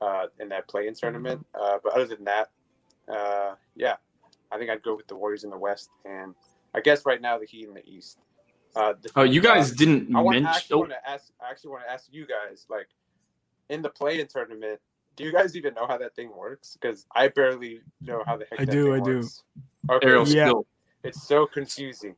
uh, 0.00 0.26
in 0.38 0.48
that 0.50 0.68
play-in 0.68 0.94
tournament. 0.94 1.44
Uh, 1.60 1.78
but 1.82 1.92
other 1.94 2.06
than 2.06 2.24
that, 2.24 2.50
uh, 3.12 3.54
yeah, 3.74 3.96
I 4.52 4.58
think 4.58 4.70
I'd 4.70 4.82
go 4.82 4.94
with 4.94 5.08
the 5.08 5.16
Warriors 5.16 5.42
in 5.42 5.50
the 5.50 5.58
West, 5.58 5.90
and 6.04 6.34
I 6.74 6.80
guess 6.80 7.04
right 7.04 7.20
now 7.20 7.38
the 7.38 7.46
Heat 7.46 7.66
in 7.66 7.74
the 7.74 7.84
East. 7.88 8.18
Uh, 8.76 8.94
the, 9.02 9.10
oh, 9.16 9.22
you 9.22 9.40
guys 9.40 9.72
didn't 9.72 10.14
I 10.14 10.22
mention. 10.22 10.46
Actually, 10.46 10.74
oh. 10.74 10.78
want 10.78 10.90
to 10.92 11.10
ask, 11.10 11.32
I 11.44 11.50
actually 11.50 11.70
want 11.70 11.84
to 11.86 11.92
ask 11.92 12.06
you 12.12 12.24
guys, 12.26 12.66
like, 12.70 12.88
in 13.68 13.82
the 13.82 13.90
play-in 13.90 14.28
tournament, 14.28 14.80
do 15.16 15.24
you 15.24 15.32
guys 15.32 15.56
even 15.56 15.74
know 15.74 15.86
how 15.86 15.98
that 15.98 16.14
thing 16.14 16.30
works? 16.36 16.76
Because 16.80 17.06
I 17.14 17.28
barely 17.28 17.80
know 18.00 18.22
how 18.26 18.36
the 18.36 18.46
heck. 18.50 18.60
I 18.60 18.64
do. 18.64 18.94
I 18.94 18.98
works. 18.98 19.42
do. 19.86 19.94
Okay. 19.94 20.06
Ariel, 20.06 20.28
yeah. 20.28 20.46
Still. 20.48 20.66
It's 21.04 21.22
so 21.22 21.46
confusing. 21.46 22.14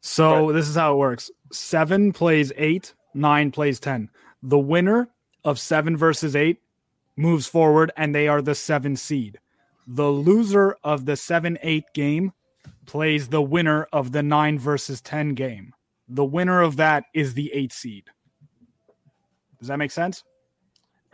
So 0.00 0.46
but, 0.46 0.52
this 0.52 0.68
is 0.68 0.76
how 0.76 0.94
it 0.94 0.98
works: 0.98 1.30
seven 1.52 2.12
plays 2.12 2.52
eight, 2.56 2.94
nine 3.14 3.50
plays 3.50 3.80
ten. 3.80 4.10
The 4.42 4.58
winner 4.58 5.08
of 5.44 5.58
seven 5.58 5.96
versus 5.96 6.36
eight 6.36 6.60
moves 7.16 7.46
forward, 7.46 7.92
and 7.96 8.14
they 8.14 8.28
are 8.28 8.42
the 8.42 8.54
seven 8.54 8.96
seed. 8.96 9.38
The 9.86 10.08
loser 10.08 10.76
of 10.82 11.06
the 11.06 11.16
seven 11.16 11.58
eight 11.62 11.84
game 11.94 12.32
plays 12.84 13.28
the 13.28 13.42
winner 13.42 13.88
of 13.92 14.12
the 14.12 14.22
nine 14.22 14.58
versus 14.58 15.00
ten 15.00 15.34
game. 15.34 15.72
The 16.08 16.24
winner 16.24 16.62
of 16.62 16.76
that 16.76 17.04
is 17.14 17.34
the 17.34 17.52
eight 17.52 17.72
seed. 17.72 18.04
Does 19.58 19.68
that 19.68 19.78
make 19.78 19.90
sense? 19.90 20.22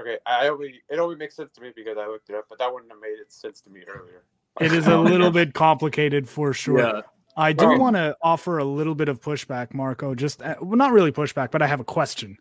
Okay, 0.00 0.18
I 0.26 0.48
only 0.48 0.82
it 0.88 0.98
only 0.98 1.16
makes 1.16 1.36
sense 1.36 1.52
to 1.52 1.60
me 1.60 1.72
because 1.74 1.96
I 1.98 2.06
looked 2.06 2.30
it 2.30 2.36
up, 2.36 2.46
but 2.48 2.58
that 2.58 2.72
wouldn't 2.72 2.90
have 2.90 3.00
made 3.00 3.18
it 3.20 3.32
sense 3.32 3.60
to 3.62 3.70
me 3.70 3.80
earlier. 3.86 4.24
It 4.60 4.72
is 4.72 4.86
a 4.86 4.96
little 4.98 5.30
bit 5.30 5.54
complicated 5.54 6.28
for 6.28 6.52
sure. 6.52 6.78
Yeah. 6.78 7.00
I 7.36 7.52
do 7.52 7.78
want 7.78 7.96
to 7.96 8.14
offer 8.20 8.58
a 8.58 8.64
little 8.64 8.94
bit 8.94 9.08
of 9.08 9.20
pushback, 9.20 9.72
Marco. 9.72 10.14
Just 10.14 10.42
uh, 10.42 10.56
well, 10.60 10.76
not 10.76 10.92
really 10.92 11.12
pushback, 11.12 11.50
but 11.50 11.62
I 11.62 11.66
have 11.66 11.80
a 11.80 11.84
question. 11.84 12.36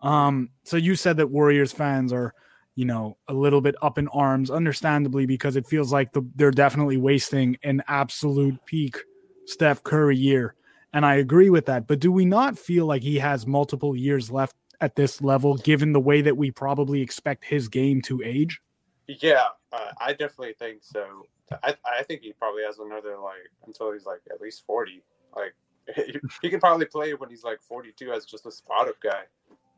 Um, 0.00 0.50
so 0.64 0.76
you 0.76 0.96
said 0.96 1.18
that 1.18 1.28
Warriors 1.28 1.72
fans 1.72 2.12
are, 2.12 2.34
you 2.74 2.84
know, 2.84 3.18
a 3.28 3.34
little 3.34 3.60
bit 3.60 3.74
up 3.82 3.98
in 3.98 4.08
arms, 4.08 4.50
understandably, 4.50 5.26
because 5.26 5.56
it 5.56 5.66
feels 5.66 5.92
like 5.92 6.12
the, 6.12 6.26
they're 6.34 6.50
definitely 6.50 6.96
wasting 6.96 7.58
an 7.62 7.82
absolute 7.88 8.64
peak 8.64 8.96
Steph 9.44 9.82
Curry 9.82 10.16
year, 10.16 10.54
and 10.92 11.04
I 11.04 11.16
agree 11.16 11.50
with 11.50 11.66
that. 11.66 11.86
But 11.86 12.00
do 12.00 12.10
we 12.10 12.24
not 12.24 12.58
feel 12.58 12.86
like 12.86 13.02
he 13.02 13.18
has 13.18 13.46
multiple 13.46 13.94
years 13.94 14.30
left 14.30 14.56
at 14.82 14.96
this 14.96 15.22
level, 15.22 15.56
given 15.56 15.92
the 15.92 16.00
way 16.00 16.20
that 16.20 16.36
we 16.36 16.50
probably 16.50 17.00
expect 17.00 17.44
his 17.44 17.68
game 17.68 18.02
to 18.02 18.20
age? 18.22 18.60
Yeah, 19.06 19.44
uh, 19.72 19.92
I 19.98 20.10
definitely 20.10 20.54
think 20.58 20.82
so. 20.82 21.26
I, 21.62 21.76
I 21.86 22.02
think 22.02 22.22
he 22.22 22.32
probably 22.32 22.64
has 22.64 22.78
another 22.78 23.16
like 23.16 23.48
until 23.66 23.92
he's 23.92 24.04
like 24.04 24.20
at 24.30 24.40
least 24.40 24.64
forty. 24.66 25.02
Like 25.34 25.54
he, 26.42 26.50
can 26.50 26.60
probably 26.60 26.86
play 26.86 27.14
when 27.14 27.30
he's 27.30 27.44
like 27.44 27.62
forty 27.62 27.92
two 27.92 28.12
as 28.12 28.24
just 28.26 28.44
a 28.44 28.50
spot 28.50 28.88
up 28.88 29.00
guy. 29.00 29.22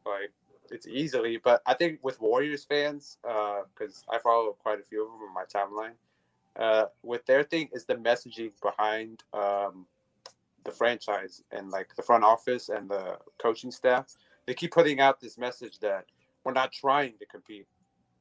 Like 0.07 0.33
it's 0.71 0.87
easily. 0.87 1.37
But 1.37 1.62
I 1.67 1.75
think 1.75 1.99
with 2.03 2.21
Warriors 2.21 2.64
fans, 2.64 3.19
because 3.23 4.05
uh, 4.09 4.14
I 4.14 4.19
follow 4.19 4.57
quite 4.59 4.81
a 4.81 4.85
few 4.85 5.05
of 5.05 5.11
them 5.11 5.21
on 5.21 5.35
my 5.35 5.45
timeline, 5.45 5.95
uh, 6.57 6.87
with 7.03 7.27
their 7.27 7.43
thing 7.43 7.69
is 7.73 7.85
the 7.85 7.97
messaging 7.97 8.53
behind 8.62 9.23
um, 9.35 9.87
the 10.64 10.73
franchise 10.73 11.43
and 11.51 11.71
like 11.71 11.95
the 11.95 12.03
front 12.03 12.25
office 12.25 12.71
and 12.71 12.88
the 12.88 13.19
coaching 13.38 13.71
staff 13.71 14.14
they 14.46 14.54
keep 14.54 14.72
putting 14.72 15.00
out 15.00 15.20
this 15.20 15.38
message 15.38 15.78
that 15.80 16.07
we're 16.44 16.52
not 16.52 16.72
trying 16.72 17.14
to 17.18 17.26
compete. 17.26 17.66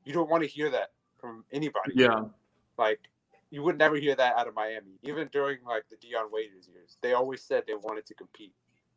You 0.06 0.14
don't 0.14 0.30
want 0.30 0.44
to 0.44 0.50
hear 0.50 0.70
that 0.72 0.92
from 1.20 1.44
anybody. 1.52 1.94
Yeah. 1.96 2.24
Like 2.78 3.00
you 3.52 3.62
would 3.64 3.78
never 3.78 3.96
hear 3.96 4.16
that 4.16 4.36
out 4.36 4.48
of 4.48 4.56
Miami. 4.56 5.00
Even 5.04 5.30
during 5.32 5.60
like 5.66 5.84
the 5.90 5.98
Dion 5.98 6.30
Waiters 6.32 6.68
years, 6.68 6.98
they 7.02 7.14
always 7.14 7.44
said 7.44 7.64
they 7.68 7.76
wanted 7.76 8.06
to 8.08 8.14
compete 8.14 8.54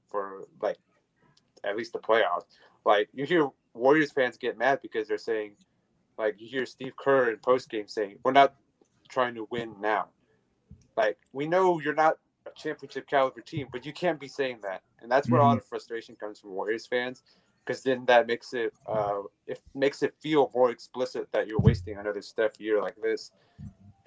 for 0.09 0.45
like 0.63 0.79
at 1.65 1.77
least 1.77 1.93
the 1.93 1.99
playoffs. 1.99 2.45
Like 2.85 3.09
you 3.13 3.25
hear 3.25 3.49
Warriors 3.75 4.13
fans 4.13 4.37
get 4.39 4.57
mad 4.57 4.81
because 4.83 5.09
they're 5.09 5.19
saying, 5.19 5.53
like 6.17 6.41
you 6.41 6.49
hear 6.49 6.65
Steve 6.65 6.95
Kerr 6.97 7.31
in 7.31 7.39
post 7.39 7.69
game 7.69 7.89
saying, 7.89 8.19
"We're 8.25 8.33
not 8.33 8.55
trying 9.09 9.35
to 9.35 9.47
win 9.51 9.75
now. 9.81 10.07
Like 10.97 11.19
we 11.33 11.47
know 11.47 11.81
you're 11.81 11.95
not 11.95 12.19
championship 12.57 13.07
caliber 13.09 13.41
team, 13.41 13.69
but 13.71 13.85
you 13.87 13.93
can't 13.93 14.19
be 14.19 14.29
saying 14.29 14.59
that, 14.63 14.83
and 15.01 15.11
that's 15.11 15.29
where 15.29 15.41
mm-hmm. 15.41 15.47
a 15.47 15.51
lot 15.51 15.59
of 15.59 15.65
frustration 15.65 16.17
comes 16.17 16.41
from 16.41 16.51
Warriors 16.51 16.87
fans, 16.87 17.23
because 17.65 17.83
then 17.83 18.05
that 18.07 18.27
makes 18.27 18.55
it 18.55 18.73
uh, 18.87 19.23
it 19.47 19.61
makes 19.75 20.03
it 20.03 20.15
feel 20.21 20.51
more 20.55 20.71
explicit 20.71 21.29
that 21.33 21.47
you're 21.47 21.61
wasting 21.61 21.97
another 21.99 22.23
Steph 22.23 22.59
year 22.59 22.81
like 22.81 22.97
this, 23.03 23.33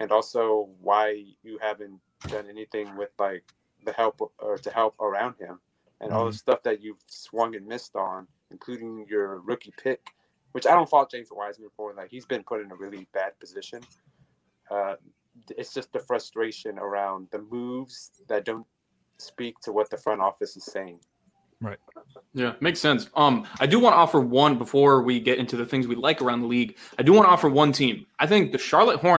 and 0.00 0.10
also 0.10 0.68
why 0.80 1.24
you 1.42 1.58
haven't 1.60 1.98
done 2.28 2.46
anything 2.48 2.96
with 2.96 3.10
like 3.18 3.44
the 3.84 3.92
help 3.92 4.20
or 4.38 4.58
to 4.58 4.70
help 4.70 4.98
around 5.00 5.36
him, 5.38 5.60
and 6.00 6.10
mm-hmm. 6.10 6.18
all 6.18 6.24
the 6.24 6.30
mm-hmm. 6.30 6.36
stuff 6.36 6.62
that 6.62 6.82
you've 6.82 7.02
swung 7.06 7.54
and 7.54 7.66
missed 7.66 7.96
on, 7.96 8.26
including 8.50 9.06
your 9.08 9.40
rookie 9.40 9.72
pick, 9.82 10.10
which 10.52 10.66
I 10.66 10.72
don't 10.74 10.88
fault 10.88 11.10
James 11.10 11.28
Wiseman 11.30 11.70
for. 11.76 11.94
Like 11.94 12.10
he's 12.10 12.26
been 12.26 12.42
put 12.42 12.60
in 12.60 12.70
a 12.72 12.76
really 12.76 13.06
bad 13.12 13.38
position. 13.38 13.82
Uh, 14.70 14.94
it's 15.56 15.72
just 15.72 15.92
the 15.92 16.00
frustration 16.00 16.78
around 16.78 17.28
the 17.30 17.38
moves 17.50 18.10
that 18.28 18.44
don't 18.44 18.66
speak 19.18 19.58
to 19.60 19.72
what 19.72 19.90
the 19.90 19.96
front 19.96 20.20
office 20.20 20.56
is 20.56 20.64
saying. 20.64 20.98
Right. 21.60 21.78
Yeah, 22.32 22.54
makes 22.60 22.80
sense. 22.80 23.10
Um, 23.14 23.46
I 23.58 23.66
do 23.66 23.78
want 23.78 23.92
to 23.92 23.98
offer 23.98 24.20
one 24.20 24.56
before 24.56 25.02
we 25.02 25.20
get 25.20 25.38
into 25.38 25.56
the 25.56 25.66
things 25.66 25.86
we 25.86 25.94
like 25.94 26.22
around 26.22 26.40
the 26.40 26.46
league. 26.46 26.78
I 26.98 27.02
do 27.02 27.12
want 27.12 27.26
to 27.26 27.30
offer 27.30 27.50
one 27.50 27.70
team. 27.70 28.06
I 28.18 28.26
think 28.26 28.52
the 28.52 28.58
Charlotte 28.58 28.98
Hornets 28.98 29.19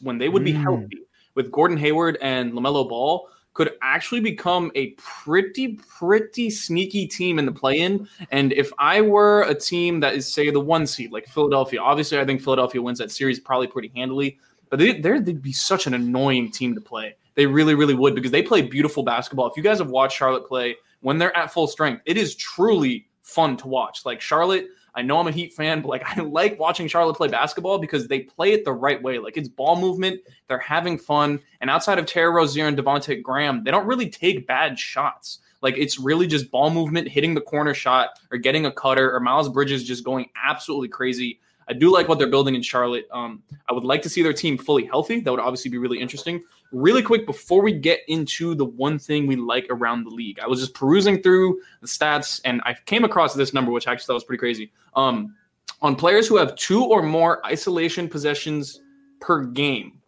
when 0.00 0.18
they 0.18 0.28
would 0.28 0.44
be 0.44 0.52
mm. 0.52 0.62
healthy 0.62 0.98
with 1.34 1.52
Gordon 1.52 1.76
Hayward 1.76 2.18
and 2.20 2.52
LaMelo 2.52 2.88
Ball 2.88 3.28
could 3.56 3.72
actually 3.80 4.20
become 4.20 4.70
a 4.74 4.88
pretty, 4.98 5.78
pretty 5.98 6.50
sneaky 6.50 7.06
team 7.06 7.38
in 7.38 7.46
the 7.46 7.52
play 7.52 7.80
in. 7.80 8.06
And 8.30 8.52
if 8.52 8.70
I 8.78 9.00
were 9.00 9.42
a 9.44 9.54
team 9.54 10.00
that 10.00 10.14
is, 10.14 10.30
say, 10.30 10.50
the 10.50 10.60
one 10.60 10.86
seed, 10.86 11.10
like 11.10 11.26
Philadelphia, 11.26 11.80
obviously 11.80 12.18
I 12.18 12.26
think 12.26 12.42
Philadelphia 12.42 12.82
wins 12.82 12.98
that 12.98 13.10
series 13.10 13.40
probably 13.40 13.66
pretty 13.66 13.90
handily, 13.96 14.38
but 14.68 14.78
they, 14.78 15.00
they'd 15.00 15.40
be 15.40 15.52
such 15.52 15.86
an 15.86 15.94
annoying 15.94 16.50
team 16.50 16.74
to 16.74 16.82
play. 16.82 17.16
They 17.34 17.46
really, 17.46 17.74
really 17.74 17.94
would 17.94 18.14
because 18.14 18.30
they 18.30 18.42
play 18.42 18.60
beautiful 18.60 19.02
basketball. 19.02 19.46
If 19.46 19.56
you 19.56 19.62
guys 19.62 19.78
have 19.78 19.90
watched 19.90 20.18
Charlotte 20.18 20.46
play 20.46 20.76
when 21.00 21.16
they're 21.16 21.36
at 21.36 21.50
full 21.52 21.66
strength, 21.66 22.02
it 22.04 22.18
is 22.18 22.34
truly 22.34 23.08
fun 23.22 23.56
to 23.58 23.68
watch. 23.68 24.04
Like 24.04 24.20
Charlotte 24.20 24.68
I 24.96 25.02
know 25.02 25.20
I'm 25.20 25.28
a 25.28 25.30
Heat 25.30 25.52
fan, 25.52 25.82
but 25.82 25.88
like 25.88 26.02
I 26.18 26.22
like 26.22 26.58
watching 26.58 26.88
Charlotte 26.88 27.16
play 27.16 27.28
basketball 27.28 27.78
because 27.78 28.08
they 28.08 28.20
play 28.20 28.52
it 28.52 28.64
the 28.64 28.72
right 28.72 29.00
way. 29.00 29.18
Like 29.18 29.36
it's 29.36 29.48
ball 29.48 29.78
movement, 29.78 30.20
they're 30.48 30.58
having 30.58 30.98
fun, 30.98 31.40
and 31.60 31.70
outside 31.70 31.98
of 31.98 32.06
Terry 32.06 32.30
Rozier 32.30 32.66
and 32.66 32.76
Devonte 32.76 33.22
Graham, 33.22 33.62
they 33.62 33.70
don't 33.70 33.86
really 33.86 34.08
take 34.08 34.46
bad 34.46 34.78
shots. 34.78 35.40
Like 35.62 35.76
it's 35.78 35.98
really 35.98 36.26
just 36.26 36.50
ball 36.50 36.70
movement, 36.70 37.08
hitting 37.08 37.34
the 37.34 37.40
corner 37.40 37.74
shot, 37.74 38.10
or 38.32 38.38
getting 38.38 38.66
a 38.66 38.72
cutter, 38.72 39.14
or 39.14 39.20
Miles 39.20 39.48
Bridges 39.48 39.84
just 39.84 40.04
going 40.04 40.28
absolutely 40.42 40.88
crazy. 40.88 41.40
I 41.68 41.72
do 41.72 41.92
like 41.92 42.08
what 42.08 42.18
they're 42.18 42.30
building 42.30 42.54
in 42.54 42.62
Charlotte. 42.62 43.08
Um, 43.10 43.42
I 43.68 43.72
would 43.72 43.84
like 43.84 44.02
to 44.02 44.08
see 44.08 44.22
their 44.22 44.32
team 44.32 44.56
fully 44.56 44.84
healthy. 44.84 45.20
That 45.20 45.30
would 45.30 45.40
obviously 45.40 45.70
be 45.70 45.78
really 45.78 45.98
interesting. 45.98 46.42
Really 46.72 47.02
quick, 47.02 47.26
before 47.26 47.62
we 47.62 47.72
get 47.72 48.00
into 48.08 48.54
the 48.54 48.64
one 48.64 48.98
thing 48.98 49.26
we 49.26 49.36
like 49.36 49.66
around 49.70 50.04
the 50.04 50.10
league, 50.10 50.38
I 50.40 50.46
was 50.46 50.60
just 50.60 50.74
perusing 50.74 51.22
through 51.22 51.60
the 51.80 51.86
stats 51.86 52.40
and 52.44 52.60
I 52.64 52.74
came 52.86 53.04
across 53.04 53.34
this 53.34 53.54
number, 53.54 53.70
which 53.70 53.86
I 53.86 53.92
actually 53.92 54.06
thought 54.06 54.14
was 54.14 54.24
pretty 54.24 54.40
crazy. 54.40 54.72
Um, 54.94 55.34
on 55.82 55.96
players 55.96 56.26
who 56.26 56.36
have 56.36 56.56
two 56.56 56.84
or 56.84 57.02
more 57.02 57.44
isolation 57.46 58.08
possessions 58.08 58.80
per 59.20 59.44
game, 59.44 60.00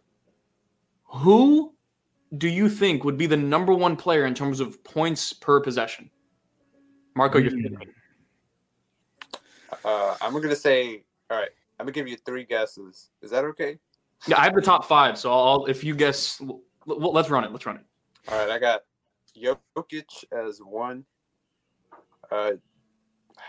who 1.05 1.73
do 2.37 2.47
you 2.47 2.69
think 2.69 3.03
would 3.03 3.17
be 3.17 3.25
the 3.25 3.37
number 3.37 3.73
one 3.73 3.95
player 3.95 4.25
in 4.25 4.33
terms 4.33 4.59
of 4.59 4.83
points 4.83 5.33
per 5.33 5.59
possession? 5.59 6.09
Marco, 7.15 7.39
you're 7.39 7.51
mm. 7.51 7.87
uh, 9.83 10.15
I'm 10.21 10.31
going 10.31 10.49
to 10.49 10.55
say 10.55 11.03
all 11.29 11.37
right, 11.37 11.49
I'm 11.79 11.85
gonna 11.85 11.93
give 11.93 12.07
you 12.07 12.17
three 12.17 12.43
guesses. 12.43 13.09
Is 13.21 13.31
that 13.31 13.45
okay? 13.45 13.77
Yeah, 14.27 14.39
I 14.39 14.43
have 14.45 14.55
the 14.55 14.61
top 14.61 14.85
five. 14.85 15.17
So 15.17 15.31
I'll 15.31 15.65
if 15.65 15.83
you 15.83 15.95
guess, 15.95 16.41
let's 16.85 17.29
run 17.29 17.43
it. 17.43 17.51
Let's 17.51 17.65
run 17.65 17.77
it. 17.77 17.83
All 18.27 18.37
right, 18.37 18.49
I 18.49 18.59
got 18.59 18.81
Jokic 19.37 20.23
as 20.31 20.59
one. 20.59 21.05
Uh, 22.31 22.51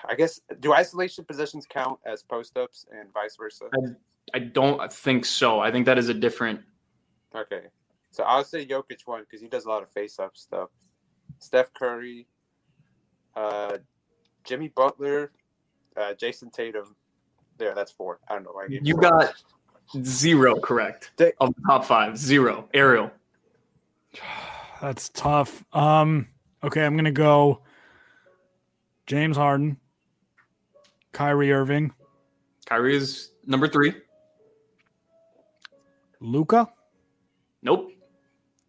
I 0.09 0.14
guess 0.14 0.40
do 0.61 0.72
isolation 0.72 1.24
positions 1.24 1.66
count 1.68 1.98
as 2.06 2.22
post 2.22 2.56
ups 2.56 2.87
and 2.96 3.12
vice 3.12 3.37
versa? 3.37 3.66
I, 3.74 4.37
I 4.37 4.38
don't 4.38 4.92
think 4.92 5.24
so. 5.24 5.61
I 5.61 5.70
think 5.70 5.87
that 5.87 5.98
is 5.98 6.09
a 6.09 6.14
different. 6.14 6.61
Okay, 7.35 7.64
so 8.11 8.22
I'll 8.24 8.44
say 8.44 8.64
Jokic 8.64 9.06
one 9.06 9.22
because 9.22 9.40
he 9.40 9.48
does 9.48 9.64
a 9.64 9.68
lot 9.68 9.83
of 9.83 9.90
face 9.90 10.18
up 10.18 10.37
stuff. 10.37 10.70
Steph 11.38 11.72
Curry, 11.74 12.26
uh, 13.37 13.78
Jimmy 14.44 14.68
Butler, 14.68 15.33
uh, 15.96 16.14
Jayson 16.14 16.50
Tatum, 16.50 16.96
there, 17.59 17.74
that's 17.74 17.92
four. 17.92 18.20
I 18.28 18.35
don't 18.35 18.44
know 18.44 18.52
why 18.52 18.64
I 18.64 18.66
You 18.83 18.94
four. 18.94 19.00
got 19.02 19.35
zero 20.03 20.59
correct 20.59 21.11
of 21.40 21.55
the 21.55 21.62
top 21.66 21.85
five. 21.85 22.16
Zero. 22.16 22.68
Ariel. 22.74 23.11
That's 24.81 25.11
tough. 25.11 25.64
Um, 25.74 26.29
okay, 26.64 26.85
I'm 26.85 26.96
gonna 26.96 27.12
go 27.12 27.62
James 29.07 29.37
Harden, 29.37 29.76
Kyrie 31.12 31.53
Irving. 31.53 31.92
Kyrie 32.66 32.96
is 32.96 33.33
number 33.46 33.68
three. 33.68 33.94
Luka? 36.20 36.68
Nope. 37.62 37.90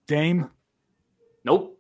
Dame. 0.08 0.50
Nope. 1.44 1.78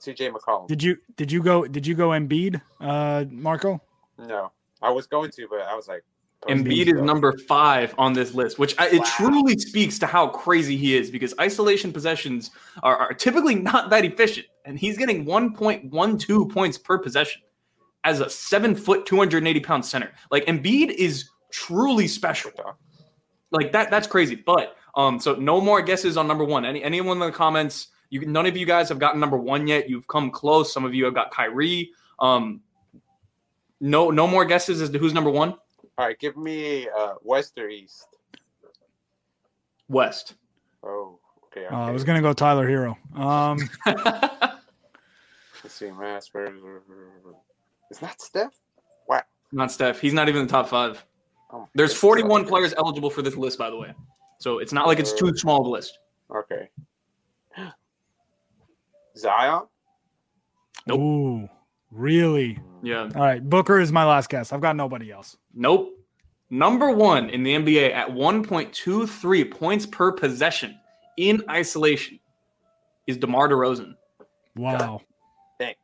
CJ 0.00 0.32
McCollum. 0.32 0.68
Did 0.68 0.82
you 0.82 0.98
did 1.16 1.32
you 1.32 1.42
go 1.42 1.66
did 1.66 1.86
you 1.86 1.94
go 1.94 2.10
Embiid, 2.10 2.60
uh, 2.80 3.24
Marco? 3.30 3.80
No. 4.18 4.52
I 4.82 4.90
was 4.90 5.06
going 5.06 5.30
to, 5.32 5.48
but 5.48 5.62
I 5.62 5.74
was 5.74 5.88
like, 5.88 6.04
Embiid 6.48 6.86
is 6.86 7.02
number 7.02 7.36
five 7.48 7.94
on 7.98 8.12
this 8.12 8.34
list, 8.34 8.58
which 8.58 8.74
I, 8.78 8.88
it 8.88 8.98
wow. 8.98 9.04
truly 9.16 9.58
speaks 9.58 9.98
to 10.00 10.06
how 10.06 10.28
crazy 10.28 10.76
he 10.76 10.96
is 10.96 11.10
because 11.10 11.34
isolation 11.40 11.92
possessions 11.92 12.50
are, 12.82 12.96
are 12.96 13.12
typically 13.12 13.54
not 13.54 13.90
that 13.90 14.04
efficient, 14.04 14.46
and 14.64 14.78
he's 14.78 14.96
getting 14.96 15.24
1.12 15.24 16.50
points 16.50 16.78
per 16.78 16.98
possession 16.98 17.42
as 18.04 18.20
a 18.20 18.30
seven 18.30 18.74
foot, 18.74 19.04
280 19.06 19.60
pound 19.60 19.84
center. 19.84 20.12
Like 20.30 20.46
Embiid 20.46 20.90
is 20.90 21.28
truly 21.50 22.06
special. 22.06 22.52
Like 23.50 23.72
that, 23.72 23.90
that's 23.90 24.06
crazy. 24.06 24.36
But 24.36 24.76
um, 24.94 25.20
so 25.20 25.34
no 25.34 25.60
more 25.60 25.82
guesses 25.82 26.16
on 26.16 26.26
number 26.26 26.44
one. 26.44 26.64
Any 26.64 26.82
anyone 26.82 27.20
in 27.20 27.26
the 27.26 27.32
comments? 27.32 27.88
You 28.08 28.24
none 28.24 28.46
of 28.46 28.56
you 28.56 28.64
guys 28.64 28.88
have 28.88 28.98
gotten 28.98 29.20
number 29.20 29.36
one 29.36 29.66
yet. 29.66 29.90
You've 29.90 30.06
come 30.06 30.30
close. 30.30 30.72
Some 30.72 30.84
of 30.84 30.94
you 30.94 31.04
have 31.04 31.14
got 31.14 31.32
Kyrie. 31.32 31.90
Um, 32.20 32.60
no, 33.80 34.10
no 34.10 34.26
more 34.26 34.44
guesses 34.44 34.80
as 34.80 34.90
to 34.90 34.98
who's 34.98 35.12
number 35.12 35.30
one. 35.30 35.56
All 35.98 36.06
right, 36.06 36.18
give 36.18 36.36
me 36.36 36.88
uh, 36.96 37.14
West 37.22 37.58
or 37.58 37.68
East. 37.68 38.08
West. 39.88 40.34
Oh, 40.82 41.18
okay. 41.46 41.66
okay. 41.66 41.74
Uh, 41.74 41.86
I 41.86 41.90
was 41.90 42.04
gonna 42.04 42.20
go 42.20 42.32
Tyler 42.32 42.68
Herro. 42.68 42.96
Um, 43.18 43.58
let's 43.86 45.74
see, 45.74 45.90
Mass. 45.90 46.30
It's 47.90 48.02
not 48.02 48.20
Steph. 48.20 48.52
What? 49.06 49.26
Not 49.52 49.72
Steph. 49.72 50.00
He's 50.00 50.12
not 50.12 50.28
even 50.28 50.42
in 50.42 50.46
the 50.46 50.52
top 50.52 50.68
five. 50.68 51.02
Oh, 51.52 51.66
There's 51.74 51.94
41 51.94 52.46
players 52.46 52.74
eligible 52.76 53.08
for 53.08 53.22
this 53.22 53.36
list, 53.36 53.58
by 53.58 53.70
the 53.70 53.76
way. 53.76 53.94
So 54.38 54.58
it's 54.58 54.72
not 54.72 54.86
like 54.86 54.98
it's 54.98 55.12
too 55.12 55.34
small 55.36 55.60
of 55.60 55.66
a 55.66 55.70
list. 55.70 55.98
Okay. 56.34 56.68
Zion. 59.16 59.62
Nope. 60.86 61.00
Ooh. 61.00 61.48
Really? 61.90 62.58
Yeah. 62.86 63.08
All 63.16 63.22
right. 63.22 63.42
Booker 63.42 63.80
is 63.80 63.90
my 63.90 64.04
last 64.04 64.28
guess. 64.30 64.52
I've 64.52 64.60
got 64.60 64.76
nobody 64.76 65.10
else. 65.10 65.36
Nope. 65.52 65.92
Number 66.50 66.92
one 66.92 67.28
in 67.30 67.42
the 67.42 67.52
NBA 67.52 67.92
at 67.92 68.08
1.23 68.08 69.50
points 69.50 69.86
per 69.86 70.12
possession 70.12 70.78
in 71.16 71.42
isolation 71.50 72.20
is 73.08 73.16
DeMar 73.16 73.48
DeRozan. 73.48 73.96
Wow. 74.54 75.00
Dang. 75.58 75.74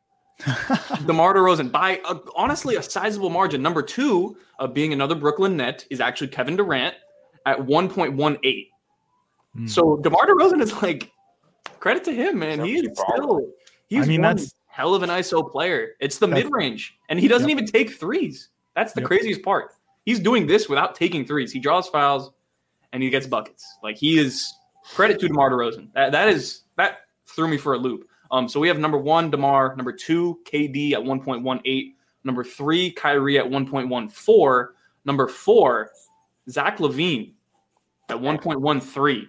DeMar 1.05 1.33
DeRozan 1.33 1.73
by 1.73 1.99
a, 2.07 2.15
honestly 2.37 2.77
a 2.77 2.81
sizable 2.81 3.29
margin. 3.29 3.61
Number 3.61 3.81
two, 3.81 4.37
of 4.59 4.73
being 4.73 4.93
another 4.93 5.15
Brooklyn 5.15 5.57
net, 5.57 5.85
is 5.89 5.99
actually 5.99 6.29
Kevin 6.29 6.55
Durant 6.55 6.95
at 7.45 7.57
1.18. 7.57 8.67
Mm. 9.57 9.69
So 9.69 9.97
DeMar 9.97 10.25
DeRozan 10.25 10.61
is 10.61 10.81
like 10.81 11.11
credit 11.81 12.05
to 12.05 12.13
him, 12.13 12.39
man. 12.39 12.63
He 12.63 12.75
is 12.75 12.97
still. 12.97 13.41
He's 13.89 14.05
I 14.05 14.07
mean, 14.07 14.21
that's 14.21 14.53
hell 14.73 14.95
of 14.95 15.03
an 15.03 15.09
ISO 15.11 15.49
player. 15.49 15.91
It's 15.99 16.17
the 16.17 16.27
mid 16.27 16.51
range, 16.51 16.97
and 17.07 17.19
he 17.19 17.27
doesn't 17.27 17.47
yep. 17.47 17.59
even 17.59 17.71
take 17.71 17.91
threes. 17.91 18.49
That's 18.75 18.91
the 18.93 19.01
yep. 19.01 19.07
craziest 19.07 19.43
part. 19.43 19.71
He's 20.03 20.19
doing 20.19 20.47
this 20.47 20.67
without 20.67 20.95
taking 20.95 21.25
threes. 21.25 21.51
He 21.51 21.59
draws 21.59 21.87
fouls, 21.87 22.31
and 22.91 23.03
he 23.03 23.11
gets 23.11 23.27
buckets. 23.27 23.63
Like 23.83 23.97
he 23.97 24.17
is 24.17 24.51
credit 24.95 25.19
to 25.19 25.27
DeMar 25.27 25.51
DeRozan. 25.51 25.93
That 25.93 26.11
that 26.11 26.27
is 26.27 26.63
that 26.77 27.01
threw 27.27 27.47
me 27.47 27.57
for 27.57 27.75
a 27.75 27.77
loop. 27.77 28.07
Um, 28.31 28.49
so 28.49 28.59
we 28.59 28.67
have 28.67 28.79
number 28.79 28.97
one 28.97 29.29
DeMar, 29.29 29.75
number 29.75 29.91
two 29.91 30.39
KD 30.45 30.93
at 30.93 30.99
1.18, 30.99 31.93
number 32.23 32.43
three 32.43 32.89
Kyrie 32.89 33.37
at 33.37 33.45
1.14, 33.45 34.67
number 35.05 35.27
four 35.27 35.91
Zach 36.49 36.79
LaVine 36.79 37.33
at 38.09 38.17
1.13. 38.17 39.27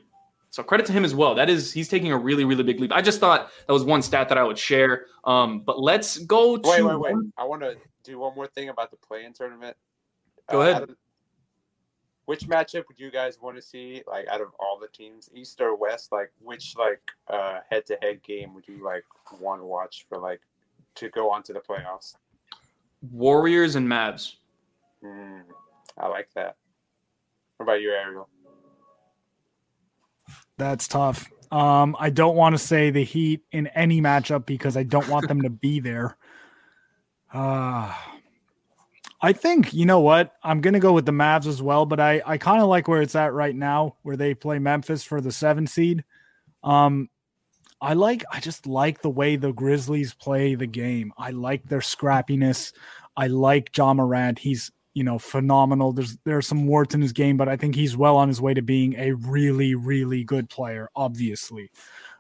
So 0.55 0.63
credit 0.63 0.87
to 0.87 0.93
him 0.93 1.05
as 1.05 1.17
well. 1.17 1.35
That 1.35 1.51
is, 1.51 1.73
he's 1.73 1.89
taking 1.89 2.13
a 2.13 2.17
really, 2.17 2.45
really 2.45 2.63
big 2.63 2.79
leap. 2.79 2.93
I 2.93 3.03
just 3.03 3.19
thought 3.19 3.51
that 3.67 3.73
was 3.73 3.83
one 3.83 4.03
stat 4.03 4.29
that 4.29 4.39
I 4.39 4.45
would 4.45 4.57
share. 4.57 5.07
Um, 5.25 5.63
but 5.63 5.81
let's 5.81 6.19
go 6.19 6.57
to. 6.57 6.69
Wait, 6.69 6.81
wait, 6.81 7.01
wait. 7.01 7.17
I 7.37 7.43
want 7.43 7.63
to 7.63 7.77
do 8.05 8.21
one 8.21 8.37
more 8.37 8.47
thing 8.47 8.69
about 8.69 8.93
the 8.93 8.97
play-in 8.97 9.33
tournament. 9.33 9.77
Go 10.49 10.63
uh, 10.63 10.71
ahead. 10.71 10.83
Of, 10.85 10.91
which 12.27 12.47
matchup 12.47 12.85
would 12.87 13.01
you 13.01 13.11
guys 13.11 13.41
want 13.43 13.57
to 13.57 13.63
see? 13.63 14.05
Like 14.07 14.29
out 14.29 14.41
of 14.41 14.51
all 14.61 14.79
the 14.81 14.87
teams, 14.87 15.29
East 15.35 15.61
or 15.61 15.75
West? 15.75 16.13
Like 16.13 16.31
which 16.41 16.77
like 16.79 17.03
uh, 17.27 17.59
head-to-head 17.69 18.23
game 18.23 18.55
would 18.55 18.69
you 18.69 18.85
like 18.85 19.03
want 19.41 19.61
to 19.61 19.65
watch 19.65 20.07
for 20.09 20.19
like 20.19 20.41
to 20.95 21.09
go 21.09 21.33
on 21.33 21.43
to 21.43 21.53
the 21.53 21.59
playoffs? 21.69 22.15
Warriors 23.11 23.75
and 23.75 23.89
Mavs. 23.89 24.37
Mm, 25.05 25.43
I 25.99 26.07
like 26.07 26.29
that. 26.37 26.55
What 27.57 27.65
about 27.65 27.81
you, 27.81 27.91
Ariel? 27.91 28.29
That's 30.59 30.89
tough. 30.89 31.31
Um, 31.51 31.97
I 31.99 32.11
don't 32.11 32.37
want 32.37 32.55
to 32.55 32.59
say 32.59 32.91
the 32.91 33.05
Heat 33.05 33.43
in 33.53 33.69
any 33.69 34.01
matchup 34.01 34.47
because 34.47 34.77
I 34.77 34.83
don't 34.83 35.09
want 35.09 35.29
them 35.29 35.43
to 35.43 35.51
be 35.51 35.81
there. 35.81 36.17
Uh, 37.33 37.95
I 39.21 39.33
think 39.33 39.73
you 39.73 39.87
know 39.87 40.01
what 40.01 40.35
I'm 40.43 40.61
going 40.61 40.75
to 40.75 40.81
go 40.81 40.93
with 40.93 41.07
the 41.07 41.13
Mavs 41.13 41.47
as 41.47 41.63
well, 41.63 41.87
but 41.87 41.99
I 41.99 42.21
I 42.27 42.37
kind 42.37 42.61
of 42.61 42.69
like 42.69 42.89
where 42.89 43.01
it's 43.01 43.15
at 43.15 43.33
right 43.33 43.57
now, 43.57 43.97
where 44.03 44.19
they 44.19 44.35
play 44.35 44.59
Memphis 44.59 45.03
for 45.03 45.23
the 45.23 45.33
seven 45.33 45.67
seed. 45.67 46.05
Um, 46.63 47.09
I 47.81 47.95
like 47.95 48.23
I 48.31 48.41
just 48.41 48.67
like 48.67 49.01
the 49.01 49.11
way 49.11 49.37
the 49.37 49.53
Grizzlies 49.53 50.13
play 50.13 50.57
the 50.57 50.67
game. 50.67 51.13
I 51.17 51.31
like 51.31 51.69
their 51.69 51.81
scrappiness. 51.81 52.75
I 53.17 53.29
like 53.29 53.75
Ja 53.75 53.95
Morant. 53.95 54.39
He's 54.41 54.71
you 54.95 55.05
know, 55.05 55.19
phenomenal. 55.19 55.93
There's 55.93 56.17
there's 56.25 56.47
some 56.47 56.67
warts 56.67 56.95
in 56.95 57.03
his 57.03 57.13
game, 57.13 57.37
but 57.37 57.49
I 57.49 57.57
think 57.57 57.75
he's 57.75 57.97
well 57.97 58.17
on 58.17 58.29
his 58.29 58.41
way 58.41 58.55
to 58.55 58.63
being 58.63 58.95
a 58.95 59.13
really, 59.13 59.75
really 59.75 60.25
good 60.25 60.49
player, 60.49 60.89
obviously. 60.95 61.71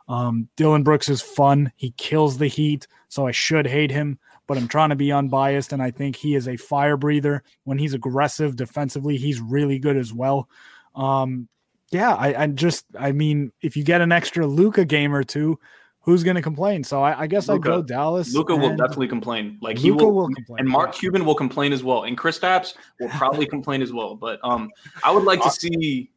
Um, 0.09 0.49
Dillon 0.57 0.83
Brooks 0.83 1.09
is 1.09 1.22
fun. 1.22 1.72
He 1.77 1.95
kills 1.97 2.37
the 2.37 2.49
heat, 2.49 2.87
so 3.09 3.27
I 3.27 3.31
should 3.31 3.66
hate 3.66 3.91
him, 3.91 4.18
but 4.47 4.59
I'm 4.59 4.68
trying 4.68 4.91
to 4.91 4.97
be 4.97 5.12
unbiased, 5.12 5.72
and 5.72 5.83
I 5.83 5.93
think 5.93 6.16
he 6.16 6.35
is 6.35 6.49
a 6.49 6.57
fire 6.57 6.97
breather. 6.97 7.43
When 7.62 7.79
he's 7.79 7.95
aggressive 7.95 8.57
defensively, 8.57 9.16
he's 9.16 9.41
really 9.41 9.79
good 9.79 9.97
as 9.97 10.12
well. 10.12 10.49
Um, 10.95 11.49
yeah, 11.91 12.14
I, 12.14 12.43
I 12.43 12.47
just, 12.49 12.87
I 12.99 13.12
mean, 13.12 13.53
if 13.62 13.77
you 13.77 13.85
get 13.85 14.01
an 14.01 14.12
extra 14.12 14.47
Luka 14.47 14.85
game 14.85 15.14
or 15.14 15.22
two, 15.22 15.59
who's 16.05 16.23
going 16.23 16.37
to 16.37 16.43
complain? 16.43 16.85
So 16.85 17.03
I, 17.03 17.23
I 17.23 17.27
guess 17.27 17.49
Luka. 17.49 17.69
I'd 17.69 17.73
go 17.73 17.83
Dallas. 17.83 18.33
Luka 18.33 18.55
will 18.55 18.77
definitely 18.77 19.09
complain. 19.09 19.59
Like 19.61 19.79
he 19.79 19.91
will, 19.91 20.13
will, 20.13 20.29
complain, 20.29 20.61
and 20.61 20.69
Mark 20.69 20.95
yeah. 20.95 21.01
Cuban 21.01 21.25
will 21.25 21.35
complain 21.35 21.73
as 21.73 21.83
well, 21.83 22.05
and 22.05 22.17
Kristaps 22.17 22.75
will 23.01 23.09
probably 23.11 23.47
complain 23.47 23.83
as 23.83 23.93
well. 23.93 24.15
But 24.15 24.39
um, 24.43 24.71
I 25.03 25.11
would 25.11 25.25
like 25.25 25.43
to 25.43 25.51
see, 25.51 26.11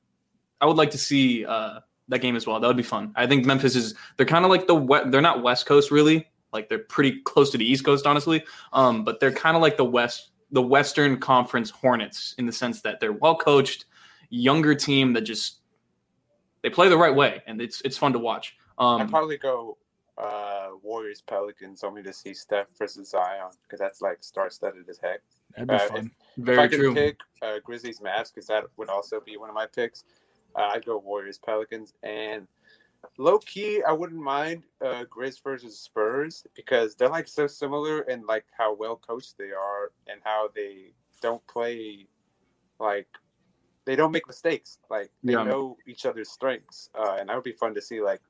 I 0.61 0.65
would 0.65 0.77
like 0.77 0.91
to 0.91 0.97
see 0.97 1.45
uh 1.45 1.79
that 2.09 2.19
game 2.19 2.35
as 2.35 2.47
well. 2.47 2.59
That 2.59 2.67
would 2.67 2.77
be 2.77 2.83
fun. 2.83 3.11
I 3.15 3.27
think 3.27 3.45
Memphis 3.45 3.75
is 3.75 3.95
they're 4.17 4.25
kind 4.25 4.45
of 4.45 4.51
like 4.51 4.67
the 4.67 5.07
they're 5.09 5.21
not 5.21 5.43
West 5.43 5.65
Coast 5.65 5.91
really. 5.91 6.27
Like 6.53 6.69
they're 6.69 6.79
pretty 6.79 7.21
close 7.23 7.49
to 7.51 7.57
the 7.57 7.69
East 7.69 7.83
Coast, 7.83 8.05
honestly. 8.05 8.43
Um, 8.71 9.03
but 9.03 9.19
they're 9.19 9.33
kind 9.33 9.55
of 9.55 9.61
like 9.61 9.77
the 9.77 9.85
West 9.85 10.31
the 10.51 10.61
Western 10.61 11.19
Conference 11.19 11.69
Hornets 11.69 12.33
in 12.37 12.45
the 12.45 12.53
sense 12.53 12.81
that 12.81 12.99
they're 12.99 13.13
well 13.13 13.35
coached, 13.35 13.85
younger 14.29 14.73
team 14.73 15.13
that 15.13 15.21
just 15.21 15.57
they 16.63 16.69
play 16.69 16.89
the 16.89 16.97
right 16.97 17.13
way, 17.13 17.41
and 17.47 17.61
it's 17.61 17.81
it's 17.81 17.97
fun 17.97 18.13
to 18.13 18.19
watch. 18.19 18.55
Um, 18.77 19.01
I'd 19.01 19.09
probably 19.09 19.37
go 19.37 19.77
uh, 20.17 20.69
Warriors 20.81 21.21
Pelicans 21.21 21.83
only 21.83 22.03
to 22.03 22.13
see 22.13 22.33
Steph 22.33 22.67
versus 22.77 23.09
Zion 23.09 23.51
because 23.63 23.79
that's 23.79 24.01
like 24.01 24.23
star 24.23 24.49
studded 24.49 24.89
as 24.89 24.97
heck. 24.97 25.21
That'd 25.55 25.69
be 25.69 25.75
uh, 25.75 25.79
fun. 25.79 26.11
If, 26.37 26.43
Very 26.43 26.57
if 26.57 26.63
I 26.63 26.67
could 26.67 26.79
true. 26.79 26.93
pick 26.93 27.19
uh, 27.41 27.59
Grizzlies 27.63 27.99
Mavs 27.99 28.33
because 28.33 28.47
that 28.47 28.65
would 28.77 28.89
also 28.89 29.19
be 29.19 29.37
one 29.37 29.49
of 29.49 29.55
my 29.55 29.65
picks, 29.65 30.03
uh, 30.55 30.69
I'd 30.73 30.85
go 30.85 30.97
Warriors 30.97 31.37
Pelicans 31.37 31.93
and 32.03 32.47
low 33.17 33.37
key 33.39 33.81
I 33.87 33.91
wouldn't 33.91 34.21
mind 34.21 34.63
uh, 34.83 35.05
Grizz 35.05 35.41
versus 35.43 35.79
Spurs 35.79 36.45
because 36.55 36.95
they're 36.95 37.09
like 37.09 37.27
so 37.27 37.47
similar 37.47 38.01
in 38.01 38.25
like 38.25 38.45
how 38.57 38.75
well 38.75 38.95
coached 38.95 39.37
they 39.37 39.51
are 39.51 39.91
and 40.07 40.19
how 40.23 40.49
they 40.55 40.93
don't 41.21 41.45
play 41.47 42.07
like 42.79 43.07
they 43.85 43.95
don't 43.95 44.11
make 44.11 44.27
mistakes. 44.27 44.79
Like 44.89 45.11
they 45.23 45.33
yeah. 45.33 45.43
know 45.43 45.77
each 45.87 46.05
other's 46.05 46.29
strengths, 46.29 46.89
uh, 46.93 47.17
and 47.19 47.29
that 47.29 47.35
would 47.35 47.43
be 47.43 47.53
fun 47.53 47.73
to 47.75 47.81
see. 47.81 48.01
Like 48.01 48.21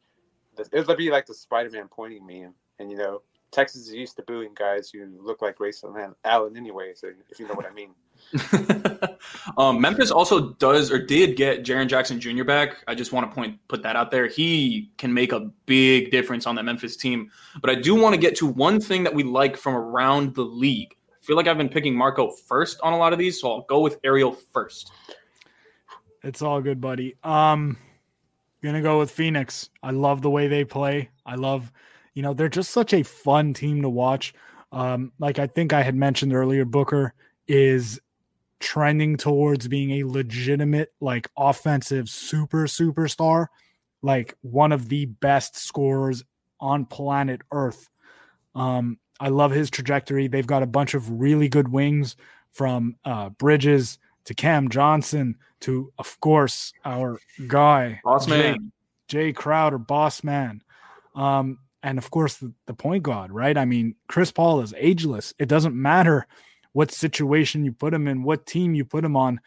it 0.60 0.88
would 0.88 0.98
be 0.98 1.10
like 1.10 1.26
the 1.26 1.34
Spider-Man 1.34 1.88
pointing 1.90 2.26
meme, 2.26 2.54
and 2.80 2.92
you 2.92 2.98
know, 2.98 3.22
Texas 3.52 3.88
is 3.88 3.94
used 3.94 4.16
to 4.18 4.24
booing 4.24 4.54
guys 4.54 4.90
who 4.90 5.08
look 5.22 5.42
like 5.42 5.56
Grayson 5.56 5.94
Allen 6.26 6.58
anyway. 6.58 6.94
So 6.96 7.10
if 7.30 7.40
you 7.40 7.48
know 7.48 7.54
what 7.54 7.66
I 7.66 7.72
mean. 7.72 7.92
um, 9.58 9.80
Memphis 9.80 10.12
also 10.12 10.50
does 10.54 10.92
or 10.92 11.00
did 11.00 11.36
get 11.38 11.64
Jaren 11.64 11.88
Jackson 11.88 12.20
Jr. 12.20 12.44
back. 12.44 12.84
I 12.88 12.96
just 12.96 13.14
want 13.14 13.30
to 13.30 13.34
point 13.34 13.58
put 13.68 13.84
that 13.84 13.96
out 13.96 14.12
there. 14.12 14.28
He 14.28 14.92
can 14.98 15.14
make 15.14 15.32
a 15.32 15.52
big 15.66 16.12
difference 16.12 16.46
on 16.46 16.56
that 16.56 16.64
Memphis 16.64 16.98
team. 16.98 17.32
But 17.62 17.70
I 17.70 17.76
do 17.76 17.96
want 17.96 18.16
to 18.16 18.20
get 18.20 18.36
to 18.38 18.48
one 18.48 18.82
thing 18.82 19.04
that 19.04 19.14
we 19.14 19.24
like 19.24 19.56
from 19.56 19.76
around 19.76 20.36
the 20.36 20.44
league. 20.44 20.96
I 21.10 21.26
feel 21.26 21.36
like 21.36 21.48
I've 21.48 21.58
been 21.58 21.70
picking 21.70 21.96
Marco 21.96 22.32
first 22.32 22.80
on 22.82 22.94
a 22.94 22.98
lot 22.98 23.14
of 23.14 23.20
these, 23.20 23.40
so 23.40 23.52
I'll 23.52 23.62
go 23.62 23.80
with 23.80 23.98
Ariel 24.04 24.34
first. 24.34 24.92
It's 26.24 26.42
all 26.42 26.62
good, 26.62 26.82
buddy. 26.82 27.16
Um, 27.24 27.78
Gonna 28.68 28.82
go 28.82 29.00
with 29.00 29.12
Phoenix. 29.12 29.70
I 29.82 29.92
love 29.92 30.22
the 30.22 30.30
way 30.30 30.50
they 30.50 30.66
play. 30.66 31.10
I 31.26 31.36
love, 31.36 31.72
you 32.14 32.22
know, 32.22 32.34
they're 32.34 32.50
just 32.50 32.72
such 32.72 32.92
a 32.92 33.02
fun 33.02 33.54
team 33.54 33.82
to 33.82 33.88
watch. 33.88 34.34
Um, 34.74 35.14
like 35.20 35.40
I 35.40 35.48
think 35.48 35.72
I 35.72 35.84
had 35.84 35.96
mentioned 35.96 36.34
earlier, 36.34 36.66
Booker 36.66 37.14
is 37.48 37.98
trending 38.60 39.16
towards 39.16 39.70
being 39.70 39.92
a 39.92 40.04
legitimate, 40.04 40.92
like 41.00 41.30
offensive 41.38 42.10
super 42.10 42.66
superstar, 42.66 43.48
like 44.02 44.36
one 44.42 44.74
of 44.74 44.90
the 44.90 45.06
best 45.06 45.56
scorers 45.56 46.26
on 46.60 46.84
planet 46.84 47.44
Earth. 47.54 47.88
Um, 48.54 49.00
I 49.18 49.30
love 49.30 49.52
his 49.52 49.70
trajectory. 49.70 50.28
They've 50.28 50.46
got 50.46 50.62
a 50.62 50.68
bunch 50.68 50.94
of 50.94 51.10
really 51.10 51.48
good 51.48 51.70
wings 51.70 52.18
from 52.52 52.98
uh, 53.06 53.30
Bridges 53.30 53.98
to 54.28 54.34
Cam 54.34 54.70
Johnson 54.70 55.36
to, 55.62 55.92
of 55.98 56.20
course, 56.20 56.74
our 56.86 57.20
guy, 57.48 58.02
Boss 58.04 58.28
Man, 58.28 58.72
Jae 59.10 59.34
Crowder, 59.34 59.78
Boss 59.78 60.24
Man. 60.24 60.62
Um, 61.16 61.60
and 61.82 61.98
of 61.98 62.12
course, 62.12 62.36
the, 62.36 62.54
the 62.66 62.74
point 62.74 63.04
guard, 63.04 63.32
right? 63.32 63.58
I 63.58 63.64
mean, 63.64 63.96
Chris 64.08 64.32
Paul 64.32 64.60
is 64.62 64.74
ageless. 64.78 65.34
It 65.40 65.48
doesn't 65.48 65.76
matter 65.76 66.28
what 66.74 66.92
situation 66.92 67.64
you 67.64 67.72
put 67.72 67.94
him 67.94 68.08
in, 68.08 68.24
what 68.24 68.46
team 68.46 68.76
you 68.76 68.84
put 68.84 69.06
him 69.06 69.16
on. 69.16 69.40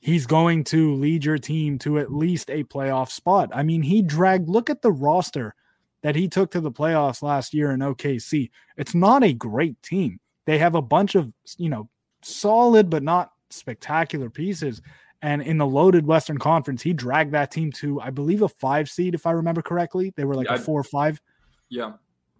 He's 0.00 0.26
going 0.26 0.64
to 0.64 0.94
lead 0.94 1.24
your 1.24 1.38
team 1.38 1.78
to 1.80 1.98
at 1.98 2.12
least 2.12 2.50
a 2.50 2.64
playoff 2.64 3.10
spot. 3.10 3.50
I 3.54 3.62
mean, 3.62 3.82
he 3.82 4.02
dragged, 4.02 4.50
look 4.50 4.68
at 4.68 4.82
the 4.82 4.92
roster 4.92 5.54
that 6.02 6.14
he 6.14 6.28
took 6.28 6.50
to 6.50 6.60
the 6.60 6.70
playoffs 6.70 7.22
last 7.22 7.54
year 7.54 7.70
in 7.70 7.80
OKC. 7.80 8.50
It's 8.76 8.94
not 8.94 9.24
a 9.24 9.32
great 9.32 9.82
team. 9.82 10.20
They 10.44 10.58
have 10.58 10.74
a 10.74 10.82
bunch 10.82 11.14
of, 11.14 11.32
you 11.56 11.70
know, 11.70 11.88
solid 12.22 12.90
but 12.90 13.02
not 13.02 13.30
spectacular 13.50 14.30
pieces. 14.30 14.82
And 15.22 15.42
in 15.42 15.58
the 15.58 15.66
loaded 15.66 16.06
Western 16.06 16.38
Conference, 16.38 16.82
he 16.82 16.92
dragged 16.92 17.32
that 17.32 17.50
team 17.50 17.72
to, 17.72 18.00
I 18.00 18.10
believe, 18.10 18.42
a 18.42 18.48
five 18.48 18.88
seed, 18.88 19.14
if 19.14 19.26
I 19.26 19.32
remember 19.32 19.62
correctly. 19.62 20.12
They 20.16 20.24
were 20.24 20.34
like 20.34 20.48
a 20.48 20.58
four 20.58 20.80
or 20.80 20.84
five. 20.84 21.20
Yeah. 21.68 21.92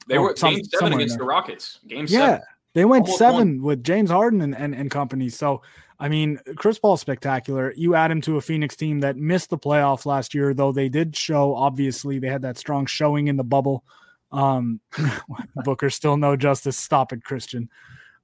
They 0.09 0.19
oh, 0.19 0.23
were 0.23 0.37
some, 0.37 0.55
game 0.55 0.65
seven 0.65 0.93
against 0.93 1.19
the 1.19 1.25
Rockets. 1.25 1.81
Game 1.89 2.07
yeah, 2.09 2.19
seven. 2.19 2.43
They 2.75 2.85
went 2.85 3.05
Almost 3.05 3.19
seven 3.19 3.63
with 3.63 3.83
James 3.83 4.11
Harden 4.11 4.43
and, 4.43 4.55
and, 4.55 4.75
and 4.75 4.91
company. 4.91 5.31
So, 5.31 5.63
I 5.99 6.09
mean, 6.09 6.39
Chris 6.57 6.79
Paul's 6.79 7.01
spectacular. 7.01 7.73
You 7.75 7.95
add 7.95 8.11
him 8.11 8.21
to 8.23 8.37
a 8.37 8.41
Phoenix 8.41 8.77
team 8.77 9.01
that 9.01 9.17
missed 9.17 9.51
the 9.51 9.59
playoffs 9.59 10.05
last 10.05 10.35
year, 10.35 10.53
though 10.53 10.73
they 10.73 10.89
did 10.89 11.17
show, 11.17 11.55
obviously, 11.55 12.19
they 12.19 12.29
had 12.29 12.43
that 12.43 12.59
strong 12.59 12.87
showing 12.87 13.29
in 13.29 13.37
the 13.37 13.45
bubble. 13.45 13.83
Um, 14.31 14.81
Booker 15.65 15.89
still 15.89 16.17
no 16.17 16.37
justice. 16.37 16.77
Stop 16.77 17.13
it, 17.13 17.25
Christian. 17.25 17.71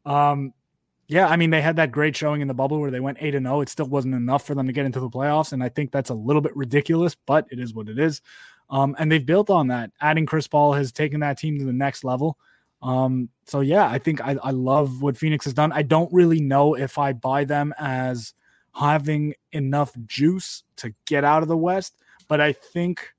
Um, 0.05 0.53
yeah, 1.13 1.29
I 1.29 1.37
mean 1.37 1.51
they 1.51 1.61
had 1.61 1.77
that 1.77 1.93
great 1.93 2.17
showing 2.17 2.41
in 2.41 2.49
the 2.49 2.55
bubble 2.55 2.81
where 2.81 2.91
they 2.91 2.99
went 2.99 3.19
8 3.21 3.35
and 3.35 3.45
0. 3.45 3.61
It 3.61 3.69
still 3.69 3.87
wasn't 3.87 4.15
enough 4.15 4.47
for 4.47 4.55
them 4.55 4.67
to 4.67 4.73
get 4.73 4.87
into 4.87 4.99
the 4.99 5.11
playoffs 5.11 5.53
and 5.53 5.63
I 5.63 5.69
think 5.69 5.93
that's 5.93 6.09
a 6.09 6.15
little 6.15 6.41
bit 6.41 6.57
ridiculous, 6.57 7.15
but 7.27 7.47
it 7.51 7.59
is 7.59 7.75
what 7.75 7.91
it 7.91 7.99
is. 7.99 8.23
Um, 8.71 8.97
and 8.99 9.13
they've 9.13 9.25
built 9.25 9.51
on 9.51 9.67
that. 9.67 9.91
Adding 10.01 10.25
Chris 10.25 10.49
Paul 10.49 10.73
has 10.73 10.91
taken 10.91 11.21
that 11.21 11.39
team 11.39 11.59
to 11.59 11.67
the 11.67 11.73
next 11.73 12.03
level. 12.03 12.39
Um, 12.81 13.29
so 13.47 13.61
yeah, 13.61 13.87
I 13.87 13.99
think 13.99 14.23
I, 14.23 14.39
I 14.43 14.53
love 14.53 15.03
what 15.03 15.19
Phoenix 15.19 15.45
has 15.45 15.53
done. 15.53 15.71
I 15.71 15.83
don't 15.83 16.11
really 16.15 16.41
know 16.41 16.75
if 16.75 16.97
I 16.97 17.13
buy 17.13 17.45
them 17.45 17.75
as 17.79 18.33
having 18.75 19.35
enough 19.53 19.95
juice 20.07 20.63
to 20.77 20.95
get 21.07 21.25
out 21.25 21.43
of 21.43 21.49
the 21.49 21.57
West, 21.59 21.95
but 22.27 22.41
I 22.41 22.53
think 22.53 23.13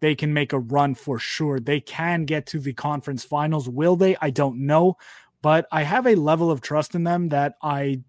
they 0.00 0.14
can 0.14 0.34
make 0.34 0.52
a 0.52 0.58
run 0.58 0.94
for 0.94 1.18
sure. 1.18 1.58
They 1.58 1.80
can 1.80 2.26
get 2.26 2.44
to 2.46 2.58
the 2.58 2.74
conference 2.74 3.24
finals. 3.24 3.66
Will 3.66 3.96
they? 3.96 4.16
I 4.20 4.28
don't 4.28 4.66
know 4.66 4.98
but 5.42 5.66
I 5.72 5.82
have 5.82 6.06
a 6.06 6.14
level 6.14 6.50
of 6.50 6.60
trust 6.60 6.94
in 6.94 7.04
them 7.04 7.30
that 7.30 7.54
I 7.62 8.02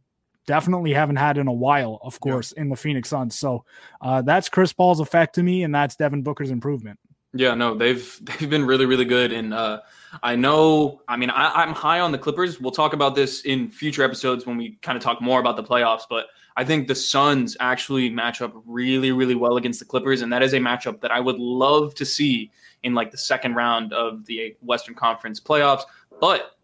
definitely 0.47 0.93
haven't 0.93 1.17
had 1.17 1.37
in 1.37 1.47
a 1.47 1.53
while, 1.53 1.99
of 2.01 2.19
course, 2.19 2.53
yeah. 2.55 2.63
in 2.63 2.69
the 2.69 2.75
Phoenix 2.75 3.09
Suns. 3.09 3.37
So 3.37 3.65
uh, 4.01 4.21
that's 4.21 4.49
Chris 4.49 4.73
Paul's 4.73 4.99
effect 4.99 5.35
to 5.35 5.43
me, 5.43 5.63
and 5.63 5.73
that's 5.73 5.95
Devin 5.95 6.23
Booker's 6.23 6.51
improvement. 6.51 6.99
Yeah, 7.33 7.53
no, 7.53 7.75
they've 7.75 8.19
they've 8.39 8.49
been 8.49 8.65
really 8.65 8.85
really 8.85 9.05
good, 9.05 9.31
and 9.31 9.53
uh, 9.53 9.81
I 10.21 10.35
know. 10.35 11.01
I 11.07 11.15
mean, 11.17 11.29
I, 11.29 11.63
I'm 11.63 11.73
high 11.73 11.99
on 11.99 12.11
the 12.11 12.17
Clippers. 12.17 12.59
We'll 12.59 12.71
talk 12.71 12.93
about 12.93 13.15
this 13.15 13.41
in 13.41 13.69
future 13.69 14.03
episodes 14.03 14.45
when 14.45 14.57
we 14.57 14.77
kind 14.81 14.97
of 14.97 15.03
talk 15.03 15.21
more 15.21 15.39
about 15.39 15.55
the 15.55 15.63
playoffs. 15.63 16.03
But 16.09 16.27
I 16.57 16.65
think 16.65 16.87
the 16.87 16.95
Suns 16.95 17.55
actually 17.59 18.09
match 18.09 18.41
up 18.41 18.53
really 18.65 19.11
really 19.11 19.35
well 19.35 19.57
against 19.57 19.79
the 19.79 19.85
Clippers, 19.85 20.21
and 20.21 20.33
that 20.33 20.43
is 20.43 20.53
a 20.53 20.59
matchup 20.59 21.01
that 21.01 21.11
I 21.11 21.19
would 21.19 21.39
love 21.39 21.95
to 21.95 22.05
see 22.05 22.51
in 22.83 22.93
like 22.93 23.11
the 23.11 23.17
second 23.17 23.55
round 23.55 23.93
of 23.93 24.25
the 24.25 24.55
Western 24.61 24.95
Conference 24.95 25.39
playoffs. 25.39 25.83
But 26.19 26.57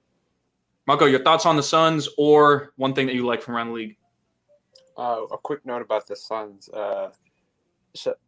Marco, 0.88 1.06
your 1.06 1.22
thoughts 1.22 1.46
on 1.46 1.58
the 1.58 1.64
Suns, 1.64 2.08
or 2.18 2.72
one 2.78 2.94
thing 2.94 3.08
that 3.08 3.14
you 3.14 3.26
like 3.26 3.42
from 3.42 3.56
around 3.56 3.68
the 3.68 3.74
league? 3.74 3.98
Uh, 4.98 5.24
a 5.32 5.38
quick 5.38 5.66
note 5.66 5.82
about 5.82 6.08
the 6.08 6.16
Suns. 6.16 6.70
Uh, 6.70 7.10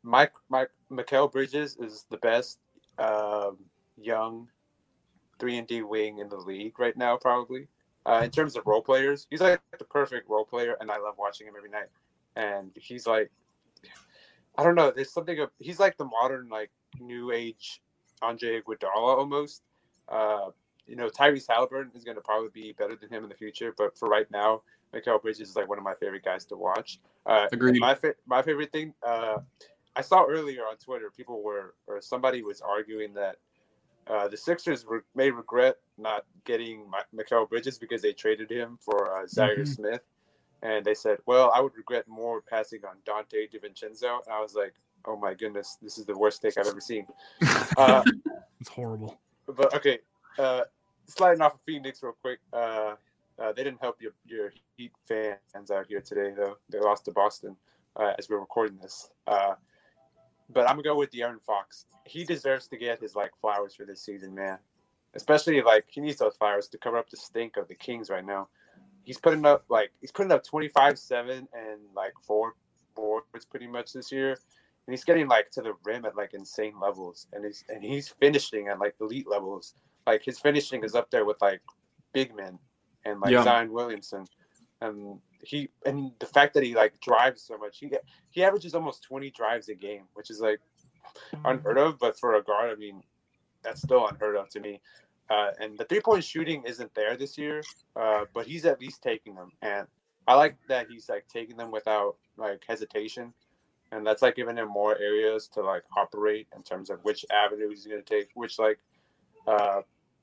Mike, 0.04 0.34
Mike, 0.50 0.70
Mikal 0.92 1.32
Bridges 1.32 1.78
is 1.80 2.06
the 2.10 2.18
best 2.18 2.60
um, 2.98 3.58
young 3.98 4.50
three 5.40 5.58
and 5.58 5.68
D 5.68 5.84
wing 5.84 6.20
in 6.20 6.28
the 6.28 6.36
league 6.36 6.78
right 6.80 6.98
now, 6.98 7.16
probably. 7.16 7.68
Uh, 8.06 8.22
in 8.26 8.30
terms 8.30 8.58
of 8.58 8.68
role 8.68 8.82
players, 8.82 9.26
he's 9.30 9.40
like 9.40 9.62
the 9.78 9.86
perfect 9.86 10.30
role 10.30 10.46
player, 10.46 10.76
and 10.82 10.92
I 10.92 10.98
love 10.98 11.16
watching 11.18 11.48
him 11.48 11.54
every 11.58 11.70
night. 11.70 11.88
And 12.36 12.72
he's 12.76 13.08
like, 13.08 13.32
I 14.58 14.64
don't 14.64 14.76
know, 14.76 14.92
there's 14.92 15.14
something 15.14 15.40
of 15.40 15.50
he's 15.60 15.80
like 15.80 15.98
the 15.98 16.06
modern 16.06 16.50
like 16.50 16.72
new 17.00 17.32
age 17.32 17.82
Andre 18.22 18.60
Iguodala 18.62 19.18
almost. 19.18 19.64
Uh, 20.10 20.50
you 20.90 20.96
know, 20.96 21.08
Tyrese 21.08 21.46
Halliburton 21.48 21.92
is 21.96 22.04
going 22.04 22.16
to 22.16 22.22
probably 22.22 22.50
be 22.50 22.74
better 22.74 22.96
than 22.96 23.10
him 23.10 23.24
in 23.24 23.30
the 23.30 23.36
future, 23.36 23.74
but 23.78 23.98
for 23.98 24.10
right 24.10 24.30
now, 24.32 24.64
Mikal 24.94 25.22
Bridges 25.22 25.50
is 25.50 25.56
like 25.56 25.70
one 25.70 25.78
of 25.78 25.84
my 25.84 25.94
favorite 25.94 26.26
guys 26.26 26.46
to 26.46 26.56
watch. 26.56 27.00
Uh, 27.26 27.48
Agreed. 27.52 27.80
My 27.80 27.94
fa- 27.94 28.16
my 28.26 28.42
favorite 28.42 28.72
thing, 28.72 28.94
uh, 29.06 29.38
I 29.96 30.02
saw 30.02 30.26
earlier 30.26 30.64
on 30.64 30.78
Twitter, 30.78 31.12
people 31.16 31.44
were 31.44 31.76
or 31.88 32.02
somebody 32.02 32.42
was 32.42 32.62
arguing 32.62 33.14
that 33.14 33.36
uh, 34.08 34.28
the 34.28 34.38
Sixers 34.38 34.86
re- 34.88 35.02
may 35.16 35.30
regret 35.30 35.76
not 35.98 36.26
getting 36.44 36.86
Mikal 37.16 37.48
Bridges 37.48 37.78
because 37.78 38.02
they 38.02 38.14
traded 38.14 38.50
him 38.50 38.80
for 38.82 39.14
uh, 39.14 39.26
Zhaire 39.26 39.60
mm-hmm. 39.60 39.66
Smith, 39.66 40.02
and 40.64 40.84
they 40.84 40.96
said, 40.96 41.20
"Well, 41.28 41.52
I 41.54 41.62
would 41.62 41.76
regret 41.76 42.08
more 42.08 42.42
passing 42.42 42.82
on 42.84 42.96
Donte 43.06 43.52
DiVincenzo." 43.54 44.26
And 44.26 44.34
I 44.34 44.42
was 44.42 44.56
like, 44.56 44.74
"Oh 45.06 45.18
my 45.18 45.36
goodness, 45.36 45.78
this 45.82 46.00
is 46.00 46.06
the 46.06 46.18
worst 46.18 46.42
take 46.42 46.58
I've 46.58 46.68
ever 46.68 46.82
seen." 46.82 47.06
Uh, 47.78 48.04
it's 48.60 48.70
horrible. 48.70 49.18
But 49.46 49.74
okay, 49.74 50.00
uh, 50.38 50.64
sliding 51.10 51.42
off 51.42 51.56
of 51.56 51.62
Phoenix 51.66 52.02
real 52.02 52.16
quick. 52.22 52.40
Uh, 52.54 52.96
uh, 53.40 53.54
they 53.54 53.64
didn't 53.64 53.82
help 53.82 54.02
your 54.02 54.12
your 54.26 54.52
Heat 54.76 54.92
fans 55.08 55.72
out 55.72 55.88
here 55.88 56.02
today, 56.02 56.34
though. 56.36 56.58
They 56.70 56.80
lost 56.80 57.06
to 57.06 57.12
Boston 57.12 57.56
uh, 57.96 58.14
as 58.18 58.30
we're 58.30 58.40
recording 58.40 58.78
this. 58.82 59.10
Uh, 59.28 59.56
but 60.50 60.62
I'm 60.62 60.76
gonna 60.76 60.84
go 60.84 60.96
with 60.96 61.12
De'Aaron 61.12 61.42
Fox. 61.42 61.86
He 62.06 62.24
deserves 62.24 62.68
to 62.70 62.78
get 62.78 63.02
his 63.02 63.16
like 63.16 63.32
flowers 63.42 63.76
for 63.76 63.86
this 63.86 64.02
season, 64.02 64.34
man. 64.34 64.58
Especially 65.16 65.62
like 65.62 65.86
he 65.88 66.02
needs 66.02 66.18
those 66.18 66.36
flowers 66.38 66.68
to 66.70 66.78
cover 66.78 66.98
up 66.98 67.10
the 67.10 67.18
stink 67.18 67.58
of 67.58 67.68
the 67.68 67.76
Kings 67.76 68.10
right 68.10 68.26
now. 68.26 68.48
He's 69.04 69.18
putting 69.18 69.46
up 69.46 69.66
like 69.70 69.92
he's 70.02 70.12
putting 70.12 70.32
up 70.32 70.46
25-7 70.46 71.30
and 71.30 71.48
like 71.96 72.14
four 72.22 72.54
boards 72.96 73.46
pretty 73.50 73.68
much 73.68 73.94
this 73.94 74.12
year, 74.12 74.32
and 74.32 74.94
he's 74.94 75.04
getting 75.04 75.28
like 75.28 75.50
to 75.52 75.62
the 75.62 75.74
rim 75.84 76.06
at 76.06 76.16
like 76.16 76.34
insane 76.34 76.74
levels, 76.80 77.28
and 77.34 77.46
he's 77.46 77.64
and 77.70 77.84
he's 77.84 78.10
finishing 78.20 78.68
at 78.68 78.80
like 78.80 78.96
elite 79.02 79.28
levels. 79.28 79.76
Like 80.10 80.24
his 80.26 80.40
finishing 80.40 80.84
is 80.84 80.96
up 80.96 81.12
there 81.12 81.24
with 81.24 81.40
like 81.40 81.62
big 82.14 82.36
men 82.36 82.58
and 83.06 83.20
like 83.20 83.32
yeah. 83.32 83.44
Zion 83.44 83.72
Williamson, 83.72 84.26
and 84.82 85.20
he 85.44 85.70
and 85.86 86.12
the 86.20 86.26
fact 86.26 86.56
that 86.56 86.64
he 86.64 86.74
like 86.74 87.00
drives 87.00 87.44
so 87.44 87.60
much, 87.60 87.78
he 87.78 87.92
he 88.32 88.44
averages 88.44 88.74
almost 88.74 89.04
twenty 89.04 89.30
drives 89.30 89.70
a 89.70 89.76
game, 89.76 90.06
which 90.16 90.32
is 90.32 90.40
like 90.42 90.60
unheard 91.46 91.78
of. 91.78 92.00
But 92.00 92.20
for 92.20 92.36
a 92.36 92.44
guard, 92.44 92.72
I 92.72 92.76
mean, 92.76 93.04
that's 93.62 93.84
still 93.84 94.08
unheard 94.08 94.36
of 94.36 94.50
to 94.50 94.60
me. 94.60 94.82
Uh, 95.30 95.52
and 95.60 95.78
the 95.78 95.86
three 95.86 96.02
point 96.02 96.24
shooting 96.24 96.64
isn't 96.66 96.92
there 96.96 97.16
this 97.16 97.38
year, 97.38 97.62
uh, 97.96 98.26
but 98.34 98.48
he's 98.48 98.66
at 98.66 98.82
least 98.82 99.04
taking 99.04 99.36
them, 99.36 99.52
and 99.62 99.86
I 100.28 100.34
like 100.34 100.58
that 100.70 100.88
he's 100.90 101.08
like 101.08 101.26
taking 101.32 101.56
them 101.56 101.70
without 101.70 102.16
like 102.36 102.64
hesitation, 102.68 103.32
and 103.92 104.08
that's 104.08 104.24
like 104.24 104.36
giving 104.36 104.58
him 104.58 104.70
more 104.70 104.98
areas 104.98 105.48
to 105.50 105.62
like 105.62 105.84
operate 105.96 106.48
in 106.56 106.64
terms 106.64 106.90
of 106.90 106.98
which 107.04 107.24
avenue 107.30 107.70
he's 107.70 107.86
going 107.86 108.04
to 108.04 108.16
take, 108.16 108.30
which 108.34 108.58
like 108.58 108.80
uh, 109.48 109.82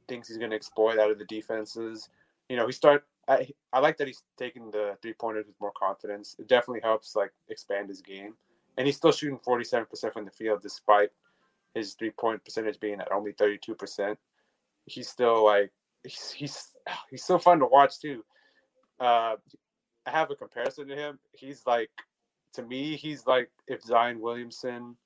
things 0.08 0.28
he's 0.28 0.38
going 0.38 0.50
to 0.50 0.56
exploit 0.56 0.98
out 0.98 1.10
of 1.10 1.18
the 1.18 1.24
defenses. 1.24 2.08
You 2.48 2.56
know, 2.56 2.66
he 2.66 2.72
start. 2.72 3.04
I 3.28 3.48
I 3.72 3.80
like 3.80 3.96
that 3.98 4.06
he's 4.06 4.22
taking 4.38 4.70
the 4.70 4.96
three 5.02 5.14
pointers 5.14 5.46
with 5.46 5.60
more 5.60 5.72
confidence. 5.76 6.36
It 6.38 6.48
definitely 6.48 6.82
helps 6.82 7.16
like 7.16 7.32
expand 7.48 7.88
his 7.88 8.00
game, 8.00 8.34
and 8.76 8.86
he's 8.86 8.96
still 8.96 9.12
shooting 9.12 9.38
forty 9.38 9.64
seven 9.64 9.86
percent 9.86 10.12
from 10.12 10.24
the 10.24 10.30
field 10.30 10.62
despite 10.62 11.10
his 11.74 11.94
three 11.94 12.10
point 12.10 12.44
percentage 12.44 12.78
being 12.78 13.00
at 13.00 13.10
only 13.12 13.32
thirty 13.32 13.58
two 13.58 13.74
percent. 13.74 14.18
He's 14.84 15.08
still 15.08 15.44
like 15.44 15.72
he's 16.04 16.30
he's 16.30 16.72
he's 17.10 17.24
so 17.24 17.38
fun 17.38 17.58
to 17.60 17.66
watch 17.66 18.00
too. 18.00 18.24
Uh, 19.00 19.36
I 20.06 20.10
have 20.10 20.30
a 20.30 20.36
comparison 20.36 20.86
to 20.88 20.94
him. 20.94 21.18
He's 21.32 21.66
like 21.66 21.90
to 22.54 22.62
me, 22.62 22.96
he's 22.96 23.26
like 23.26 23.50
if 23.66 23.82
Zion 23.82 24.20
Williamson 24.20 24.96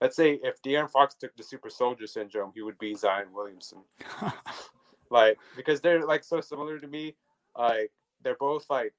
let's 0.00 0.16
say 0.16 0.40
if 0.42 0.60
De'Aaron 0.62 0.90
Fox 0.90 1.14
took 1.14 1.36
the 1.36 1.42
super 1.42 1.70
soldier 1.70 2.06
syndrome, 2.06 2.52
he 2.54 2.62
would 2.62 2.78
be 2.78 2.94
Zion 2.94 3.28
Williamson. 3.32 3.78
like 5.10 5.38
because 5.56 5.80
they're 5.80 6.04
like 6.06 6.24
so 6.24 6.40
similar 6.40 6.78
to 6.78 6.86
me. 6.86 7.14
Like 7.56 7.90
they're 8.22 8.36
both 8.38 8.66
like 8.70 8.94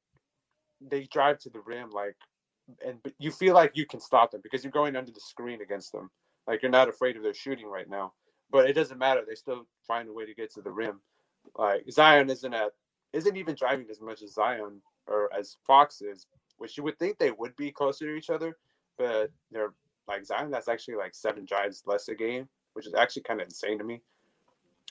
they 0.82 1.04
drive 1.06 1.40
to 1.40 1.50
the 1.50 1.60
rim 1.60 1.92
like 1.92 2.16
and 2.86 3.00
you 3.20 3.32
feel 3.32 3.54
like 3.54 3.72
you 3.76 3.86
can 3.86 4.00
stop 4.00 4.32
them 4.32 4.42
because 4.44 4.64
you're 4.64 4.72
going 4.72 4.96
under 4.96 5.12
the 5.12 5.20
screen 5.20 5.62
against 5.62 5.92
them. 5.92 6.10
Like 6.48 6.62
you're 6.62 6.72
not 6.72 6.90
afraid 6.90 7.18
of 7.18 7.24
their 7.24 7.34
shooting 7.34 7.68
right 7.68 7.90
now. 7.90 8.14
But 8.50 8.70
it 8.70 8.74
doesn't 8.74 8.98
matter. 8.98 9.22
They 9.28 9.36
still 9.36 9.66
find 9.88 10.10
a 10.10 10.14
way 10.14 10.26
to 10.26 10.34
get 10.34 10.54
to 10.54 10.62
the 10.62 10.72
rim. 10.72 11.00
Like 11.58 11.86
Zion 11.90 12.30
isn't 12.30 12.54
at 12.54 12.72
isn't 13.14 13.38
even 13.38 13.56
driving 13.56 13.88
as 13.90 14.02
much 14.02 14.22
as 14.22 14.34
Zion 14.34 14.82
or 15.08 15.30
as 15.38 15.58
Fox 15.66 16.02
is, 16.02 16.28
which 16.58 16.78
you 16.78 16.84
would 16.84 16.98
think 17.00 17.18
they 17.18 17.32
would 17.32 17.56
be 17.56 17.72
closer 17.72 18.06
to 18.06 18.16
each 18.16 18.30
other, 18.30 18.58
but 18.98 19.32
they're 19.52 19.74
like 20.08 20.26
Zion, 20.26 20.52
that's 20.52 20.68
actually 20.68 20.96
like 20.96 21.16
seven 21.16 21.46
drives 21.46 21.84
less 21.86 22.08
a 22.08 22.16
game, 22.16 22.48
which 22.74 22.88
is 22.88 22.94
actually 22.94 23.24
kind 23.24 23.42
of 23.42 23.46
insane 23.46 23.78
to 23.78 23.84
me. 23.84 24.02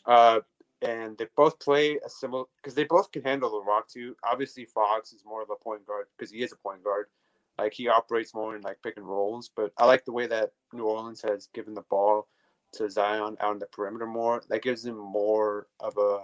Uh, 0.07 0.41
and 0.83 1.19
they 1.19 1.27
both 1.37 1.59
play 1.61 1.99
a 2.05 2.09
similar 2.09 2.45
because 2.57 2.75
they 2.75 2.85
both 2.85 3.13
can 3.13 3.23
handle 3.23 3.51
the 3.51 3.63
rock 3.63 3.89
too. 3.89 4.17
Obviously, 4.25 4.65
Fox 4.65 5.13
is 5.13 5.25
more 5.25 5.43
of 5.43 5.51
a 5.51 5.63
point 5.63 5.87
guard 5.87 6.07
because 6.17 6.31
he 6.31 6.43
is 6.43 6.53
a 6.53 6.57
point 6.57 6.83
guard. 6.83 7.07
Like 7.59 7.75
he 7.75 7.89
operates 7.89 8.35
more 8.35 8.57
in 8.57 8.63
like 8.63 8.83
pick 8.83 8.97
and 8.97 9.07
rolls, 9.07 9.51
but 9.55 9.73
I 9.77 9.85
like 9.85 10.05
the 10.05 10.13
way 10.13 10.27
that 10.27 10.53
New 10.73 10.85
Orleans 10.85 11.21
has 11.23 11.49
given 11.53 11.75
the 11.75 11.83
ball 11.83 12.29
to 12.73 12.89
Zion 12.89 13.37
out 13.41 13.51
on 13.51 13.59
the 13.59 13.67
perimeter 13.67 14.07
more. 14.07 14.43
That 14.49 14.63
gives 14.63 14.87
him 14.87 14.97
more 14.97 15.67
of 15.81 15.99
a 15.99 16.21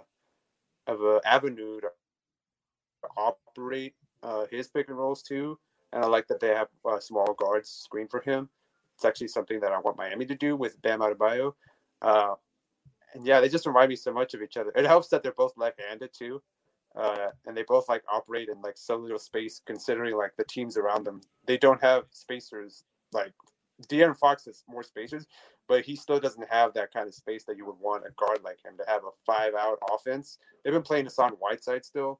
of 0.91 1.01
a 1.01 1.21
avenue 1.25 1.79
to 1.81 1.89
operate 3.17 3.93
uh, 4.23 4.45
his 4.49 4.67
pick 4.67 4.87
and 4.87 4.97
rolls 4.97 5.21
too. 5.21 5.59
And 5.93 6.03
I 6.03 6.07
like 6.07 6.27
that 6.27 6.39
they 6.39 6.49
have 6.49 6.69
uh, 6.83 6.99
small 6.99 7.33
guards 7.33 7.69
screen 7.69 8.07
for 8.07 8.21
him. 8.21 8.49
It's 8.97 9.05
actually 9.05 9.27
something 9.27 9.59
that 9.59 9.71
I 9.71 9.79
want 9.79 9.95
Miami 9.95 10.25
to 10.25 10.33
do 10.33 10.55
with 10.55 10.81
Bam 10.81 11.01
Adebayo. 11.01 11.53
Uh, 12.01 12.33
and 13.13 13.27
yeah, 13.27 13.39
they 13.39 13.47
just 13.47 13.67
remind 13.67 13.89
me 13.89 13.95
so 13.95 14.11
much 14.11 14.33
of 14.33 14.41
each 14.41 14.57
other. 14.57 14.71
It 14.75 14.85
helps 14.85 15.07
that 15.09 15.21
they're 15.21 15.33
both 15.33 15.53
left-handed 15.55 16.09
too, 16.17 16.41
uh, 16.95 17.27
and 17.45 17.55
they 17.55 17.61
both 17.61 17.87
like 17.89 18.01
operate 18.11 18.49
in 18.49 18.59
like 18.63 18.75
so 18.75 18.95
little 18.97 19.19
space. 19.19 19.61
Considering 19.67 20.17
like 20.17 20.31
the 20.35 20.45
teams 20.45 20.77
around 20.77 21.05
them, 21.05 21.21
they 21.45 21.59
don't 21.59 21.79
have 21.79 22.05
spacers. 22.09 22.85
Like 23.13 23.33
De'Aaron 23.87 24.17
Fox 24.17 24.45
has 24.45 24.63
more 24.67 24.81
spacers, 24.81 25.27
but 25.67 25.85
he 25.85 25.95
still 25.95 26.19
doesn't 26.19 26.49
have 26.49 26.73
that 26.73 26.91
kind 26.91 27.07
of 27.07 27.13
space 27.13 27.43
that 27.43 27.55
you 27.55 27.67
would 27.67 27.79
want 27.79 28.03
a 28.03 28.09
guard 28.17 28.39
like 28.43 28.57
him 28.65 28.77
to 28.79 28.91
have 28.91 29.03
a 29.03 29.11
five-out 29.27 29.77
offense. 29.93 30.39
They've 30.63 30.73
been 30.73 30.81
playing 30.81 31.05
Hassan 31.05 31.33
Whiteside 31.33 31.85
still. 31.85 32.19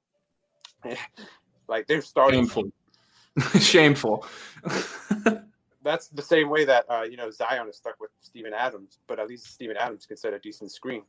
like 1.68 1.88
they're 1.88 2.04
starting. 2.04 2.48
Shameful. 2.48 2.72
Shameful. 3.60 4.28
that's 5.88 6.10
the 6.10 6.22
same 6.22 6.50
way 6.50 6.66
that 6.66 6.86
uh, 6.90 7.04
you 7.04 7.18
know 7.18 7.32
Zion 7.32 7.68
is 7.68 7.78
stuck 7.78 8.00
with 8.00 8.12
Steven 8.22 8.54
Adams, 8.54 9.00
but 9.08 9.20
at 9.20 9.28
least 9.28 9.48
Steven 9.48 9.78
Adams 9.78 10.06
can 10.06 10.18
set 10.18 10.34
a 10.34 10.40
decent 10.40 10.72
screen. 10.72 11.04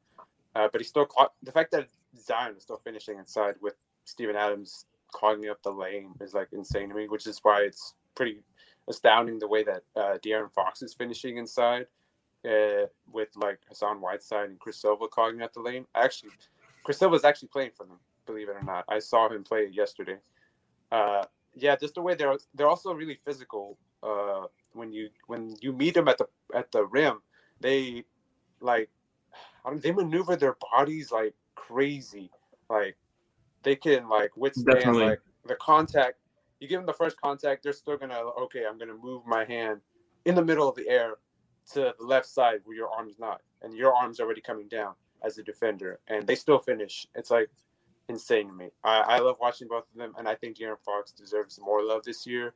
Uh, 0.55 0.69
but 0.71 0.81
he's 0.81 0.89
still 0.89 1.07
caught. 1.07 1.33
The 1.43 1.53
fact 1.53 1.71
that 1.73 1.89
Zion 2.19 2.55
is 2.57 2.63
still 2.63 2.81
finishing 2.83 3.19
inside 3.19 3.55
with 3.61 3.75
Steven 4.05 4.37
Adams 4.37 4.87
clogging 5.13 5.51
up 5.51 5.63
the 5.63 5.71
lane 5.71 6.13
is 6.21 6.35
like 6.35 6.49
insane 6.53 6.89
to 6.89 6.95
me, 6.95 7.09
which 7.09 7.27
is 7.27 7.39
why 7.43 7.63
it's 7.63 7.95
pretty 8.15 8.43
astounding 8.89 9.39
the 9.39 9.49
way 9.49 9.63
that 9.63 9.83
uh, 9.97 10.17
De'Aaron 10.25 10.53
Fox 10.53 10.83
is 10.83 10.95
finishing 10.95 11.37
inside 11.37 11.87
uh, 12.45 12.87
with 13.13 13.29
like 13.37 13.61
Hassan 13.69 14.01
Whiteside 14.01 14.51
and 14.51 14.59
Chris 14.59 14.81
Silva 14.81 15.09
clogging 15.09 15.43
up 15.43 15.53
the 15.53 15.61
lane. 15.61 15.87
Actually, 15.95 16.31
Chris 16.85 16.99
Silva 16.99 17.17
is 17.17 17.25
actually 17.25 17.49
playing 17.49 17.71
for 17.77 17.85
them, 17.85 17.99
believe 18.27 18.49
it 18.49 18.57
or 18.57 18.63
not. 18.63 18.85
I 18.89 18.99
saw 18.99 19.29
him 19.29 19.45
play 19.45 19.69
yesterday. 19.71 20.17
Uh, 20.91 21.25
yeah, 21.55 21.77
just 21.77 21.95
the 21.95 22.03
way 22.03 22.15
they're 22.15 22.37
they're 22.55 22.69
also 22.69 22.93
really 22.93 23.19
physical. 23.25 23.79
Uh, 24.03 24.47
when 24.79 24.93
you 24.93 25.11
when 25.27 25.57
you 25.61 25.73
meet 25.73 25.95
them 25.95 26.09
at 26.09 26.19
the 26.19 26.27
at 26.55 26.73
the 26.73 26.87
rim, 26.87 27.21
they 27.61 28.05
like 28.61 28.91
I 29.65 29.71
mean, 29.71 29.81
they 29.81 29.93
maneuver 29.93 30.37
their 30.37 30.57
bodies 30.73 31.13
like 31.13 31.35
crazy. 31.55 32.31
Like 32.71 32.97
they 33.63 33.77
can 33.77 34.09
like 34.09 34.37
withstand 34.37 34.77
Definitely. 34.77 35.05
like 35.05 35.21
the 35.47 35.57
contact. 35.57 36.19
You 36.61 36.69
give 36.69 36.81
them 36.81 36.87
the 36.87 36.93
first 36.93 37.21
contact, 37.21 37.63
they're 37.63 37.73
still 37.73 37.97
gonna 37.97 38.19
okay. 38.19 38.65
I'm 38.69 38.79
gonna 38.79 38.95
move 38.95 39.27
my 39.27 39.45
hand 39.45 39.81
in 40.25 40.35
the 40.35 40.45
middle 40.45 40.69
of 40.69 40.75
the 40.75 40.89
air 40.89 41.15
to 41.73 41.95
the 41.99 42.05
left 42.05 42.27
side 42.27 42.61
where 42.65 42.77
your 42.77 42.89
arm's 42.89 43.19
not, 43.19 43.43
and 43.63 43.75
your 43.75 43.95
arm's 43.95 44.21
already 44.21 44.41
coming 44.41 44.69
down 44.69 44.95
as 45.23 45.39
a 45.39 45.43
defender, 45.43 46.01
and 46.09 46.27
they 46.27 46.35
still 46.35 46.59
finish. 46.59 47.07
It's 47.15 47.31
like 47.31 47.51
insane 48.09 48.49
to 48.49 48.55
me. 48.55 48.71
I, 48.83 49.01
I 49.01 49.19
love 49.19 49.37
watching 49.41 49.69
both 49.69 49.85
of 49.93 49.99
them, 49.99 50.15
and 50.19 50.29
I 50.29 50.35
think 50.35 50.57
De'Aaron 50.57 50.81
Fox 50.85 51.13
deserves 51.13 51.61
more 51.61 51.83
love 51.83 52.05
this 52.05 52.27
year. 52.27 52.55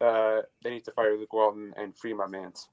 Uh, 0.00 0.42
they 0.62 0.70
need 0.70 0.84
to 0.84 0.92
fire 0.92 1.16
Luke 1.16 1.32
Walton 1.32 1.72
and 1.76 1.96
free 1.96 2.12
my 2.12 2.26
man's. 2.26 2.68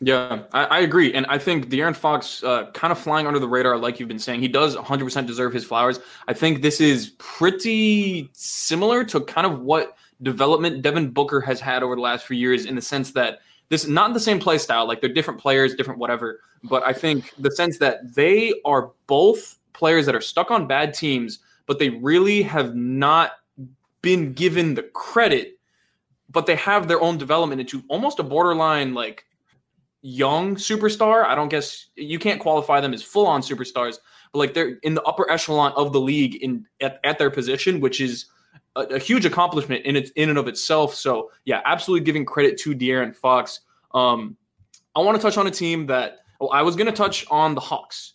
Yeah, 0.00 0.42
I, 0.52 0.64
I, 0.64 0.78
agree, 0.80 1.14
and 1.14 1.24
I 1.26 1.38
think 1.38 1.68
De'Aaron 1.68 1.96
Fox, 1.96 2.42
uh, 2.42 2.70
kind 2.72 2.92
of 2.92 2.98
flying 2.98 3.26
under 3.26 3.38
the 3.38 3.48
radar, 3.48 3.76
like 3.78 3.98
you've 3.98 4.08
been 4.08 4.18
saying, 4.18 4.40
he 4.40 4.48
does 4.48 4.76
100% 4.76 5.26
deserve 5.26 5.52
his 5.52 5.64
flowers. 5.64 6.00
I 6.28 6.32
think 6.32 6.62
this 6.62 6.80
is 6.80 7.12
pretty 7.18 8.28
similar 8.32 9.04
to 9.04 9.20
kind 9.20 9.46
of 9.46 9.60
what 9.60 9.96
development 10.22 10.82
Devin 10.82 11.10
Booker 11.10 11.40
has 11.40 11.60
had 11.60 11.82
over 11.82 11.94
the 11.94 12.00
last 12.00 12.26
few 12.26 12.36
years, 12.36 12.66
in 12.66 12.74
the 12.74 12.82
sense 12.82 13.12
that 13.12 13.40
this 13.68 13.86
not 13.86 14.12
the 14.12 14.20
same 14.20 14.38
play 14.38 14.58
style, 14.58 14.86
like 14.86 15.00
they're 15.00 15.12
different 15.12 15.40
players, 15.40 15.74
different 15.74 15.98
whatever. 15.98 16.40
But 16.64 16.82
I 16.84 16.92
think 16.92 17.32
the 17.38 17.50
sense 17.50 17.78
that 17.78 18.14
they 18.14 18.54
are 18.64 18.90
both 19.06 19.58
players 19.72 20.06
that 20.06 20.14
are 20.14 20.20
stuck 20.20 20.50
on 20.50 20.66
bad 20.66 20.94
teams, 20.94 21.40
but 21.66 21.78
they 21.78 21.90
really 21.90 22.42
have 22.42 22.74
not 22.74 23.32
been 24.02 24.32
given 24.34 24.74
the 24.74 24.82
credit, 24.82 25.58
but 26.30 26.46
they 26.46 26.56
have 26.56 26.88
their 26.88 27.00
own 27.00 27.18
development 27.18 27.60
into 27.60 27.82
almost 27.88 28.18
a 28.18 28.22
borderline 28.22 28.94
like 28.94 29.24
young 30.02 30.56
superstar. 30.56 31.24
I 31.24 31.34
don't 31.34 31.48
guess 31.48 31.86
you 31.96 32.18
can't 32.18 32.40
qualify 32.40 32.80
them 32.80 32.92
as 32.92 33.02
full 33.02 33.26
on 33.26 33.40
superstars, 33.40 33.98
but 34.32 34.38
like 34.38 34.54
they're 34.54 34.78
in 34.82 34.94
the 34.94 35.02
upper 35.02 35.30
echelon 35.30 35.72
of 35.76 35.92
the 35.92 36.00
league 36.00 36.36
in 36.36 36.66
at, 36.80 37.00
at 37.04 37.18
their 37.18 37.30
position, 37.30 37.80
which 37.80 38.00
is 38.00 38.26
a, 38.76 38.80
a, 38.82 38.98
huge 38.98 39.24
accomplishment 39.24 39.84
in 39.84 39.96
its 39.96 40.10
in 40.10 40.28
and 40.28 40.38
of 40.38 40.48
itself. 40.48 40.94
So 40.94 41.30
yeah, 41.44 41.62
absolutely 41.64 42.04
giving 42.04 42.24
credit 42.24 42.58
to 42.58 42.74
De'Aaron 42.74 43.14
Fox. 43.14 43.60
Um, 43.92 44.36
I 44.94 45.00
want 45.00 45.16
to 45.16 45.22
touch 45.22 45.38
on 45.38 45.46
a 45.46 45.50
team 45.50 45.86
that 45.86 46.18
well, 46.40 46.50
I 46.52 46.62
was 46.62 46.76
going 46.76 46.86
to 46.86 46.92
touch 46.92 47.26
on 47.30 47.54
the 47.54 47.60
Hawks. 47.60 48.13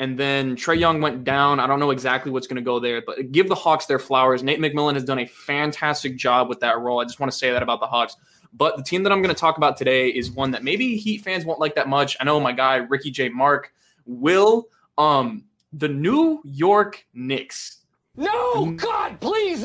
And 0.00 0.18
then 0.18 0.54
Trae 0.54 0.78
Young 0.78 1.00
went 1.00 1.24
down. 1.24 1.58
I 1.58 1.66
don't 1.66 1.80
know 1.80 1.90
exactly 1.90 2.30
what's 2.30 2.46
going 2.46 2.56
to 2.56 2.62
go 2.62 2.78
there, 2.78 3.02
but 3.04 3.32
give 3.32 3.48
the 3.48 3.54
Hawks 3.54 3.86
their 3.86 3.98
flowers. 3.98 4.44
Nate 4.44 4.60
McMillan 4.60 4.94
has 4.94 5.02
done 5.02 5.18
a 5.18 5.26
fantastic 5.26 6.16
job 6.16 6.48
with 6.48 6.60
that 6.60 6.78
role. 6.78 7.00
I 7.00 7.04
just 7.04 7.18
want 7.18 7.32
to 7.32 7.36
say 7.36 7.50
that 7.50 7.62
about 7.62 7.80
the 7.80 7.86
Hawks. 7.86 8.16
But 8.52 8.76
the 8.76 8.82
team 8.82 9.02
that 9.02 9.12
I'm 9.12 9.22
going 9.22 9.34
to 9.34 9.40
talk 9.40 9.56
about 9.56 9.76
today 9.76 10.08
is 10.08 10.30
one 10.30 10.52
that 10.52 10.62
maybe 10.62 10.96
Heat 10.96 11.22
fans 11.22 11.44
won't 11.44 11.58
like 11.58 11.74
that 11.74 11.88
much. 11.88 12.16
I 12.20 12.24
know 12.24 12.38
my 12.38 12.52
guy 12.52 12.76
Ricky 12.76 13.10
J. 13.10 13.28
Mark 13.28 13.72
will. 14.06 14.68
Um, 14.96 15.44
the 15.72 15.88
New 15.88 16.40
York 16.44 17.04
Knicks. 17.12 17.78
No, 18.16 18.72
God, 18.72 19.20
please. 19.20 19.64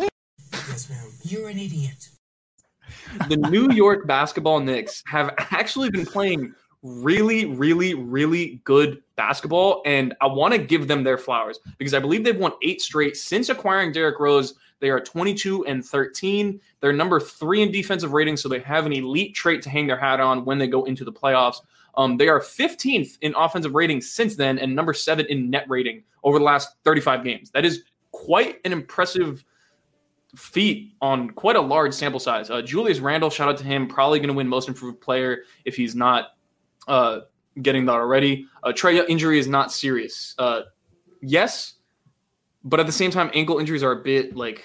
Yes, 0.51 0.89
ma'am. 0.89 1.09
You're 1.23 1.49
an 1.49 1.57
idiot. 1.57 2.09
The 3.29 3.37
New 3.37 3.71
York 3.71 4.05
basketball 4.07 4.59
Knicks 4.59 5.03
have 5.07 5.33
actually 5.37 5.89
been 5.89 6.05
playing 6.05 6.53
really, 6.83 7.45
really, 7.45 7.93
really 7.93 8.61
good 8.65 9.01
basketball. 9.15 9.81
And 9.85 10.13
I 10.21 10.27
want 10.27 10.53
to 10.53 10.59
give 10.59 10.87
them 10.87 11.03
their 11.03 11.17
flowers 11.17 11.59
because 11.77 11.93
I 11.93 11.99
believe 11.99 12.23
they've 12.23 12.37
won 12.37 12.51
eight 12.61 12.81
straight 12.81 13.17
since 13.17 13.49
acquiring 13.49 13.93
Derrick 13.93 14.19
Rose. 14.19 14.53
They 14.79 14.89
are 14.89 14.99
22 14.99 15.65
and 15.65 15.83
13. 15.83 16.59
They're 16.81 16.91
number 16.91 17.19
three 17.19 17.61
in 17.61 17.71
defensive 17.71 18.11
rating, 18.11 18.35
so 18.35 18.49
they 18.49 18.59
have 18.59 18.85
an 18.85 18.91
elite 18.91 19.33
trait 19.33 19.61
to 19.61 19.69
hang 19.69 19.87
their 19.87 19.97
hat 19.97 20.19
on 20.19 20.43
when 20.43 20.57
they 20.57 20.67
go 20.67 20.83
into 20.83 21.05
the 21.05 21.11
playoffs. 21.11 21.61
Um, 21.95 22.17
they 22.17 22.27
are 22.27 22.41
15th 22.41 23.17
in 23.21 23.33
offensive 23.37 23.73
rating 23.75 24.01
since 24.01 24.35
then, 24.35 24.59
and 24.59 24.75
number 24.75 24.93
seven 24.93 25.25
in 25.27 25.49
net 25.49 25.65
rating 25.69 26.03
over 26.23 26.37
the 26.37 26.43
last 26.43 26.69
35 26.83 27.23
games. 27.23 27.49
That 27.51 27.65
is 27.65 27.83
quite 28.11 28.59
an 28.65 28.73
impressive 28.73 29.45
feat 30.35 30.93
on 30.99 31.29
quite 31.29 31.55
a 31.55 31.61
large 31.61 31.93
sample 31.93 32.19
size. 32.19 32.49
Uh, 32.49 32.61
Julius 32.61 32.99
Randle, 32.99 33.29
shout 33.29 33.49
out 33.49 33.57
to 33.57 33.63
him, 33.63 33.87
probably 33.87 34.19
going 34.19 34.29
to 34.29 34.33
win 34.33 34.47
Most 34.47 34.67
Improved 34.67 34.99
Player 34.99 35.43
if 35.63 35.75
he's 35.75 35.95
not 35.95 36.31
uh, 36.87 37.21
getting 37.61 37.85
that 37.85 37.93
already. 37.93 38.47
Uh, 38.63 38.69
Trae 38.69 39.07
injury 39.07 39.39
is 39.39 39.47
not 39.47 39.71
serious. 39.71 40.35
Uh, 40.37 40.61
yes, 41.21 41.73
but 42.63 42.79
at 42.79 42.85
the 42.85 42.91
same 42.91 43.11
time, 43.11 43.29
ankle 43.33 43.59
injuries 43.59 43.83
are 43.83 43.91
a 43.91 44.03
bit 44.03 44.35
like 44.35 44.63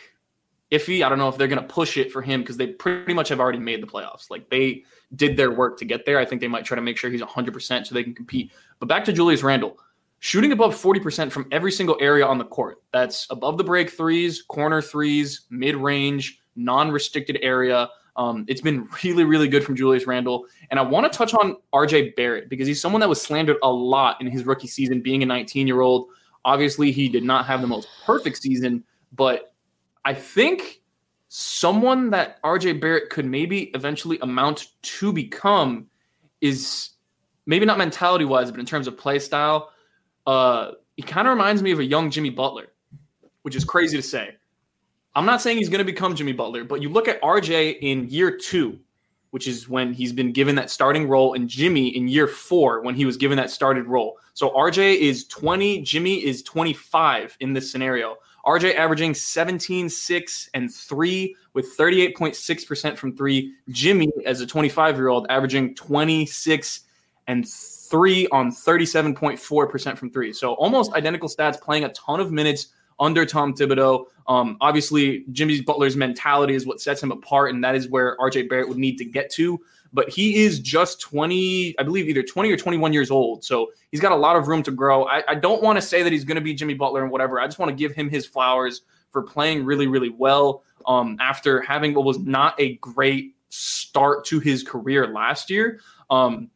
iffy. 0.71 1.05
I 1.05 1.09
don't 1.09 1.19
know 1.19 1.29
if 1.29 1.37
they're 1.37 1.49
going 1.49 1.61
to 1.62 1.69
push 1.69 1.97
it 1.97 2.12
for 2.12 2.23
him 2.23 2.41
because 2.41 2.57
they 2.57 2.69
pretty 2.69 3.14
much 3.14 3.29
have 3.29 3.41
already 3.41 3.59
made 3.59 3.83
the 3.83 3.87
playoffs. 3.87 4.31
Like 4.31 4.49
they 4.51 4.85
did 5.16 5.37
their 5.37 5.51
work 5.51 5.79
to 5.79 5.85
get 5.85 6.05
there. 6.05 6.19
I 6.19 6.25
think 6.25 6.41
they 6.41 6.49
might 6.49 6.64
try 6.64 6.75
to 6.77 6.83
make 6.83 6.97
sure 6.97 7.11
he's 7.11 7.23
100% 7.23 7.87
so 7.87 7.95
they 7.95 8.05
can 8.05 8.14
compete. 8.14 8.53
But 8.79 8.89
back 8.89 9.05
to 9.07 9.12
Julius 9.12 9.43
Randle. 9.43 9.79
Shooting 10.21 10.51
above 10.51 10.75
40% 10.75 11.31
from 11.31 11.47
every 11.53 11.71
single 11.71 11.97
area 12.01 12.27
on 12.27 12.39
the 12.39 12.45
court. 12.45 12.83
That's 12.93 13.29
above 13.31 13.57
the 13.57 13.62
break 13.62 13.91
threes, 13.91 14.43
corner 14.43 14.83
threes, 14.83 15.43
mid 15.49 15.77
range, 15.77 16.41
non 16.57 16.91
restricted 16.91 17.39
area. 17.41 17.89
Um, 18.19 18.45
it's 18.49 18.61
been 18.61 18.89
really, 19.05 19.25
really 19.25 19.49
good 19.49 19.64
from 19.64 19.77
Julius 19.77 20.07
Randle. 20.07 20.47
And 20.71 20.79
I 20.79 20.83
want 20.83 21.11
to 21.11 21.16
touch 21.16 21.33
on 21.35 21.57
RJ 21.73 22.16
Barrett 22.16 22.51
because 22.51 22.66
he's 22.66 22.81
someone 22.81 23.01
that 23.01 23.09
was 23.09 23.23
slandered 23.23 23.57
a 23.62 23.71
lot 23.71 24.21
in 24.21 24.27
his 24.27 24.45
rookie 24.45 24.66
season, 24.66 25.01
being 25.01 25.23
a 25.23 25.27
19 25.27 25.66
year 25.66 25.81
old. 25.81 26.09
Obviously, 26.45 26.91
he 26.91 27.09
did 27.09 27.23
not 27.23 27.47
have 27.47 27.61
the 27.61 27.66
most 27.66 27.89
perfect 28.05 28.39
season, 28.39 28.85
but 29.12 29.55
I 30.05 30.14
think 30.14 30.81
someone 31.29 32.11
that 32.11 32.43
RJ 32.43 32.81
Barrett 32.81 33.11
could 33.11 33.25
maybe 33.25 33.64
eventually 33.75 34.19
amount 34.21 34.69
to 34.83 35.12
become 35.12 35.87
is 36.41 36.91
maybe 37.47 37.66
not 37.66 37.79
mentality 37.79 38.25
wise, 38.25 38.51
but 38.51 38.61
in 38.61 38.66
terms 38.66 38.87
of 38.87 38.97
play 38.97 39.19
style, 39.19 39.71
uh, 40.27 40.73
he 40.97 41.03
kind 41.03 41.29
of 41.29 41.35
reminds 41.35 41.62
me 41.62 41.71
of 41.71 41.79
a 41.79 41.85
young 41.85 42.11
Jimmy 42.11 42.31
Butler, 42.31 42.69
which 43.43 43.55
is 43.55 43.64
crazy 43.64 43.97
to 43.97 44.03
say. 44.03 44.38
I'm 45.19 45.27
not 45.27 45.43
saying 45.43 45.57
he's 45.57 45.69
going 45.69 45.81
to 45.81 45.85
become 45.85 46.14
Jimmy 46.14 46.31
Butler, 46.31 46.62
but 46.62 46.81
you 46.81 46.89
look 46.91 47.09
at 47.09 47.21
RJ 47.23 47.81
in 47.81 48.09
year 48.09 48.31
two, 48.31 48.79
which 49.31 49.49
is 49.49 49.69
when 49.69 49.93
he's 49.93 50.12
been 50.12 50.31
given 50.31 50.55
that 50.55 50.71
starting 50.71 51.09
role, 51.09 51.35
and 51.35 51.49
Jimmy 51.49 51.89
in 51.89 52.07
year 52.07 52.29
four 52.29 52.83
when 52.83 52.95
he 52.95 53.05
was 53.05 53.16
given 53.16 53.37
that 53.37 53.51
started 53.51 53.89
role. 53.89 54.19
So 54.35 54.51
RJ 54.51 54.99
is 54.99 55.27
20, 55.27 55.83
Jimmy 55.83 56.25
is 56.25 56.45
25 56.45 57.37
in 57.41 57.53
this 57.53 57.69
scenario. 57.69 58.14
RJ 58.47 58.77
averaging 58.77 59.12
17, 59.12 59.89
6, 59.89 60.51
and 60.55 60.73
3 60.73 61.35
with 61.53 61.77
38.6% 61.77 62.97
from 62.97 63.16
three. 63.16 63.55
Jimmy, 63.71 64.12
as 64.25 64.41
a 64.41 64.47
25 64.47 64.95
year 64.95 65.09
old, 65.09 65.27
averaging 65.31 65.75
26 65.75 66.83
and 67.27 67.49
3 67.49 68.29
on 68.29 68.53
37.4% 68.53 69.99
from 69.99 70.12
three. 70.12 70.33
So 70.33 70.53
almost 70.53 70.93
identical 70.93 71.29
stats, 71.29 71.61
playing 71.61 71.83
a 71.83 71.89
ton 71.89 72.21
of 72.21 72.31
minutes 72.31 72.69
under 73.01 73.24
Tom 73.24 73.55
Thibodeau. 73.55 74.07
Um, 74.26 74.57
obviously, 74.61 75.24
Jimmy 75.32 75.61
Butler's 75.62 75.96
mentality 75.96 76.55
is 76.55 76.66
what 76.66 76.80
sets 76.80 77.03
him 77.03 77.12
apart, 77.12 77.55
and 77.55 77.64
that 77.64 77.74
is 77.74 77.88
where 77.88 78.16
RJ 78.18 78.49
Barrett 78.49 78.68
would 78.68 78.78
need 78.78 78.99
to 78.99 79.05
get 79.05 79.30
to. 79.32 79.59
But 79.92 80.11
he 80.11 80.44
is 80.44 80.61
just 80.61 81.01
20, 81.01 81.74
I 81.78 81.82
believe, 81.82 82.09
either 82.09 82.22
20 82.22 82.53
or 82.53 82.57
21 82.59 82.92
years 82.92 83.11
old. 83.11 83.42
So 83.42 83.70
he's 83.90 84.01
got 84.01 84.12
a 84.12 84.16
lot 84.16 84.36
of 84.36 84.46
room 84.46 84.62
to 84.64 84.70
grow. 84.70 85.05
I, 85.05 85.22
I 85.28 85.34
don't 85.34 85.62
want 85.62 85.78
to 85.78 85.82
say 85.82 86.03
that 86.03 86.12
he's 86.12 86.24
going 86.24 86.36
to 86.36 86.42
be 86.42 86.53
Jimmy 86.53 86.74
Butler 86.74 87.03
and 87.03 87.11
whatever. 87.11 87.40
I 87.40 87.46
just 87.46 87.59
want 87.59 87.70
to 87.70 87.76
give 87.76 87.92
him 87.92 88.11
his 88.11 88.26
flowers 88.26 88.82
for 89.11 89.22
playing 89.22 89.64
really, 89.64 89.86
really 89.86 90.11
well 90.11 90.62
um, 90.86 91.16
after 91.20 91.62
having 91.62 91.94
what 91.94 92.05
was 92.05 92.18
not 92.18 92.55
a 92.61 92.76
great 92.76 93.34
start 93.49 94.26
to 94.26 94.40
his 94.40 94.62
career 94.62 95.07
last 95.07 95.49
year. 95.49 95.80
Um, 96.11 96.51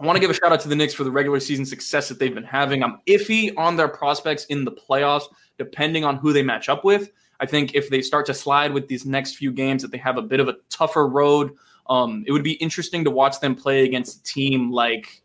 I 0.00 0.06
want 0.06 0.16
to 0.16 0.20
give 0.20 0.30
a 0.30 0.34
shout 0.34 0.52
out 0.52 0.60
to 0.60 0.68
the 0.68 0.76
Knicks 0.76 0.94
for 0.94 1.04
the 1.04 1.10
regular 1.10 1.40
season 1.40 1.66
success 1.66 2.08
that 2.08 2.18
they've 2.18 2.34
been 2.34 2.44
having. 2.44 2.84
I'm 2.84 3.00
iffy 3.06 3.52
on 3.56 3.76
their 3.76 3.88
prospects 3.88 4.44
in 4.46 4.64
the 4.64 4.72
playoffs 4.72 5.24
depending 5.58 6.04
on 6.04 6.16
who 6.16 6.32
they 6.32 6.42
match 6.42 6.68
up 6.68 6.84
with. 6.84 7.10
I 7.40 7.46
think 7.46 7.74
if 7.74 7.90
they 7.90 8.02
start 8.02 8.26
to 8.26 8.34
slide 8.34 8.72
with 8.72 8.88
these 8.88 9.04
next 9.04 9.36
few 9.36 9.52
games, 9.52 9.82
that 9.82 9.90
they 9.90 9.98
have 9.98 10.16
a 10.16 10.22
bit 10.22 10.40
of 10.40 10.48
a 10.48 10.56
tougher 10.70 11.06
road. 11.06 11.52
Um, 11.88 12.24
it 12.26 12.32
would 12.32 12.44
be 12.44 12.52
interesting 12.54 13.04
to 13.04 13.10
watch 13.10 13.40
them 13.40 13.54
play 13.54 13.84
against 13.84 14.20
a 14.20 14.22
team 14.22 14.70
like 14.70 15.22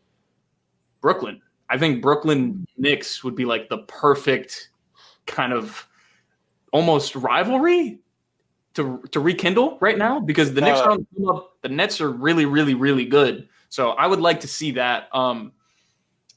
Brooklyn. 1.01 1.41
I 1.69 1.78
think 1.78 2.01
Brooklyn 2.01 2.65
Knicks 2.78 3.24
would 3.24 3.36
be 3.36 3.45
like 3.45 3.69
the 3.69 3.80
perfect 3.80 4.69
kind 5.26 5.53
of 5.53 5.88
almost 6.71 7.15
rivalry 7.15 7.99
to 8.74 9.03
to 9.11 9.19
rekindle 9.19 9.78
right 9.82 9.97
now 9.97 10.19
because 10.19 10.53
the 10.53 10.61
Knicks 10.61 10.80
uh, 10.80 10.84
are 10.84 10.91
on 10.91 11.07
the. 11.13 11.45
The 11.61 11.69
Nets 11.69 12.01
are 12.01 12.09
really, 12.09 12.45
really, 12.45 12.74
really 12.74 13.05
good. 13.05 13.47
So 13.74 13.89
I 13.89 14.05
would 14.05 14.21
like 14.21 14.41
to 14.41 14.47
see 14.47 14.69
that. 14.74 15.09
Um, 15.13 15.51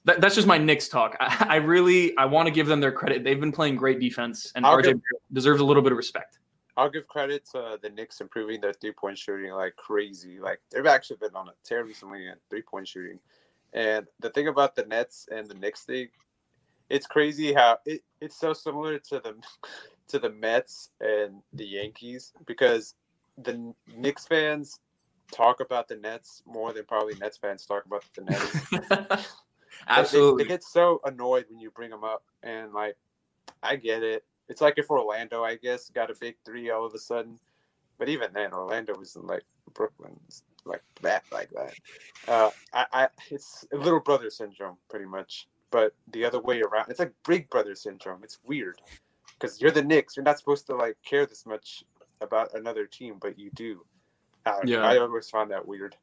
that, 0.07 0.22
that's 0.22 0.34
just 0.34 0.47
my 0.47 0.57
Knicks 0.57 0.89
talk. 0.89 1.14
I, 1.20 1.47
I 1.51 1.57
really 1.57 2.16
I 2.16 2.24
want 2.24 2.47
to 2.47 2.51
give 2.51 2.66
them 2.66 2.80
their 2.80 2.93
credit. 2.93 3.24
They've 3.24 3.39
been 3.39 3.53
playing 3.53 3.76
great 3.76 4.01
defense, 4.01 4.53
and 4.55 4.64
I'll 4.64 4.78
RJ 4.78 4.84
give, 4.84 5.01
deserves 5.34 5.61
a 5.61 5.64
little 5.64 5.82
bit 5.82 5.93
of 5.93 5.99
respect. 5.99 6.39
I'll 6.78 6.89
give 6.89 7.07
credit 7.09 7.45
to 7.53 7.78
the 7.82 7.91
Knicks 7.91 8.22
improving 8.22 8.62
their 8.62 8.72
three 8.72 8.93
point 8.93 9.18
shooting 9.18 9.53
like 9.53 9.76
crazy. 9.76 10.41
Like 10.41 10.61
they've 10.70 10.87
actually 10.87 11.18
been 11.18 11.37
on 11.37 11.49
a 11.49 11.53
tear 11.62 11.84
recently 11.84 12.26
in 12.26 12.37
three 12.49 12.62
point 12.62 12.89
shooting. 12.89 13.18
And 13.74 14.07
the 14.20 14.30
thing 14.30 14.49
about 14.49 14.74
the 14.74 14.87
Nets 14.87 15.28
and 15.30 15.47
the 15.47 15.55
Knicks 15.57 15.82
thing, 15.82 16.09
it's 16.89 17.07
crazy 17.07 17.53
how 17.53 17.76
it, 17.84 18.03
it's 18.22 18.41
so 18.41 18.55
similar 18.55 18.99
to 18.99 19.20
the 19.20 19.34
to 20.09 20.18
the 20.18 20.30
Mets 20.30 20.89
and 21.03 21.43
the 21.53 21.66
Yankees 21.66 22.32
because 22.47 22.95
the 23.37 23.74
Knicks 23.95 24.26
fans 24.26 24.80
talk 25.33 25.61
about 25.61 25.89
the 25.89 25.97
Nets 25.97 26.43
more 26.47 26.72
than 26.72 26.85
probably 26.85 27.14
Nets 27.14 27.37
fans 27.37 27.66
talk 27.66 27.85
about 27.87 28.05
the 28.14 28.22
Nets. 28.22 29.29
Absolutely. 29.89 30.45
They, 30.45 30.49
they, 30.49 30.55
get 30.55 30.64
so 30.64 31.01
annoyed 31.05 31.47
when 31.49 31.61
you 31.61 31.70
bring 31.70 31.91
them 31.91 32.05
up, 32.05 32.24
and 32.43 32.72
like, 32.72 32.97
I 33.62 33.77
get 33.77 34.03
it. 34.03 34.24
it's 34.49 34.61
like 34.61 34.74
if 34.79 34.91
Orlando, 34.91 35.45
I 35.45 35.57
guess, 35.57 35.91
got 35.91 36.11
a 36.11 36.14
big 36.18 36.37
three 36.45 36.70
all 36.70 36.85
of 36.85 36.95
a 36.95 36.99
sudden. 36.99 37.39
But 37.99 38.09
even 38.09 38.33
then, 38.33 38.53
Orlando 38.53 39.01
isn't 39.01 39.27
like 39.27 39.45
Brooklyn's 39.72 40.43
like 40.64 40.83
that, 41.03 41.24
like 41.33 41.51
that. 41.51 41.74
Uh, 42.29 42.51
I, 42.72 42.87
I, 42.93 43.09
it's 43.31 43.64
a 43.72 43.77
little 43.77 44.01
brother 44.01 44.31
syndrome, 44.31 44.77
pretty 44.89 45.07
much. 45.07 45.49
But 45.70 45.95
the 46.12 46.24
other 46.24 46.41
way 46.41 46.61
around, 46.61 46.91
it's 46.91 46.99
like 46.99 47.12
big 47.27 47.49
brother 47.51 47.74
syndrome. 47.74 48.22
It's 48.22 48.39
weird 48.45 48.81
because 49.39 49.61
you're 49.61 49.70
the 49.70 49.83
Knicks. 49.83 50.16
You're 50.16 50.24
not 50.24 50.39
supposed 50.39 50.66
to 50.66 50.77
like 50.77 50.97
care 51.05 51.27
this 51.27 51.47
much 51.47 51.85
about 52.20 52.55
another 52.55 52.87
team, 52.87 53.16
but 53.20 53.39
you 53.39 53.51
do. 53.55 53.85
I 54.47 54.61
yeah, 54.64 54.76
know. 54.78 54.82
I 54.82 54.99
always 54.99 55.28
find 55.28 55.51
that 55.51 55.66
weird. 55.66 55.97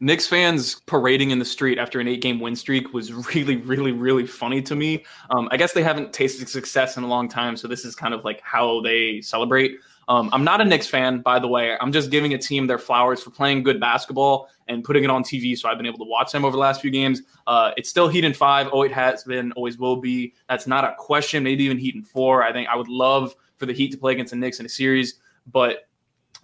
Knicks 0.00 0.26
fans 0.26 0.80
parading 0.86 1.30
in 1.30 1.38
the 1.38 1.44
street 1.44 1.78
after 1.78 2.00
an 2.00 2.08
eight 2.08 2.20
game 2.20 2.40
win 2.40 2.56
streak 2.56 2.92
was 2.92 3.12
really, 3.34 3.56
really, 3.58 3.92
really 3.92 4.26
funny 4.26 4.60
to 4.62 4.74
me. 4.74 5.04
Um, 5.30 5.48
I 5.52 5.56
guess 5.56 5.72
they 5.72 5.82
haven't 5.82 6.12
tasted 6.12 6.48
success 6.48 6.96
in 6.96 7.04
a 7.04 7.06
long 7.06 7.28
time, 7.28 7.56
so 7.56 7.68
this 7.68 7.84
is 7.84 7.94
kind 7.94 8.12
of 8.12 8.24
like 8.24 8.40
how 8.42 8.80
they 8.80 9.20
celebrate. 9.20 9.78
Um, 10.08 10.28
I'm 10.32 10.42
not 10.42 10.60
a 10.60 10.64
Knicks 10.64 10.88
fan, 10.88 11.20
by 11.20 11.38
the 11.38 11.46
way. 11.46 11.76
I'm 11.80 11.92
just 11.92 12.10
giving 12.10 12.34
a 12.34 12.38
team 12.38 12.66
their 12.66 12.78
flowers 12.78 13.22
for 13.22 13.30
playing 13.30 13.62
good 13.62 13.78
basketball 13.78 14.48
and 14.66 14.82
putting 14.82 15.04
it 15.04 15.10
on 15.10 15.22
TV. 15.22 15.56
So 15.56 15.68
I've 15.68 15.76
been 15.76 15.86
able 15.86 15.98
to 15.98 16.04
watch 16.04 16.32
them 16.32 16.44
over 16.44 16.52
the 16.52 16.60
last 16.60 16.80
few 16.80 16.90
games. 16.90 17.22
Uh, 17.46 17.70
it's 17.76 17.88
still 17.88 18.08
Heat 18.08 18.24
in 18.24 18.34
five. 18.34 18.68
Oh, 18.72 18.82
it 18.82 18.92
has 18.92 19.22
been, 19.22 19.52
always 19.52 19.78
will 19.78 19.96
be. 19.96 20.34
That's 20.48 20.66
not 20.66 20.84
a 20.84 20.94
question. 20.98 21.44
Maybe 21.44 21.62
even 21.64 21.78
Heat 21.78 21.94
in 21.94 22.02
four. 22.02 22.42
I 22.42 22.52
think 22.52 22.68
I 22.68 22.74
would 22.74 22.88
love 22.88 23.36
for 23.56 23.66
the 23.66 23.72
Heat 23.72 23.92
to 23.92 23.98
play 23.98 24.12
against 24.12 24.30
the 24.30 24.36
Knicks 24.36 24.58
in 24.58 24.66
a 24.66 24.68
series, 24.68 25.20
but 25.46 25.88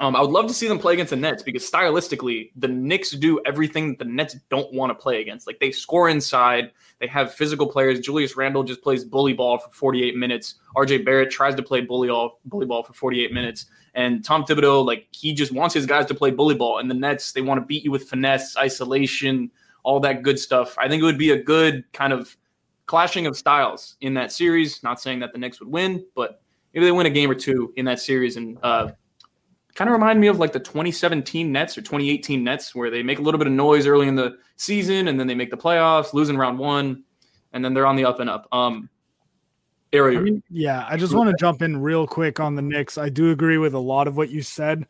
um, 0.01 0.15
I 0.15 0.21
would 0.21 0.31
love 0.31 0.47
to 0.47 0.55
see 0.55 0.69
them 0.69 0.79
play 0.79 0.93
against 0.93 1.11
the 1.11 1.17
Nets 1.17 1.43
because 1.43 1.69
stylistically, 1.69 2.53
the 2.55 2.69
Knicks 2.69 3.11
do 3.11 3.41
everything 3.45 3.91
that 3.91 3.99
the 3.99 4.05
Nets 4.05 4.37
don't 4.49 4.73
want 4.73 4.91
to 4.91 4.95
play 4.95 5.21
against. 5.21 5.47
Like 5.49 5.59
they 5.59 5.73
score 5.73 6.09
inside, 6.09 6.71
they 7.01 7.09
have 7.09 7.35
physical 7.35 7.67
players. 7.67 7.99
Julius 7.99 8.37
Randle 8.37 8.63
just 8.63 8.81
plays 8.81 9.05
bully 9.05 9.33
ball 9.33 9.59
for 9.59 9.71
48 9.71 10.17
minutes. 10.17 10.55
RJ 10.77 11.05
Barrett 11.05 11.31
tries 11.31 11.57
to 11.57 11.63
play 11.63 11.81
bully 11.81 12.09
ball, 12.09 12.39
bully 12.45 12.67
ball 12.67 12.85
for 12.85 12.93
48 12.93 13.33
minutes. 13.33 13.67
And 13.95 14.25
Tom 14.25 14.45
Thibodeau, 14.45 14.87
like 14.87 15.09
he 15.11 15.33
just 15.35 15.51
wants 15.51 15.75
his 15.75 15.85
guys 15.85 16.07
to 16.07 16.15
play 16.15 16.31
bully 16.31 16.55
ball. 16.55 16.79
And 16.79 16.89
the 16.89 16.95
Nets, 16.95 17.33
they 17.33 17.41
want 17.41 17.61
to 17.61 17.67
beat 17.67 17.83
you 17.83 17.91
with 17.91 18.09
finesse, 18.09 18.57
isolation, 18.57 19.51
all 19.83 19.99
that 20.01 20.23
good 20.23 20.39
stuff. 20.39 20.77
I 20.79 20.89
think 20.89 21.03
it 21.03 21.07
would 21.07 21.19
be 21.19 21.33
a 21.33 21.43
good 21.43 21.85
kind 21.93 22.13
of 22.13 22.37
clashing 22.87 23.27
of 23.27 23.37
styles 23.37 23.97
in 24.01 24.15
that 24.15 24.31
series. 24.31 24.81
Not 24.85 25.01
saying 25.01 25.19
that 25.21 25.33
the 25.33 25.39
Knicks 25.39 25.59
would 25.59 25.69
win, 25.69 26.07
but 26.15 26.41
maybe 26.73 26.87
they 26.87 26.93
win 26.93 27.07
a 27.07 27.11
game 27.11 27.29
or 27.29 27.35
two 27.35 27.73
in 27.77 27.85
that 27.87 27.99
series 27.99 28.37
and 28.37 28.59
uh, 28.63 28.93
kind 29.79 29.89
of 29.89 29.93
remind 29.93 30.21
me 30.21 30.27
of 30.27 30.41
like 30.41 30.53
the 30.53 30.59
2017 30.59 31.53
Nets 31.53 31.79
or 31.79 31.83
2018 31.83 32.43
Nets, 32.43 32.75
where 32.75 32.91
they 32.91 33.01
make 33.01 33.21
a 33.21 33.23
little 33.23 33.39
bit 33.39 33.47
of 33.47 33.53
noise 33.53 33.87
early 33.87 34.09
in 34.09 34.17
the 34.17 34.37
season 34.57 35.07
and 35.07 35.21
then 35.21 35.29
they 35.29 35.37
make 35.37 35.53
the 35.53 35.57
playoffs, 35.57 36.13
losing 36.13 36.37
round 36.37 36.59
one, 36.59 37.05
and 37.53 37.65
then 37.65 37.75
they're 37.75 37.87
on 37.87 37.95
the 37.95 38.05
up 38.05 38.19
and 38.19 38.29
up. 38.29 38.49
Um, 38.51 38.91
area. 39.93 40.19
I 40.19 40.23
mean, 40.23 40.43
yeah, 40.51 40.85
I 40.91 40.97
just 40.97 41.15
want 41.15 41.31
to 41.31 41.37
jump 41.39 41.63
in 41.63 41.81
real 41.81 42.09
quick 42.09 42.41
on 42.41 42.57
the 42.57 42.63
Knicks. 42.63 42.99
I 42.99 43.09
do 43.09 43.31
agree 43.31 43.57
with 43.57 43.73
a 43.73 43.79
lot 43.79 44.09
of 44.09 44.17
what 44.17 44.31
you 44.31 44.43
said. 44.43 44.85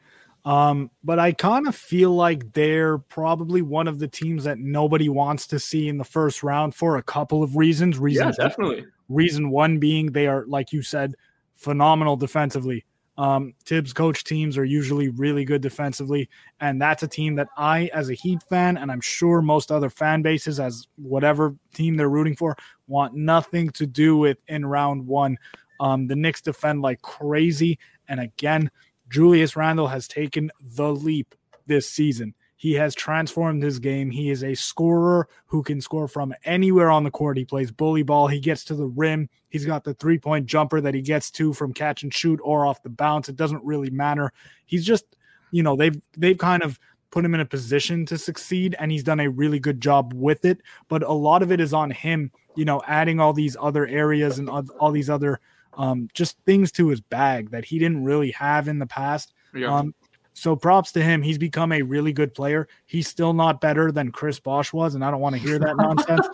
Um, 0.46 0.90
but 1.04 1.18
I 1.18 1.32
kind 1.32 1.68
of 1.68 1.76
feel 1.76 2.12
like 2.12 2.54
they're 2.54 2.96
probably 2.96 3.60
one 3.60 3.88
of 3.88 3.98
the 3.98 4.08
teams 4.08 4.44
that 4.44 4.58
nobody 4.58 5.10
wants 5.10 5.46
to 5.48 5.58
see 5.58 5.88
in 5.88 5.98
the 5.98 6.04
first 6.04 6.42
round 6.42 6.74
for 6.74 6.96
a 6.96 7.02
couple 7.02 7.42
of 7.42 7.56
reasons. 7.56 7.98
Reasons, 7.98 8.36
yeah, 8.38 8.48
definitely. 8.48 8.86
Reason 9.10 9.50
one 9.50 9.78
being 9.78 10.12
they 10.12 10.28
are, 10.28 10.46
like 10.46 10.72
you 10.72 10.80
said, 10.80 11.14
phenomenal 11.56 12.16
defensively. 12.16 12.86
Um, 13.18 13.54
Thibs 13.64 13.92
coach 13.92 14.22
teams 14.22 14.56
are 14.56 14.64
usually 14.64 15.08
really 15.08 15.44
good 15.44 15.60
defensively, 15.60 16.30
and 16.60 16.80
that's 16.80 17.02
a 17.02 17.08
team 17.08 17.34
that 17.34 17.48
I, 17.56 17.90
as 17.92 18.08
a 18.08 18.14
Heat 18.14 18.44
fan, 18.48 18.76
and 18.76 18.92
I'm 18.92 19.00
sure 19.00 19.42
most 19.42 19.72
other 19.72 19.90
fan 19.90 20.22
bases, 20.22 20.60
as 20.60 20.86
whatever 20.94 21.56
team 21.74 21.96
they're 21.96 22.08
rooting 22.08 22.36
for, 22.36 22.56
want 22.86 23.14
nothing 23.14 23.70
to 23.70 23.86
do 23.86 24.16
with 24.16 24.38
in 24.46 24.64
round 24.64 25.04
one. 25.04 25.36
Um, 25.80 26.06
the 26.06 26.14
Knicks 26.14 26.40
defend 26.40 26.80
like 26.80 27.02
crazy, 27.02 27.80
and 28.08 28.20
again, 28.20 28.70
Julius 29.10 29.56
Randle 29.56 29.88
has 29.88 30.06
taken 30.06 30.52
the 30.62 30.94
leap 30.94 31.34
this 31.66 31.90
season. 31.90 32.34
He 32.58 32.74
has 32.74 32.92
transformed 32.92 33.62
his 33.62 33.78
game. 33.78 34.10
He 34.10 34.30
is 34.30 34.42
a 34.42 34.54
scorer 34.56 35.28
who 35.46 35.62
can 35.62 35.80
score 35.80 36.08
from 36.08 36.34
anywhere 36.44 36.90
on 36.90 37.04
the 37.04 37.10
court. 37.10 37.38
He 37.38 37.44
plays 37.44 37.70
bully 37.70 38.02
ball. 38.02 38.26
He 38.26 38.40
gets 38.40 38.64
to 38.64 38.74
the 38.74 38.88
rim. 38.88 39.28
He's 39.48 39.64
got 39.64 39.84
the 39.84 39.94
three 39.94 40.18
point 40.18 40.46
jumper 40.46 40.80
that 40.80 40.92
he 40.92 41.00
gets 41.00 41.30
to 41.32 41.52
from 41.52 41.72
catch 41.72 42.02
and 42.02 42.12
shoot 42.12 42.40
or 42.42 42.66
off 42.66 42.82
the 42.82 42.88
bounce. 42.88 43.28
It 43.28 43.36
doesn't 43.36 43.64
really 43.64 43.90
matter. 43.90 44.32
He's 44.66 44.84
just, 44.84 45.04
you 45.52 45.62
know, 45.62 45.76
they've 45.76 46.02
they've 46.16 46.36
kind 46.36 46.64
of 46.64 46.80
put 47.12 47.24
him 47.24 47.32
in 47.32 47.40
a 47.40 47.46
position 47.46 48.04
to 48.06 48.18
succeed 48.18 48.74
and 48.80 48.90
he's 48.90 49.04
done 49.04 49.20
a 49.20 49.30
really 49.30 49.60
good 49.60 49.80
job 49.80 50.12
with 50.12 50.44
it. 50.44 50.60
But 50.88 51.04
a 51.04 51.12
lot 51.12 51.44
of 51.44 51.52
it 51.52 51.60
is 51.60 51.72
on 51.72 51.92
him, 51.92 52.32
you 52.56 52.64
know, 52.64 52.82
adding 52.88 53.20
all 53.20 53.32
these 53.32 53.56
other 53.60 53.86
areas 53.86 54.40
and 54.40 54.50
all 54.50 54.90
these 54.90 55.08
other 55.08 55.38
um, 55.74 56.08
just 56.12 56.36
things 56.44 56.72
to 56.72 56.88
his 56.88 57.00
bag 57.00 57.50
that 57.50 57.64
he 57.64 57.78
didn't 57.78 58.02
really 58.02 58.32
have 58.32 58.66
in 58.66 58.80
the 58.80 58.86
past. 58.86 59.32
Yeah. 59.54 59.74
Um, 59.74 59.94
so 60.38 60.56
props 60.56 60.92
to 60.92 61.02
him. 61.02 61.22
He's 61.22 61.38
become 61.38 61.72
a 61.72 61.82
really 61.82 62.12
good 62.12 62.34
player. 62.34 62.68
He's 62.86 63.08
still 63.08 63.32
not 63.32 63.60
better 63.60 63.90
than 63.90 64.12
Chris 64.12 64.38
Bosh 64.38 64.72
was, 64.72 64.94
and 64.94 65.04
I 65.04 65.10
don't 65.10 65.20
want 65.20 65.34
to 65.34 65.40
hear 65.40 65.58
that 65.58 65.76
nonsense. 65.78 66.28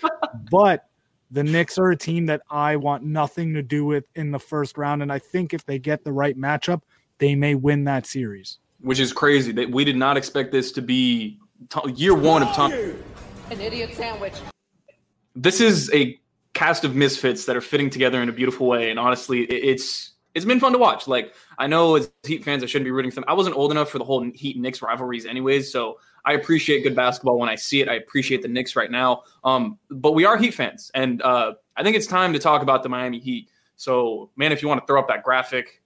But 0.50 0.86
the 1.30 1.42
Knicks 1.42 1.78
are 1.78 1.90
a 1.90 1.96
team 1.96 2.26
that 2.26 2.42
I 2.50 2.76
want 2.76 3.02
nothing 3.02 3.55
to 3.55 3.62
do 3.62 3.84
with 3.84 4.05
in 4.14 4.30
the 4.30 4.38
first 4.38 4.78
round. 4.78 5.02
And 5.02 5.12
I 5.12 5.18
think 5.18 5.55
if 5.55 5.64
they 5.66 5.78
get 5.78 6.05
the 6.05 6.12
right 6.12 6.38
matchup, 6.38 6.82
they 7.18 7.34
may 7.34 7.55
win 7.55 7.84
that 7.84 8.07
series. 8.07 8.59
Which 8.80 9.00
is 9.00 9.12
crazy. 9.12 9.52
That 9.52 9.70
we 9.70 9.84
did 9.84 9.96
not 9.96 10.16
expect 10.16 10.52
this 10.52 10.70
to 10.72 10.82
be 10.82 11.38
t- 11.70 11.92
year 11.92 12.14
one 12.14 12.42
of 12.42 12.55
Tom. 12.55 12.72
An 12.72 13.61
idiot 13.61 13.94
sandwich. 13.94 14.34
This 15.34 15.61
is 15.61 15.92
a 15.92 16.18
cast 16.52 16.84
of 16.84 16.94
misfits 16.94 17.46
that 17.46 17.57
are 17.57 17.61
fitting 17.61 17.90
together 17.90 18.22
in 18.22 18.28
a 18.28 18.32
beautiful 18.32 18.66
way. 18.66 18.90
And 18.90 18.98
honestly, 18.98 19.42
it's 19.44 20.14
it's 20.35 20.45
been 20.45 20.61
fun 20.61 20.72
to 20.72 20.78
watch. 20.78 21.07
Like 21.07 21.35
I 21.59 21.66
know 21.66 21.97
as 21.97 22.11
Heat 22.24 22.45
fans, 22.45 22.62
I 22.62 22.66
shouldn't 22.66 22.87
be 22.87 22.91
rooting 22.91 23.11
for 23.11 23.16
them. 23.16 23.24
I 23.28 23.35
wasn't 23.35 23.57
old 23.57 23.70
enough 23.70 23.89
for 23.89 23.99
the 23.99 24.05
whole 24.05 24.22
Heat 24.35 24.59
Knicks 24.59 24.82
rivalries, 24.82 25.26
anyways. 25.26 25.70
So 25.70 25.99
I 26.24 26.32
appreciate 26.32 26.82
good 26.82 26.97
basketball 26.97 27.39
when 27.39 27.49
I 27.49 27.55
see 27.55 27.80
it. 27.80 27.89
I 27.89 27.95
appreciate 27.95 28.43
the 28.43 28.49
Knicks 28.49 28.76
right 28.76 28.91
now. 28.91 29.22
Um, 29.45 29.78
but 29.91 30.12
we 30.12 30.24
are 30.24 30.37
Heat 30.37 30.55
fans, 30.55 30.91
and 30.95 31.22
uh, 31.22 31.55
I 31.76 31.82
think 31.82 31.97
it's 31.97 32.07
time 32.07 32.32
to 32.32 32.39
talk 32.39 32.62
about 32.62 32.82
the 32.82 32.89
Miami 32.89 33.20
Heat. 33.20 33.49
So, 33.76 34.30
man, 34.37 34.53
if 34.53 34.62
you 34.62 34.68
want 34.68 34.80
to 34.80 34.87
throw 34.87 35.01
up 35.01 35.09
that 35.09 35.22
graphic, 35.22 35.82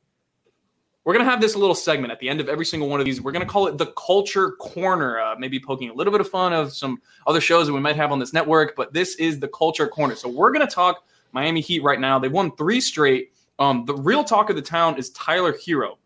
we're 1.04 1.14
gonna 1.14 1.24
have 1.24 1.40
this 1.40 1.56
little 1.56 1.74
segment 1.74 2.12
at 2.12 2.20
the 2.20 2.28
end 2.28 2.38
of 2.38 2.50
every 2.50 2.66
single 2.66 2.88
one 2.88 3.00
of 3.00 3.06
these. 3.06 3.20
We're 3.20 3.32
gonna 3.32 3.46
call 3.46 3.66
it 3.66 3.78
the 3.78 3.86
Culture 3.86 4.52
Corner. 4.52 5.18
Uh, 5.18 5.36
maybe 5.38 5.58
poking 5.58 5.88
a 5.88 5.94
little 5.94 6.12
bit 6.12 6.20
of 6.20 6.28
fun 6.28 6.52
of 6.52 6.72
some 6.72 7.00
other 7.26 7.40
shows 7.40 7.66
that 7.66 7.72
we 7.72 7.80
might 7.80 7.96
have 7.96 8.12
on 8.12 8.18
this 8.18 8.32
network, 8.32 8.76
but 8.76 8.92
this 8.92 9.14
is 9.16 9.40
the 9.40 9.48
Culture 9.48 9.88
Corner. 9.88 10.14
So 10.14 10.28
we're 10.28 10.52
gonna 10.52 10.66
talk 10.66 11.04
Miami 11.32 11.62
Heat 11.62 11.82
right 11.82 11.98
now. 11.98 12.18
They've 12.18 12.30
won 12.30 12.54
three 12.56 12.80
straight. 12.80 13.32
Um, 13.58 13.84
the 13.84 13.94
real 13.94 14.24
talk 14.24 14.50
of 14.50 14.56
the 14.56 14.62
town 14.62 14.98
is 14.98 15.10
Tyler 15.10 15.52
Herro. 15.52 15.96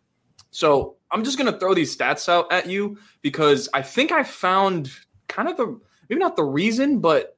So 0.51 0.97
I'm 1.11 1.23
just 1.23 1.37
going 1.37 1.51
to 1.51 1.59
throw 1.59 1.73
these 1.73 1.95
stats 1.95 2.29
out 2.29 2.51
at 2.51 2.67
you 2.67 2.97
because 3.21 3.69
I 3.73 3.81
think 3.81 4.11
I 4.11 4.23
found 4.23 4.91
kind 5.27 5.47
of 5.47 5.57
the 5.57 5.79
maybe 6.09 6.19
not 6.19 6.35
the 6.35 6.43
reason, 6.43 6.99
but 6.99 7.37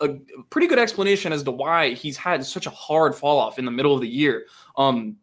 a 0.00 0.10
pretty 0.50 0.66
good 0.66 0.78
explanation 0.78 1.32
as 1.32 1.42
to 1.44 1.50
why 1.50 1.90
he's 1.90 2.16
had 2.16 2.44
such 2.44 2.66
a 2.66 2.70
hard 2.70 3.14
fall 3.14 3.38
off 3.38 3.58
in 3.58 3.64
the 3.64 3.70
middle 3.70 3.94
of 3.94 4.00
the 4.00 4.08
year. 4.08 4.46
Um, 4.76 5.16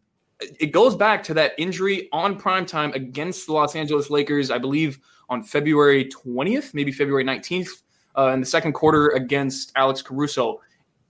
it 0.59 0.71
goes 0.71 0.95
back 0.95 1.23
to 1.23 1.33
that 1.35 1.53
injury 1.57 2.09
on 2.11 2.37
prime 2.37 2.65
time 2.65 2.91
against 2.93 3.45
the 3.45 3.53
Los 3.53 3.75
Angeles 3.75 4.09
Lakers, 4.09 4.51
I 4.51 4.57
believe 4.57 4.99
on 5.29 5.43
February 5.43 6.05
20th, 6.05 6.73
maybe 6.73 6.91
February 6.91 7.23
19th, 7.23 7.83
uh, 8.17 8.29
in 8.29 8.39
the 8.39 8.45
second 8.45 8.73
quarter 8.73 9.09
against 9.09 9.71
Alex 9.75 10.01
Caruso 10.01 10.59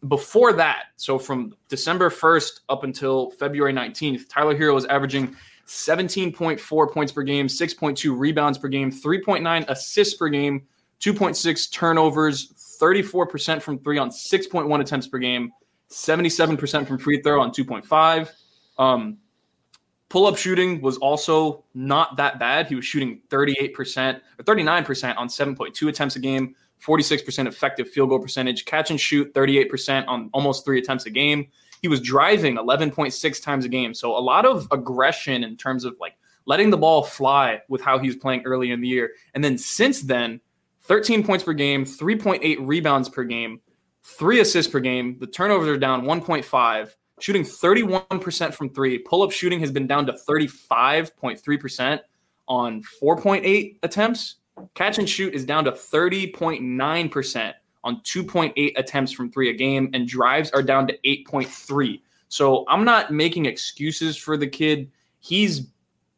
before 0.07 0.53
that, 0.53 0.85
so 0.95 1.17
from 1.17 1.55
December 1.69 2.09
1st 2.09 2.61
up 2.69 2.83
until 2.83 3.31
February 3.31 3.73
19th, 3.73 4.27
Tyler 4.27 4.57
Herro 4.57 4.73
was 4.73 4.85
averaging 4.85 5.35
17.4 5.67 6.91
points 6.91 7.11
per 7.11 7.23
game, 7.23 7.47
6.2 7.47 8.17
rebounds 8.17 8.57
per 8.57 8.67
game, 8.67 8.91
3.9 8.91 9.65
assists 9.69 10.15
per 10.15 10.27
game, 10.27 10.63
2.6 10.99 11.71
turnovers, 11.71 12.53
34% 12.81 13.61
from 13.61 13.79
three 13.79 13.97
on 13.97 14.09
6.1 14.09 14.81
attempts 14.81 15.07
per 15.07 15.19
game, 15.19 15.51
77% 15.89 16.87
from 16.87 16.97
free 16.97 17.21
throw 17.21 17.41
on 17.41 17.51
2.5. 17.51 18.29
Um, 18.77 19.17
pull 20.09 20.25
up 20.25 20.37
shooting 20.37 20.81
was 20.81 20.97
also 20.97 21.63
not 21.73 22.17
that 22.17 22.39
bad. 22.39 22.67
He 22.67 22.75
was 22.75 22.85
shooting 22.85 23.21
38% 23.29 24.19
or 24.37 24.43
39% 24.43 25.17
on 25.17 25.27
7.2 25.27 25.87
attempts 25.87 26.15
a 26.15 26.19
game, 26.19 26.55
46% 26.85 27.47
effective 27.47 27.89
field 27.89 28.09
goal 28.09 28.19
percentage, 28.19 28.65
catch 28.65 28.91
and 28.91 28.99
shoot 28.99 29.33
38% 29.33 30.07
on 30.07 30.29
almost 30.33 30.65
three 30.65 30.79
attempts 30.79 31.05
a 31.05 31.09
game. 31.09 31.47
He 31.81 31.87
was 31.87 32.01
driving 32.01 32.57
11.6 32.57 33.43
times 33.43 33.65
a 33.65 33.69
game. 33.69 33.93
So 33.93 34.17
a 34.17 34.19
lot 34.19 34.45
of 34.45 34.67
aggression 34.71 35.43
in 35.43 35.57
terms 35.57 35.85
of 35.85 35.97
like 35.99 36.17
letting 36.45 36.69
the 36.69 36.77
ball 36.77 37.03
fly 37.03 37.61
with 37.69 37.81
how 37.81 37.97
he 37.99 38.07
was 38.07 38.15
playing 38.15 38.43
early 38.45 38.71
in 38.71 38.81
the 38.81 38.87
year. 38.87 39.11
And 39.33 39.43
then 39.43 39.57
since 39.57 40.01
then, 40.01 40.39
13 40.81 41.23
points 41.23 41.43
per 41.43 41.53
game, 41.53 41.85
3.8 41.85 42.57
rebounds 42.59 43.09
per 43.09 43.23
game, 43.23 43.61
three 44.03 44.41
assists 44.41 44.71
per 44.71 44.79
game. 44.79 45.17
The 45.19 45.27
turnovers 45.27 45.69
are 45.69 45.77
down 45.77 46.03
1.5, 46.03 46.89
shooting 47.19 47.43
31% 47.43 48.53
from 48.53 48.69
three. 48.69 48.97
Pull 48.99 49.23
up 49.23 49.31
shooting 49.31 49.59
has 49.61 49.71
been 49.71 49.87
down 49.87 50.05
to 50.07 50.13
35.3% 50.13 51.99
on 52.47 52.83
4.8 53.01 53.77
attempts. 53.83 54.35
Catch 54.75 54.99
and 54.99 55.09
shoot 55.09 55.33
is 55.33 55.45
down 55.45 55.65
to 55.65 55.71
30.9% 55.71 57.53
on 57.83 57.99
2.8 58.01 58.73
attempts 58.77 59.11
from 59.11 59.31
three 59.31 59.49
a 59.49 59.53
game, 59.53 59.89
and 59.93 60.07
drives 60.07 60.51
are 60.51 60.63
down 60.63 60.87
to 60.87 60.97
8.3. 61.05 62.01
So 62.29 62.65
I'm 62.67 62.83
not 62.83 63.11
making 63.11 63.45
excuses 63.45 64.17
for 64.17 64.37
the 64.37 64.47
kid. 64.47 64.89
He's 65.19 65.67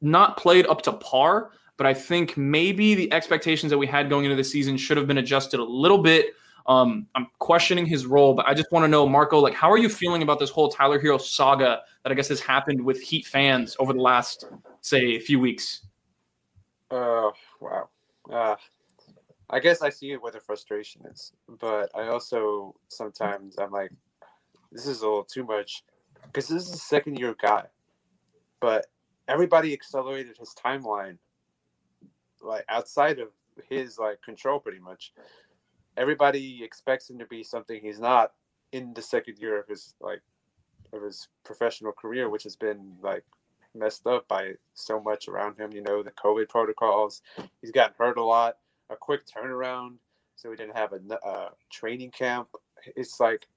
not 0.02 0.38
played 0.38 0.68
up 0.68 0.82
to 0.84 0.94
par, 0.94 1.52
but 1.78 1.88
I 1.88 1.94
think 1.94 2.38
maybe 2.38 2.96
the 2.96 3.12
expectations 3.12 3.70
that 3.70 3.78
we 3.78 3.88
had 3.88 4.10
going 4.10 4.26
into 4.26 4.36
the 4.36 4.44
season 4.44 4.78
should 4.78 4.98
have 4.98 5.08
been 5.08 5.18
adjusted 5.18 5.60
a 5.60 5.64
little 5.64 5.98
bit. 5.98 6.36
Um, 6.68 7.08
I'm 7.16 7.28
questioning 7.40 7.86
his 7.86 8.06
role, 8.06 8.34
but 8.34 8.48
I 8.48 8.54
just 8.54 8.72
want 8.72 8.86
to 8.86 8.88
know, 8.88 9.08
Marco, 9.08 9.40
like, 9.40 9.54
how 9.54 9.72
are 9.72 9.78
you 9.78 9.90
feeling 9.90 10.24
about 10.24 10.40
this 10.40 10.50
whole 10.50 10.70
Tyler 10.70 11.00
Herro 11.00 11.20
saga 11.22 11.82
that 12.04 12.12
I 12.12 12.16
guess 12.16 12.30
has 12.30 12.40
happened 12.40 12.84
with 12.84 13.02
Heat 13.02 13.28
fans 13.28 13.76
over 13.78 13.94
the 13.94 14.02
last, 14.02 14.46
say, 14.82 15.20
few 15.20 15.40
weeks? 15.40 15.86
Uh, 16.90 17.30
wow. 17.60 17.90
Uh, 18.32 18.56
I 19.50 19.60
guess 19.60 19.82
I 19.82 19.90
see 19.90 20.14
where 20.16 20.32
the 20.32 20.40
frustration 20.40 21.04
is, 21.12 21.34
but 21.60 21.92
I 21.96 22.08
also 22.08 22.76
sometimes 22.88 23.58
I'm 23.58 23.72
like, 23.72 23.92
this 24.72 24.88
is 24.88 25.02
a 25.02 25.06
little 25.06 25.24
too 25.24 25.44
much 25.46 25.84
because 26.24 26.48
this 26.48 26.68
is 26.68 26.74
a 26.74 26.78
second 26.78 27.20
year 27.20 27.36
guy, 27.40 27.66
but 28.60 28.88
everybody 29.28 29.74
accelerated 29.74 30.38
his 30.38 30.54
timeline 30.54 31.18
like 32.42 32.66
outside 32.70 33.20
of 33.20 33.30
his 33.70 33.98
like 34.00 34.22
control 34.22 34.60
pretty 34.60 34.80
much. 34.80 35.14
Everybody 35.98 36.64
expects 36.64 37.10
him 37.10 37.20
to 37.20 37.26
be 37.26 37.44
something 37.44 37.80
he's 37.82 38.00
not 38.00 38.34
in 38.72 38.94
the 38.94 39.02
second 39.02 39.38
year 39.40 39.60
of 39.60 39.68
his 39.68 39.96
like 40.02 40.22
of 40.94 41.04
his 41.04 41.28
professional 41.44 41.92
career, 41.92 42.30
which 42.30 42.44
has 42.44 42.56
been 42.56 42.98
like 43.02 43.24
messed 43.76 44.08
up 44.08 44.28
by 44.28 44.54
so 44.74 45.00
much 45.00 45.28
around 45.28 45.58
him. 45.58 45.72
You 45.72 45.82
know, 45.82 46.04
the 46.04 46.12
COVID 46.12 46.50
protocols. 46.50 47.22
He's 47.62 47.72
gotten 47.72 47.96
hurt 47.98 48.18
a 48.18 48.24
lot. 48.24 48.58
A 48.90 48.96
quick 48.96 49.22
turnaround, 49.26 49.96
so 50.36 50.50
we 50.50 50.56
didn't 50.56 50.78
have 50.78 50.94
a 50.94 51.28
uh, 51.28 51.50
training 51.72 52.12
camp. 52.12 52.50
It's 52.96 53.20
like 53.20 53.48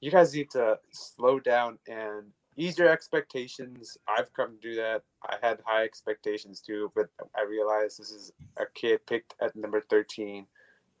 you 0.00 0.10
guys 0.10 0.34
need 0.34 0.50
to 0.50 0.78
slow 0.92 1.40
down 1.40 1.78
and 1.86 2.32
ease 2.56 2.78
your 2.78 2.88
expectations. 2.88 3.98
I've 4.08 4.32
come 4.32 4.56
to 4.56 4.68
do 4.68 4.74
that. 4.76 5.02
I 5.28 5.36
had 5.42 5.60
high 5.64 5.84
expectations 5.84 6.60
too, 6.60 6.90
but 6.94 7.08
I 7.36 7.42
realized 7.42 7.98
this 7.98 8.10
is 8.10 8.32
a 8.56 8.64
kid 8.74 9.00
picked 9.06 9.34
at 9.40 9.54
number 9.54 9.80
13 9.80 10.46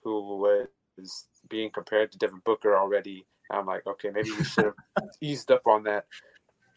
who 0.02 0.36
was 0.36 0.68
being 1.48 1.70
compared 1.70 2.12
to 2.12 2.18
Devin 2.18 2.42
Booker 2.44 2.76
already. 2.76 3.26
I'm 3.50 3.66
like, 3.66 3.86
okay, 3.86 4.10
maybe 4.10 4.32
we 4.32 4.44
should 4.44 4.64
have 4.66 4.74
eased 5.20 5.50
up 5.50 5.66
on 5.66 5.84
that. 5.84 6.06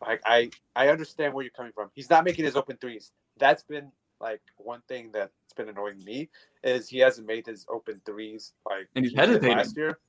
Like 0.01 0.21
I 0.25 0.49
I 0.75 0.89
understand 0.89 1.33
where 1.33 1.43
you're 1.43 1.51
coming 1.51 1.73
from. 1.73 1.89
He's 1.93 2.09
not 2.09 2.23
making 2.23 2.45
his 2.45 2.55
open 2.55 2.77
threes. 2.77 3.11
That's 3.37 3.63
been 3.63 3.91
like 4.21 4.41
one 4.57 4.81
thing 4.87 5.11
that's 5.13 5.31
been 5.55 5.69
annoying 5.69 6.03
me 6.03 6.29
is 6.63 6.89
he 6.89 6.99
hasn't 6.99 7.27
made 7.27 7.45
his 7.45 7.65
open 7.69 8.01
threes 8.05 8.53
like 8.65 8.87
and 8.95 9.05
he's 9.05 9.15
hesitating 9.15 9.57
last 9.57 9.75
year. 9.75 9.99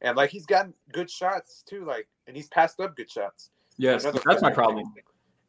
And 0.00 0.16
like 0.16 0.30
he's 0.30 0.46
gotten 0.46 0.74
good 0.92 1.10
shots 1.10 1.62
too, 1.66 1.84
like 1.84 2.08
and 2.26 2.36
he's 2.36 2.48
passed 2.48 2.80
up 2.80 2.96
good 2.96 3.10
shots. 3.10 3.50
Yes, 3.78 4.02
Another 4.02 4.20
that's 4.24 4.42
my 4.42 4.52
problem. 4.52 4.92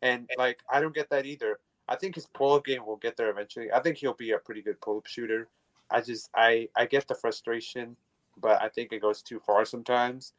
And 0.01 0.29
like 0.37 0.59
I 0.71 0.79
don't 0.79 0.93
get 0.93 1.09
that 1.09 1.25
either. 1.25 1.59
I 1.87 1.95
think 1.95 2.15
his 2.15 2.27
pull-up 2.27 2.65
game 2.65 2.85
will 2.85 2.95
get 2.97 3.17
there 3.17 3.29
eventually. 3.29 3.71
I 3.71 3.81
think 3.81 3.97
he'll 3.97 4.13
be 4.13 4.31
a 4.31 4.37
pretty 4.37 4.61
good 4.61 4.79
pull-up 4.79 5.05
shooter. 5.05 5.49
I 5.91 6.01
just 6.01 6.29
I 6.35 6.69
I 6.75 6.85
get 6.85 7.07
the 7.07 7.15
frustration, 7.15 7.95
but 8.39 8.61
I 8.61 8.69
think 8.69 8.93
it 8.93 9.01
goes 9.01 9.21
too 9.21 9.39
far 9.39 9.65
sometimes. 9.65 10.33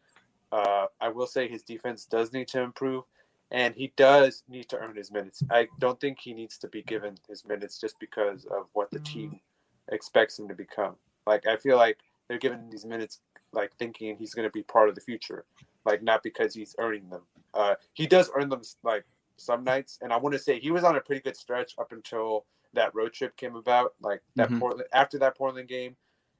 Uh, 0.52 0.86
I 1.00 1.08
will 1.08 1.26
say 1.26 1.48
his 1.48 1.62
defense 1.62 2.06
does 2.06 2.32
need 2.32 2.48
to 2.48 2.62
improve, 2.62 3.04
and 3.50 3.74
he 3.74 3.92
does 3.96 4.42
need 4.48 4.68
to 4.70 4.78
earn 4.78 4.96
his 4.96 5.10
minutes. 5.12 5.42
I 5.50 5.68
don't 5.78 6.00
think 6.00 6.18
he 6.20 6.34
needs 6.34 6.58
to 6.58 6.68
be 6.68 6.82
given 6.82 7.16
his 7.28 7.44
minutes 7.44 7.78
just 7.80 7.98
because 8.00 8.44
of 8.46 8.68
what 8.72 8.90
the 8.90 9.00
team 9.00 9.40
expects 9.88 10.38
him 10.38 10.48
to 10.48 10.54
become. 10.54 10.96
Like 11.26 11.46
I 11.46 11.56
feel 11.56 11.76
like 11.76 11.98
they're 12.28 12.38
giving 12.38 12.70
these 12.70 12.84
minutes 12.84 13.20
like 13.52 13.74
thinking 13.76 14.16
he's 14.16 14.34
going 14.34 14.48
to 14.48 14.52
be 14.52 14.62
part 14.62 14.88
of 14.88 14.94
the 14.94 15.00
future, 15.00 15.44
like 15.84 16.02
not 16.02 16.22
because 16.22 16.54
he's 16.54 16.74
earning 16.78 17.08
them. 17.08 17.22
Uh, 17.52 17.76
he 17.92 18.06
does 18.06 18.30
earn 18.34 18.48
them 18.48 18.62
like 18.82 19.04
some 19.36 19.62
nights, 19.64 19.98
and 20.02 20.12
I 20.12 20.16
want 20.16 20.32
to 20.32 20.38
say 20.38 20.58
he 20.58 20.70
was 20.70 20.84
on 20.84 20.96
a 20.96 21.00
pretty 21.00 21.20
good 21.22 21.36
stretch 21.36 21.74
up 21.78 21.92
until 21.92 22.46
that 22.72 22.94
road 22.94 23.12
trip 23.12 23.36
came 23.36 23.54
about. 23.56 23.94
Like 24.00 24.22
that 24.36 24.50
Mhm. 24.50 24.58
Portland 24.58 24.88
after 24.92 25.18
that 25.18 25.36
Portland 25.36 25.68
game, 25.68 25.96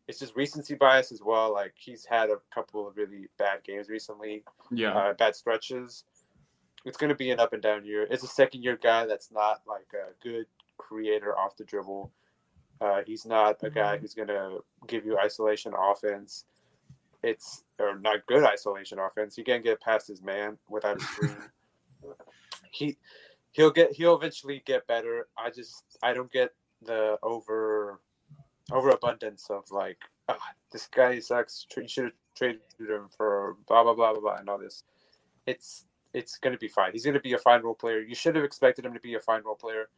it's 0.09 0.19
just 0.19 0.35
recency 0.35 0.75
bias 0.75 1.13
as 1.13 1.23
well. 1.23 1.53
Like 1.53 1.75
he's 1.77 2.05
had 2.05 2.31
a 2.31 2.37
couple 2.53 2.87
of 2.89 2.97
really 2.97 3.29
bad 3.39 3.63
games 3.63 3.89
recently, 3.89 4.45
Yeah. 4.71 4.95
uh, 4.95 5.13
bad 5.15 5.37
stretches. 5.37 6.05
It's 6.85 6.97
going 6.97 7.09
to 7.09 7.15
be 7.15 7.31
an 7.31 7.41
up 7.41 7.53
and 7.53 7.63
down 7.63 7.85
year. 7.85 8.07
It's 8.11 8.25
a 8.25 8.29
second 8.29 8.63
year 8.63 8.79
guy 8.81 9.07
that's 9.07 9.33
not 9.33 9.63
like 9.67 9.87
a 9.95 10.13
good 10.23 10.47
creator 10.77 11.39
off 11.39 11.57
the 11.57 11.65
dribble. 11.65 12.13
Uh, 12.81 13.01
he's 13.07 13.25
not 13.25 13.57
a 13.63 13.71
guy 13.71 13.97
who's 13.97 14.15
going 14.15 14.29
to 14.29 14.59
give 14.87 15.07
you 15.07 15.19
isolation 15.19 15.73
offense. 15.79 16.45
It's 17.23 17.65
or 17.79 17.99
not 17.99 18.27
good 18.27 18.45
isolation 18.45 18.99
offense. 18.99 19.39
You 19.39 19.45
can't 19.45 19.65
get 19.65 19.81
past 19.81 20.09
his 20.09 20.23
man 20.23 20.59
without 20.69 21.01
a 21.01 21.05
screen. 21.05 21.37
he 22.71 22.99
he'll 23.53 23.71
get 23.71 23.93
he'll 23.93 24.17
eventually 24.17 24.63
get 24.67 24.87
better. 24.87 25.29
I 25.39 25.49
just 25.49 25.85
I 26.03 26.13
don't 26.13 26.31
get 26.31 26.51
the 26.83 27.17
over 27.23 28.01
overabundance 28.71 29.47
of 29.49 29.65
like 29.71 29.99
ah, 30.29 30.39
this 30.71 30.87
guy 30.87 31.19
sucks. 31.19 31.67
You 31.75 31.89
should 31.89 32.05
have 32.05 32.13
traded 32.37 32.61
him 32.79 33.09
for 33.17 33.57
blah 33.67 33.83
blah 33.85 33.95
blah 33.95 34.13
blah 34.13 34.21
blah 34.21 34.37
and 34.37 34.49
all 34.51 34.59
this. 34.59 34.83
It's 35.47 35.87
it's 36.15 36.39
going 36.39 36.55
to 36.55 36.59
be 36.59 36.69
fine. 36.69 36.93
He's 36.93 37.05
going 37.05 37.15
to 37.15 37.21
be 37.21 37.35
a 37.35 37.39
fine 37.39 37.63
role 37.63 37.75
player. 37.75 38.01
You 38.01 38.15
should 38.15 38.37
have 38.37 38.45
expected 38.45 38.87
him 38.87 38.95
to 38.95 39.01
be 39.01 39.15
a 39.15 39.21
fine 39.21 39.43
role 39.45 39.57
player, 39.57 39.89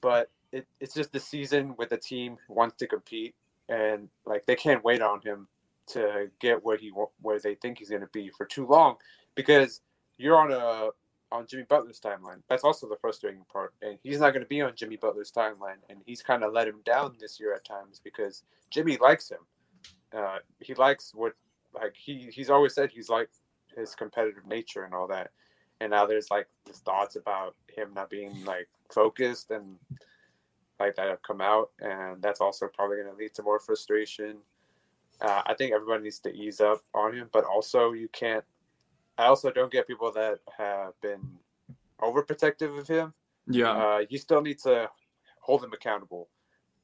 but 0.00 0.30
it, 0.50 0.66
it's 0.80 0.94
just 0.94 1.12
the 1.12 1.20
season 1.20 1.74
with 1.78 1.92
a 1.92 1.96
team 1.96 2.38
who 2.46 2.54
wants 2.54 2.76
to 2.76 2.86
compete 2.86 3.34
and 3.68 4.08
like 4.26 4.44
they 4.46 4.56
can't 4.56 4.84
wait 4.84 5.02
on 5.02 5.20
him 5.20 5.46
to 5.86 6.30
get 6.40 6.64
where 6.64 6.76
he 6.76 6.92
where 7.20 7.38
they 7.38 7.54
think 7.54 7.78
he's 7.78 7.90
going 7.90 8.02
to 8.02 8.08
be 8.08 8.30
for 8.30 8.46
too 8.46 8.66
long 8.66 8.96
because 9.34 9.80
you're 10.18 10.36
on 10.36 10.52
a 10.52 10.90
on 11.32 11.46
Jimmy 11.46 11.64
Butler's 11.68 11.98
timeline. 11.98 12.42
That's 12.48 12.64
also 12.64 12.88
the 12.88 12.96
frustrating 13.00 13.44
part, 13.50 13.72
and 13.80 13.98
he's 14.02 14.20
not 14.20 14.30
going 14.30 14.42
to 14.42 14.48
be 14.48 14.60
on 14.60 14.74
Jimmy 14.76 14.96
Butler's 14.96 15.32
timeline, 15.32 15.78
and 15.88 16.00
he's 16.04 16.22
kind 16.22 16.44
of 16.44 16.52
let 16.52 16.68
him 16.68 16.80
down 16.84 17.16
this 17.18 17.40
year 17.40 17.54
at 17.54 17.64
times 17.64 18.00
because 18.04 18.42
Jimmy 18.70 18.98
likes 18.98 19.30
him. 19.30 19.38
Uh, 20.16 20.38
he 20.60 20.74
likes 20.74 21.12
what 21.14 21.32
like 21.74 21.94
he 21.96 22.28
he's 22.30 22.50
always 22.50 22.74
said 22.74 22.90
he's 22.90 23.08
like 23.08 23.30
his 23.74 23.94
competitive 23.94 24.46
nature 24.46 24.84
and 24.84 24.94
all 24.94 25.06
that, 25.08 25.30
and 25.82 25.90
now 25.90 26.06
there's 26.06 26.30
like 26.30 26.46
this 26.64 26.78
thoughts 26.78 27.16
about 27.16 27.56
him 27.66 27.92
not 27.92 28.08
being 28.08 28.44
like 28.44 28.68
focused 28.88 29.50
and 29.50 29.76
like 30.78 30.94
that 30.96 31.08
have 31.08 31.22
come 31.22 31.40
out, 31.40 31.70
and 31.80 32.22
that's 32.22 32.40
also 32.40 32.68
probably 32.68 32.96
going 32.98 33.08
to 33.08 33.16
lead 33.16 33.34
to 33.34 33.42
more 33.42 33.58
frustration. 33.58 34.36
Uh, 35.20 35.42
I 35.44 35.54
think 35.54 35.72
everybody 35.72 36.04
needs 36.04 36.20
to 36.20 36.32
ease 36.32 36.60
up 36.60 36.82
on 36.94 37.14
him, 37.14 37.28
but 37.32 37.44
also 37.44 37.92
you 37.92 38.08
can't. 38.08 38.44
I 39.18 39.24
also 39.24 39.50
don't 39.50 39.70
get 39.70 39.86
people 39.86 40.10
that 40.12 40.38
have 40.56 40.98
been 41.00 41.20
overprotective 42.00 42.78
of 42.78 42.88
him. 42.88 43.12
Yeah. 43.46 43.72
Uh, 43.72 44.04
you 44.08 44.18
still 44.18 44.40
need 44.40 44.58
to 44.60 44.88
hold 45.40 45.64
him 45.64 45.72
accountable, 45.72 46.28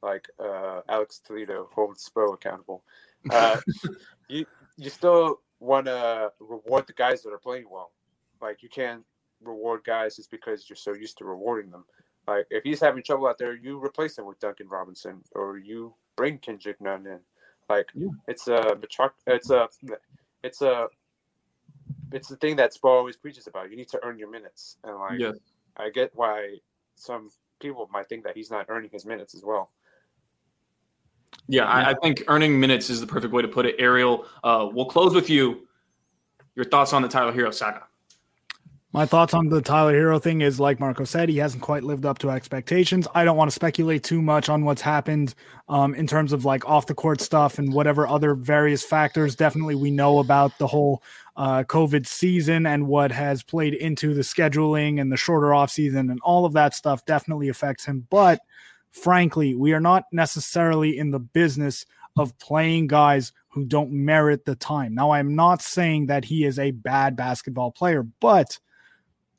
like 0.02 0.28
uh, 0.40 0.80
Alex 0.88 1.20
Toledo 1.24 1.68
holds 1.72 2.08
Spo 2.08 2.34
accountable. 2.34 2.82
Uh, 3.30 3.60
you 4.28 4.44
you 4.76 4.90
still 4.90 5.40
want 5.60 5.86
to 5.86 6.32
reward 6.40 6.86
the 6.86 6.92
guys 6.92 7.22
that 7.22 7.30
are 7.30 7.38
playing 7.38 7.66
well. 7.70 7.92
Like 8.40 8.62
you 8.62 8.68
can't 8.68 9.02
reward 9.42 9.84
guys 9.84 10.16
just 10.16 10.30
because 10.30 10.68
you're 10.68 10.76
so 10.76 10.94
used 10.94 11.18
to 11.18 11.24
rewarding 11.24 11.70
them. 11.70 11.84
Like 12.26 12.46
if 12.50 12.62
he's 12.64 12.80
having 12.80 13.02
trouble 13.02 13.26
out 13.26 13.38
there, 13.38 13.54
you 13.54 13.82
replace 13.82 14.18
him 14.18 14.26
with 14.26 14.38
Duncan 14.40 14.68
Robinson, 14.68 15.22
or 15.32 15.58
you 15.58 15.94
bring 16.16 16.38
Kendrick 16.38 16.80
Nunn 16.80 17.06
in. 17.06 17.20
Like 17.68 17.88
Yeah. 17.94 18.08
it's 18.26 18.48
a 18.48 18.76
it's 19.26 19.50
a 19.50 19.68
it's 20.42 20.62
a 20.62 20.88
it's 22.12 22.28
the 22.28 22.36
thing 22.36 22.56
that 22.56 22.74
Spo 22.74 22.88
always 22.88 23.16
preaches 23.16 23.46
about. 23.46 23.70
You 23.70 23.76
need 23.76 23.88
to 23.88 24.00
earn 24.02 24.18
your 24.18 24.30
minutes, 24.30 24.76
and 24.84 24.96
like. 24.98 25.20
I 25.78 25.90
get 25.90 26.10
why 26.14 26.56
some 26.96 27.30
people 27.60 27.88
might 27.92 28.08
think 28.08 28.24
that 28.24 28.36
he's 28.36 28.50
not 28.50 28.66
earning 28.68 28.90
his 28.92 29.06
minutes 29.06 29.34
as 29.34 29.44
well. 29.44 29.70
Yeah, 31.46 31.64
I, 31.64 31.90
I 31.90 31.94
think 32.02 32.24
earning 32.28 32.58
minutes 32.58 32.90
is 32.90 33.00
the 33.00 33.06
perfect 33.06 33.32
way 33.32 33.42
to 33.42 33.48
put 33.48 33.64
it. 33.64 33.76
Ariel, 33.78 34.26
uh, 34.44 34.68
we'll 34.70 34.86
close 34.86 35.14
with 35.14 35.30
you. 35.30 35.68
Your 36.56 36.64
thoughts 36.64 36.92
on 36.92 37.02
the 37.02 37.08
Tyler 37.08 37.32
Herro 37.32 37.54
saga? 37.54 37.86
My 38.90 39.04
thoughts 39.04 39.34
on 39.34 39.50
the 39.50 39.60
Tyler 39.60 39.92
Herro 39.92 40.20
thing 40.20 40.40
is 40.40 40.58
like 40.58 40.80
Marco 40.80 41.04
said, 41.04 41.28
he 41.28 41.36
hasn't 41.36 41.62
quite 41.62 41.84
lived 41.84 42.06
up 42.06 42.18
to 42.20 42.30
expectations. 42.30 43.06
I 43.14 43.22
don't 43.22 43.36
want 43.36 43.50
to 43.50 43.54
speculate 43.54 44.02
too 44.02 44.22
much 44.22 44.48
on 44.48 44.64
what's 44.64 44.80
happened 44.80 45.34
um, 45.68 45.94
in 45.94 46.06
terms 46.06 46.32
of 46.32 46.46
like 46.46 46.66
off 46.66 46.86
the 46.86 46.94
court 46.94 47.20
stuff 47.20 47.58
and 47.58 47.74
whatever 47.74 48.08
other 48.08 48.34
various 48.34 48.82
factors. 48.82 49.36
Definitely, 49.36 49.74
we 49.74 49.90
know 49.90 50.20
about 50.20 50.56
the 50.56 50.66
whole 50.66 51.02
uh, 51.36 51.64
COVID 51.64 52.06
season 52.06 52.64
and 52.64 52.86
what 52.86 53.12
has 53.12 53.42
played 53.42 53.74
into 53.74 54.14
the 54.14 54.22
scheduling 54.22 54.98
and 54.98 55.12
the 55.12 55.18
shorter 55.18 55.52
off 55.52 55.70
season 55.70 56.08
and 56.08 56.18
all 56.22 56.46
of 56.46 56.54
that 56.54 56.74
stuff 56.74 57.04
definitely 57.04 57.50
affects 57.50 57.84
him. 57.84 58.06
But 58.08 58.40
frankly, 58.90 59.54
we 59.54 59.74
are 59.74 59.80
not 59.80 60.04
necessarily 60.12 60.96
in 60.96 61.10
the 61.10 61.20
business 61.20 61.84
of 62.16 62.38
playing 62.38 62.86
guys 62.86 63.32
who 63.50 63.66
don't 63.66 63.92
merit 63.92 64.46
the 64.46 64.56
time. 64.56 64.94
Now, 64.94 65.10
I'm 65.10 65.36
not 65.36 65.60
saying 65.60 66.06
that 66.06 66.24
he 66.24 66.44
is 66.44 66.58
a 66.58 66.70
bad 66.70 67.16
basketball 67.16 67.70
player, 67.70 68.02
but 68.02 68.58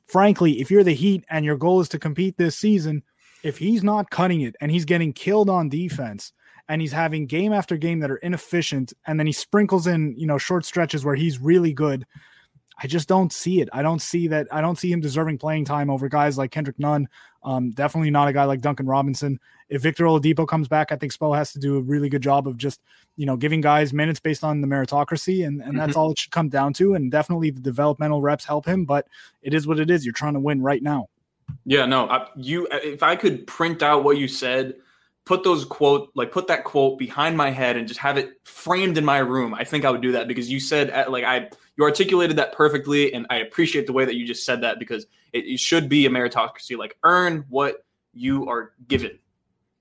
frankly, 0.10 0.60
if 0.60 0.72
you're 0.72 0.84
the 0.84 0.94
Heat 0.94 1.24
and 1.30 1.46
your 1.46 1.58
goal 1.58 1.80
is 1.80 1.90
to 1.90 2.00
compete 2.00 2.38
this 2.38 2.58
season, 2.58 3.04
if 3.44 3.58
he's 3.58 3.84
not 3.84 4.10
cutting 4.10 4.42
it 4.42 4.56
and 4.60 4.72
he's 4.72 4.86
getting 4.86 5.14
killed 5.14 5.50
on 5.50 5.70
defense 5.70 6.34
and 6.68 6.82
he's 6.82 6.92
having 6.92 7.26
game 7.26 7.54
after 7.54 7.78
game 7.78 8.00
that 8.00 8.12
are 8.12 8.18
inefficient 8.18 8.92
and 9.08 9.20
then 9.20 9.28
he 9.28 9.34
sprinkles 9.34 9.88
in, 9.88 10.16
you 10.18 10.28
know, 10.28 10.38
short 10.38 10.66
stretches 10.66 11.06
where 11.06 11.16
he's 11.16 11.40
really 11.40 11.74
good, 11.74 12.06
I 12.82 12.88
just 12.88 13.08
don't 13.10 13.34
see 13.34 13.60
it. 13.62 13.70
I 13.74 13.82
don't 13.82 14.02
see 14.02 14.28
that. 14.30 14.48
I 14.52 14.62
don't 14.62 14.78
see 14.78 14.92
him 14.92 15.02
deserving 15.02 15.38
playing 15.38 15.66
time 15.66 15.90
over 15.90 16.08
guys 16.08 16.38
like 16.38 16.52
Kendrick 16.52 16.80
Nunn. 16.80 17.10
Um, 17.44 17.72
definitely 17.72 18.10
not 18.10 18.28
a 18.28 18.34
guy 18.34 18.46
like 18.46 18.62
Duncan 18.62 18.86
Robinson. 18.86 19.40
If 19.68 19.82
Victor 19.82 20.06
Oladipo 20.06 20.48
comes 20.48 20.68
back, 20.68 20.92
I 20.92 20.96
think 20.96 21.14
Spo 21.14 21.36
has 21.36 21.52
to 21.54 21.60
do 21.60 21.78
a 21.78 21.82
really 21.82 22.10
good 22.10 22.24
job 22.24 22.48
of 22.48 22.58
just, 22.58 22.82
you 23.18 23.26
know, 23.26 23.36
giving 23.36 23.62
guys 23.62 23.94
minutes 23.94 24.20
based 24.20 24.44
on 24.44 24.62
the 24.62 24.68
meritocracy. 24.68 25.46
And, 25.46 25.62
and 25.62 25.78
that's 25.78 25.92
mm-hmm. 25.92 26.00
all 26.00 26.12
it 26.12 26.20
should 26.20 26.32
come 26.32 26.50
down 26.50 26.74
to. 26.74 26.96
And 26.96 27.12
definitely 27.12 27.52
the 27.52 27.62
developmental 27.62 28.22
reps 28.22 28.46
help 28.46 28.66
him, 28.66 28.86
but 28.86 29.08
it 29.42 29.54
is 29.54 29.68
what 29.68 29.80
it 29.80 29.90
is. 29.92 30.06
You're 30.06 30.14
trying 30.14 30.34
to 30.34 30.40
win 30.40 30.62
right 30.62 30.82
now. 30.82 31.08
Yeah, 31.66 31.86
no, 31.86 32.08
I, 32.10 32.28
you, 32.36 32.68
if 32.72 33.04
I 33.04 33.16
could 33.16 33.46
print 33.48 33.84
out 33.84 34.04
what 34.04 34.18
you 34.18 34.28
said, 34.28 34.76
put 35.30 35.44
those 35.44 35.64
quote 35.64 36.10
like 36.16 36.32
put 36.32 36.48
that 36.48 36.64
quote 36.64 36.98
behind 36.98 37.38
my 37.38 37.52
head 37.52 37.78
and 37.78 37.88
just 37.88 38.00
have 38.00 38.18
it 38.18 38.32
framed 38.44 38.98
in 38.98 39.06
my 39.06 39.20
room 39.20 39.54
i 39.54 39.64
think 39.64 39.86
i 39.86 39.92
would 39.92 40.02
do 40.02 40.12
that 40.12 40.28
because 40.28 40.50
you 40.50 40.60
said 40.60 40.90
uh, 40.90 41.06
like 41.08 41.24
i 41.24 41.48
you 41.78 41.84
articulated 41.84 42.36
that 42.36 42.52
perfectly 42.52 43.14
and 43.14 43.28
i 43.30 43.36
appreciate 43.38 43.86
the 43.86 43.94
way 43.94 44.06
that 44.06 44.16
you 44.16 44.26
just 44.26 44.44
said 44.44 44.60
that 44.62 44.80
because 44.80 45.06
it, 45.34 45.46
it 45.46 45.60
should 45.60 45.90
be 45.90 46.06
a 46.06 46.10
meritocracy. 46.10 46.78
Like 46.78 46.98
earn 47.04 47.46
what 47.50 47.86
you 48.14 48.50
are 48.50 48.74
given. 48.88 49.18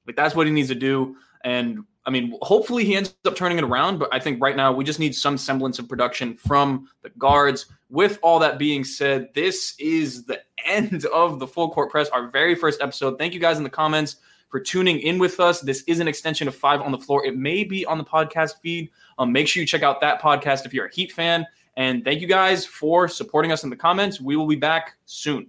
Like 0.07 0.17
that's 0.17 0.35
what 0.35 0.47
he 0.47 0.53
needs 0.53 0.69
to 0.69 0.75
do. 0.75 1.17
And 1.45 1.85
i 2.07 2.11
mean 2.11 2.37
hopefully 2.41 2.85
he 2.85 2.97
ends 2.97 3.15
up 3.27 3.37
turning 3.37 3.59
it 3.59 3.65
around 3.65 3.99
but 3.99 4.09
i 4.15 4.19
think 4.19 4.41
right 4.41 4.57
now 4.57 4.73
we 4.73 4.83
just 4.83 4.99
need 4.99 5.15
some 5.15 5.37
semblance 5.37 5.79
of 5.79 5.89
production 5.89 6.35
from 6.35 6.89
the 7.03 7.11
guards. 7.11 7.67
With 7.91 8.19
all 8.23 8.39
that 8.41 8.59
being 8.59 8.85
said 8.85 9.29
this 9.35 9.75
is 9.79 10.25
the 10.25 10.41
end 10.65 11.05
of 11.07 11.39
the 11.39 11.47
full 11.47 11.71
court 11.71 11.91
press 11.91 12.09
our 12.11 12.29
very 12.29 12.55
first 12.55 12.81
episode. 12.81 13.19
Thank 13.19 13.35
you 13.35 13.41
guys 13.41 13.59
in 13.59 13.63
the 13.63 13.71
comments 13.71 14.17
for 14.49 14.61
tuning 14.61 15.01
in 15.01 15.19
with 15.19 15.41
us. 15.41 15.61
This 15.61 15.83
is 15.87 16.01
an 16.01 16.09
extension 16.09 16.49
of 16.49 16.55
Five 16.55 16.81
on 16.81 16.93
the 16.93 16.99
Floor. 16.99 17.25
It 17.25 17.37
may 17.37 17.65
be 17.65 17.85
on 17.87 17.99
the 17.99 18.05
podcast 18.05 18.61
feed. 18.63 18.91
Um, 19.19 19.33
make 19.33 19.49
sure 19.49 19.61
you 19.61 19.67
check 19.67 19.83
out 19.83 20.01
that 20.01 20.21
podcast 20.21 20.67
if 20.67 20.73
you're 20.73 20.87
a 20.87 20.95
Heat 20.95 21.13
fan. 21.13 21.47
And 21.77 22.05
thank 22.05 22.21
you 22.21 22.27
guys 22.27 22.67
for 22.67 23.07
supporting 23.09 23.53
us 23.53 23.63
in 23.63 23.71
the 23.71 23.77
comments. 23.77 24.21
We 24.21 24.37
will 24.37 24.47
be 24.49 24.57
back 24.57 24.97
soon. 25.05 25.49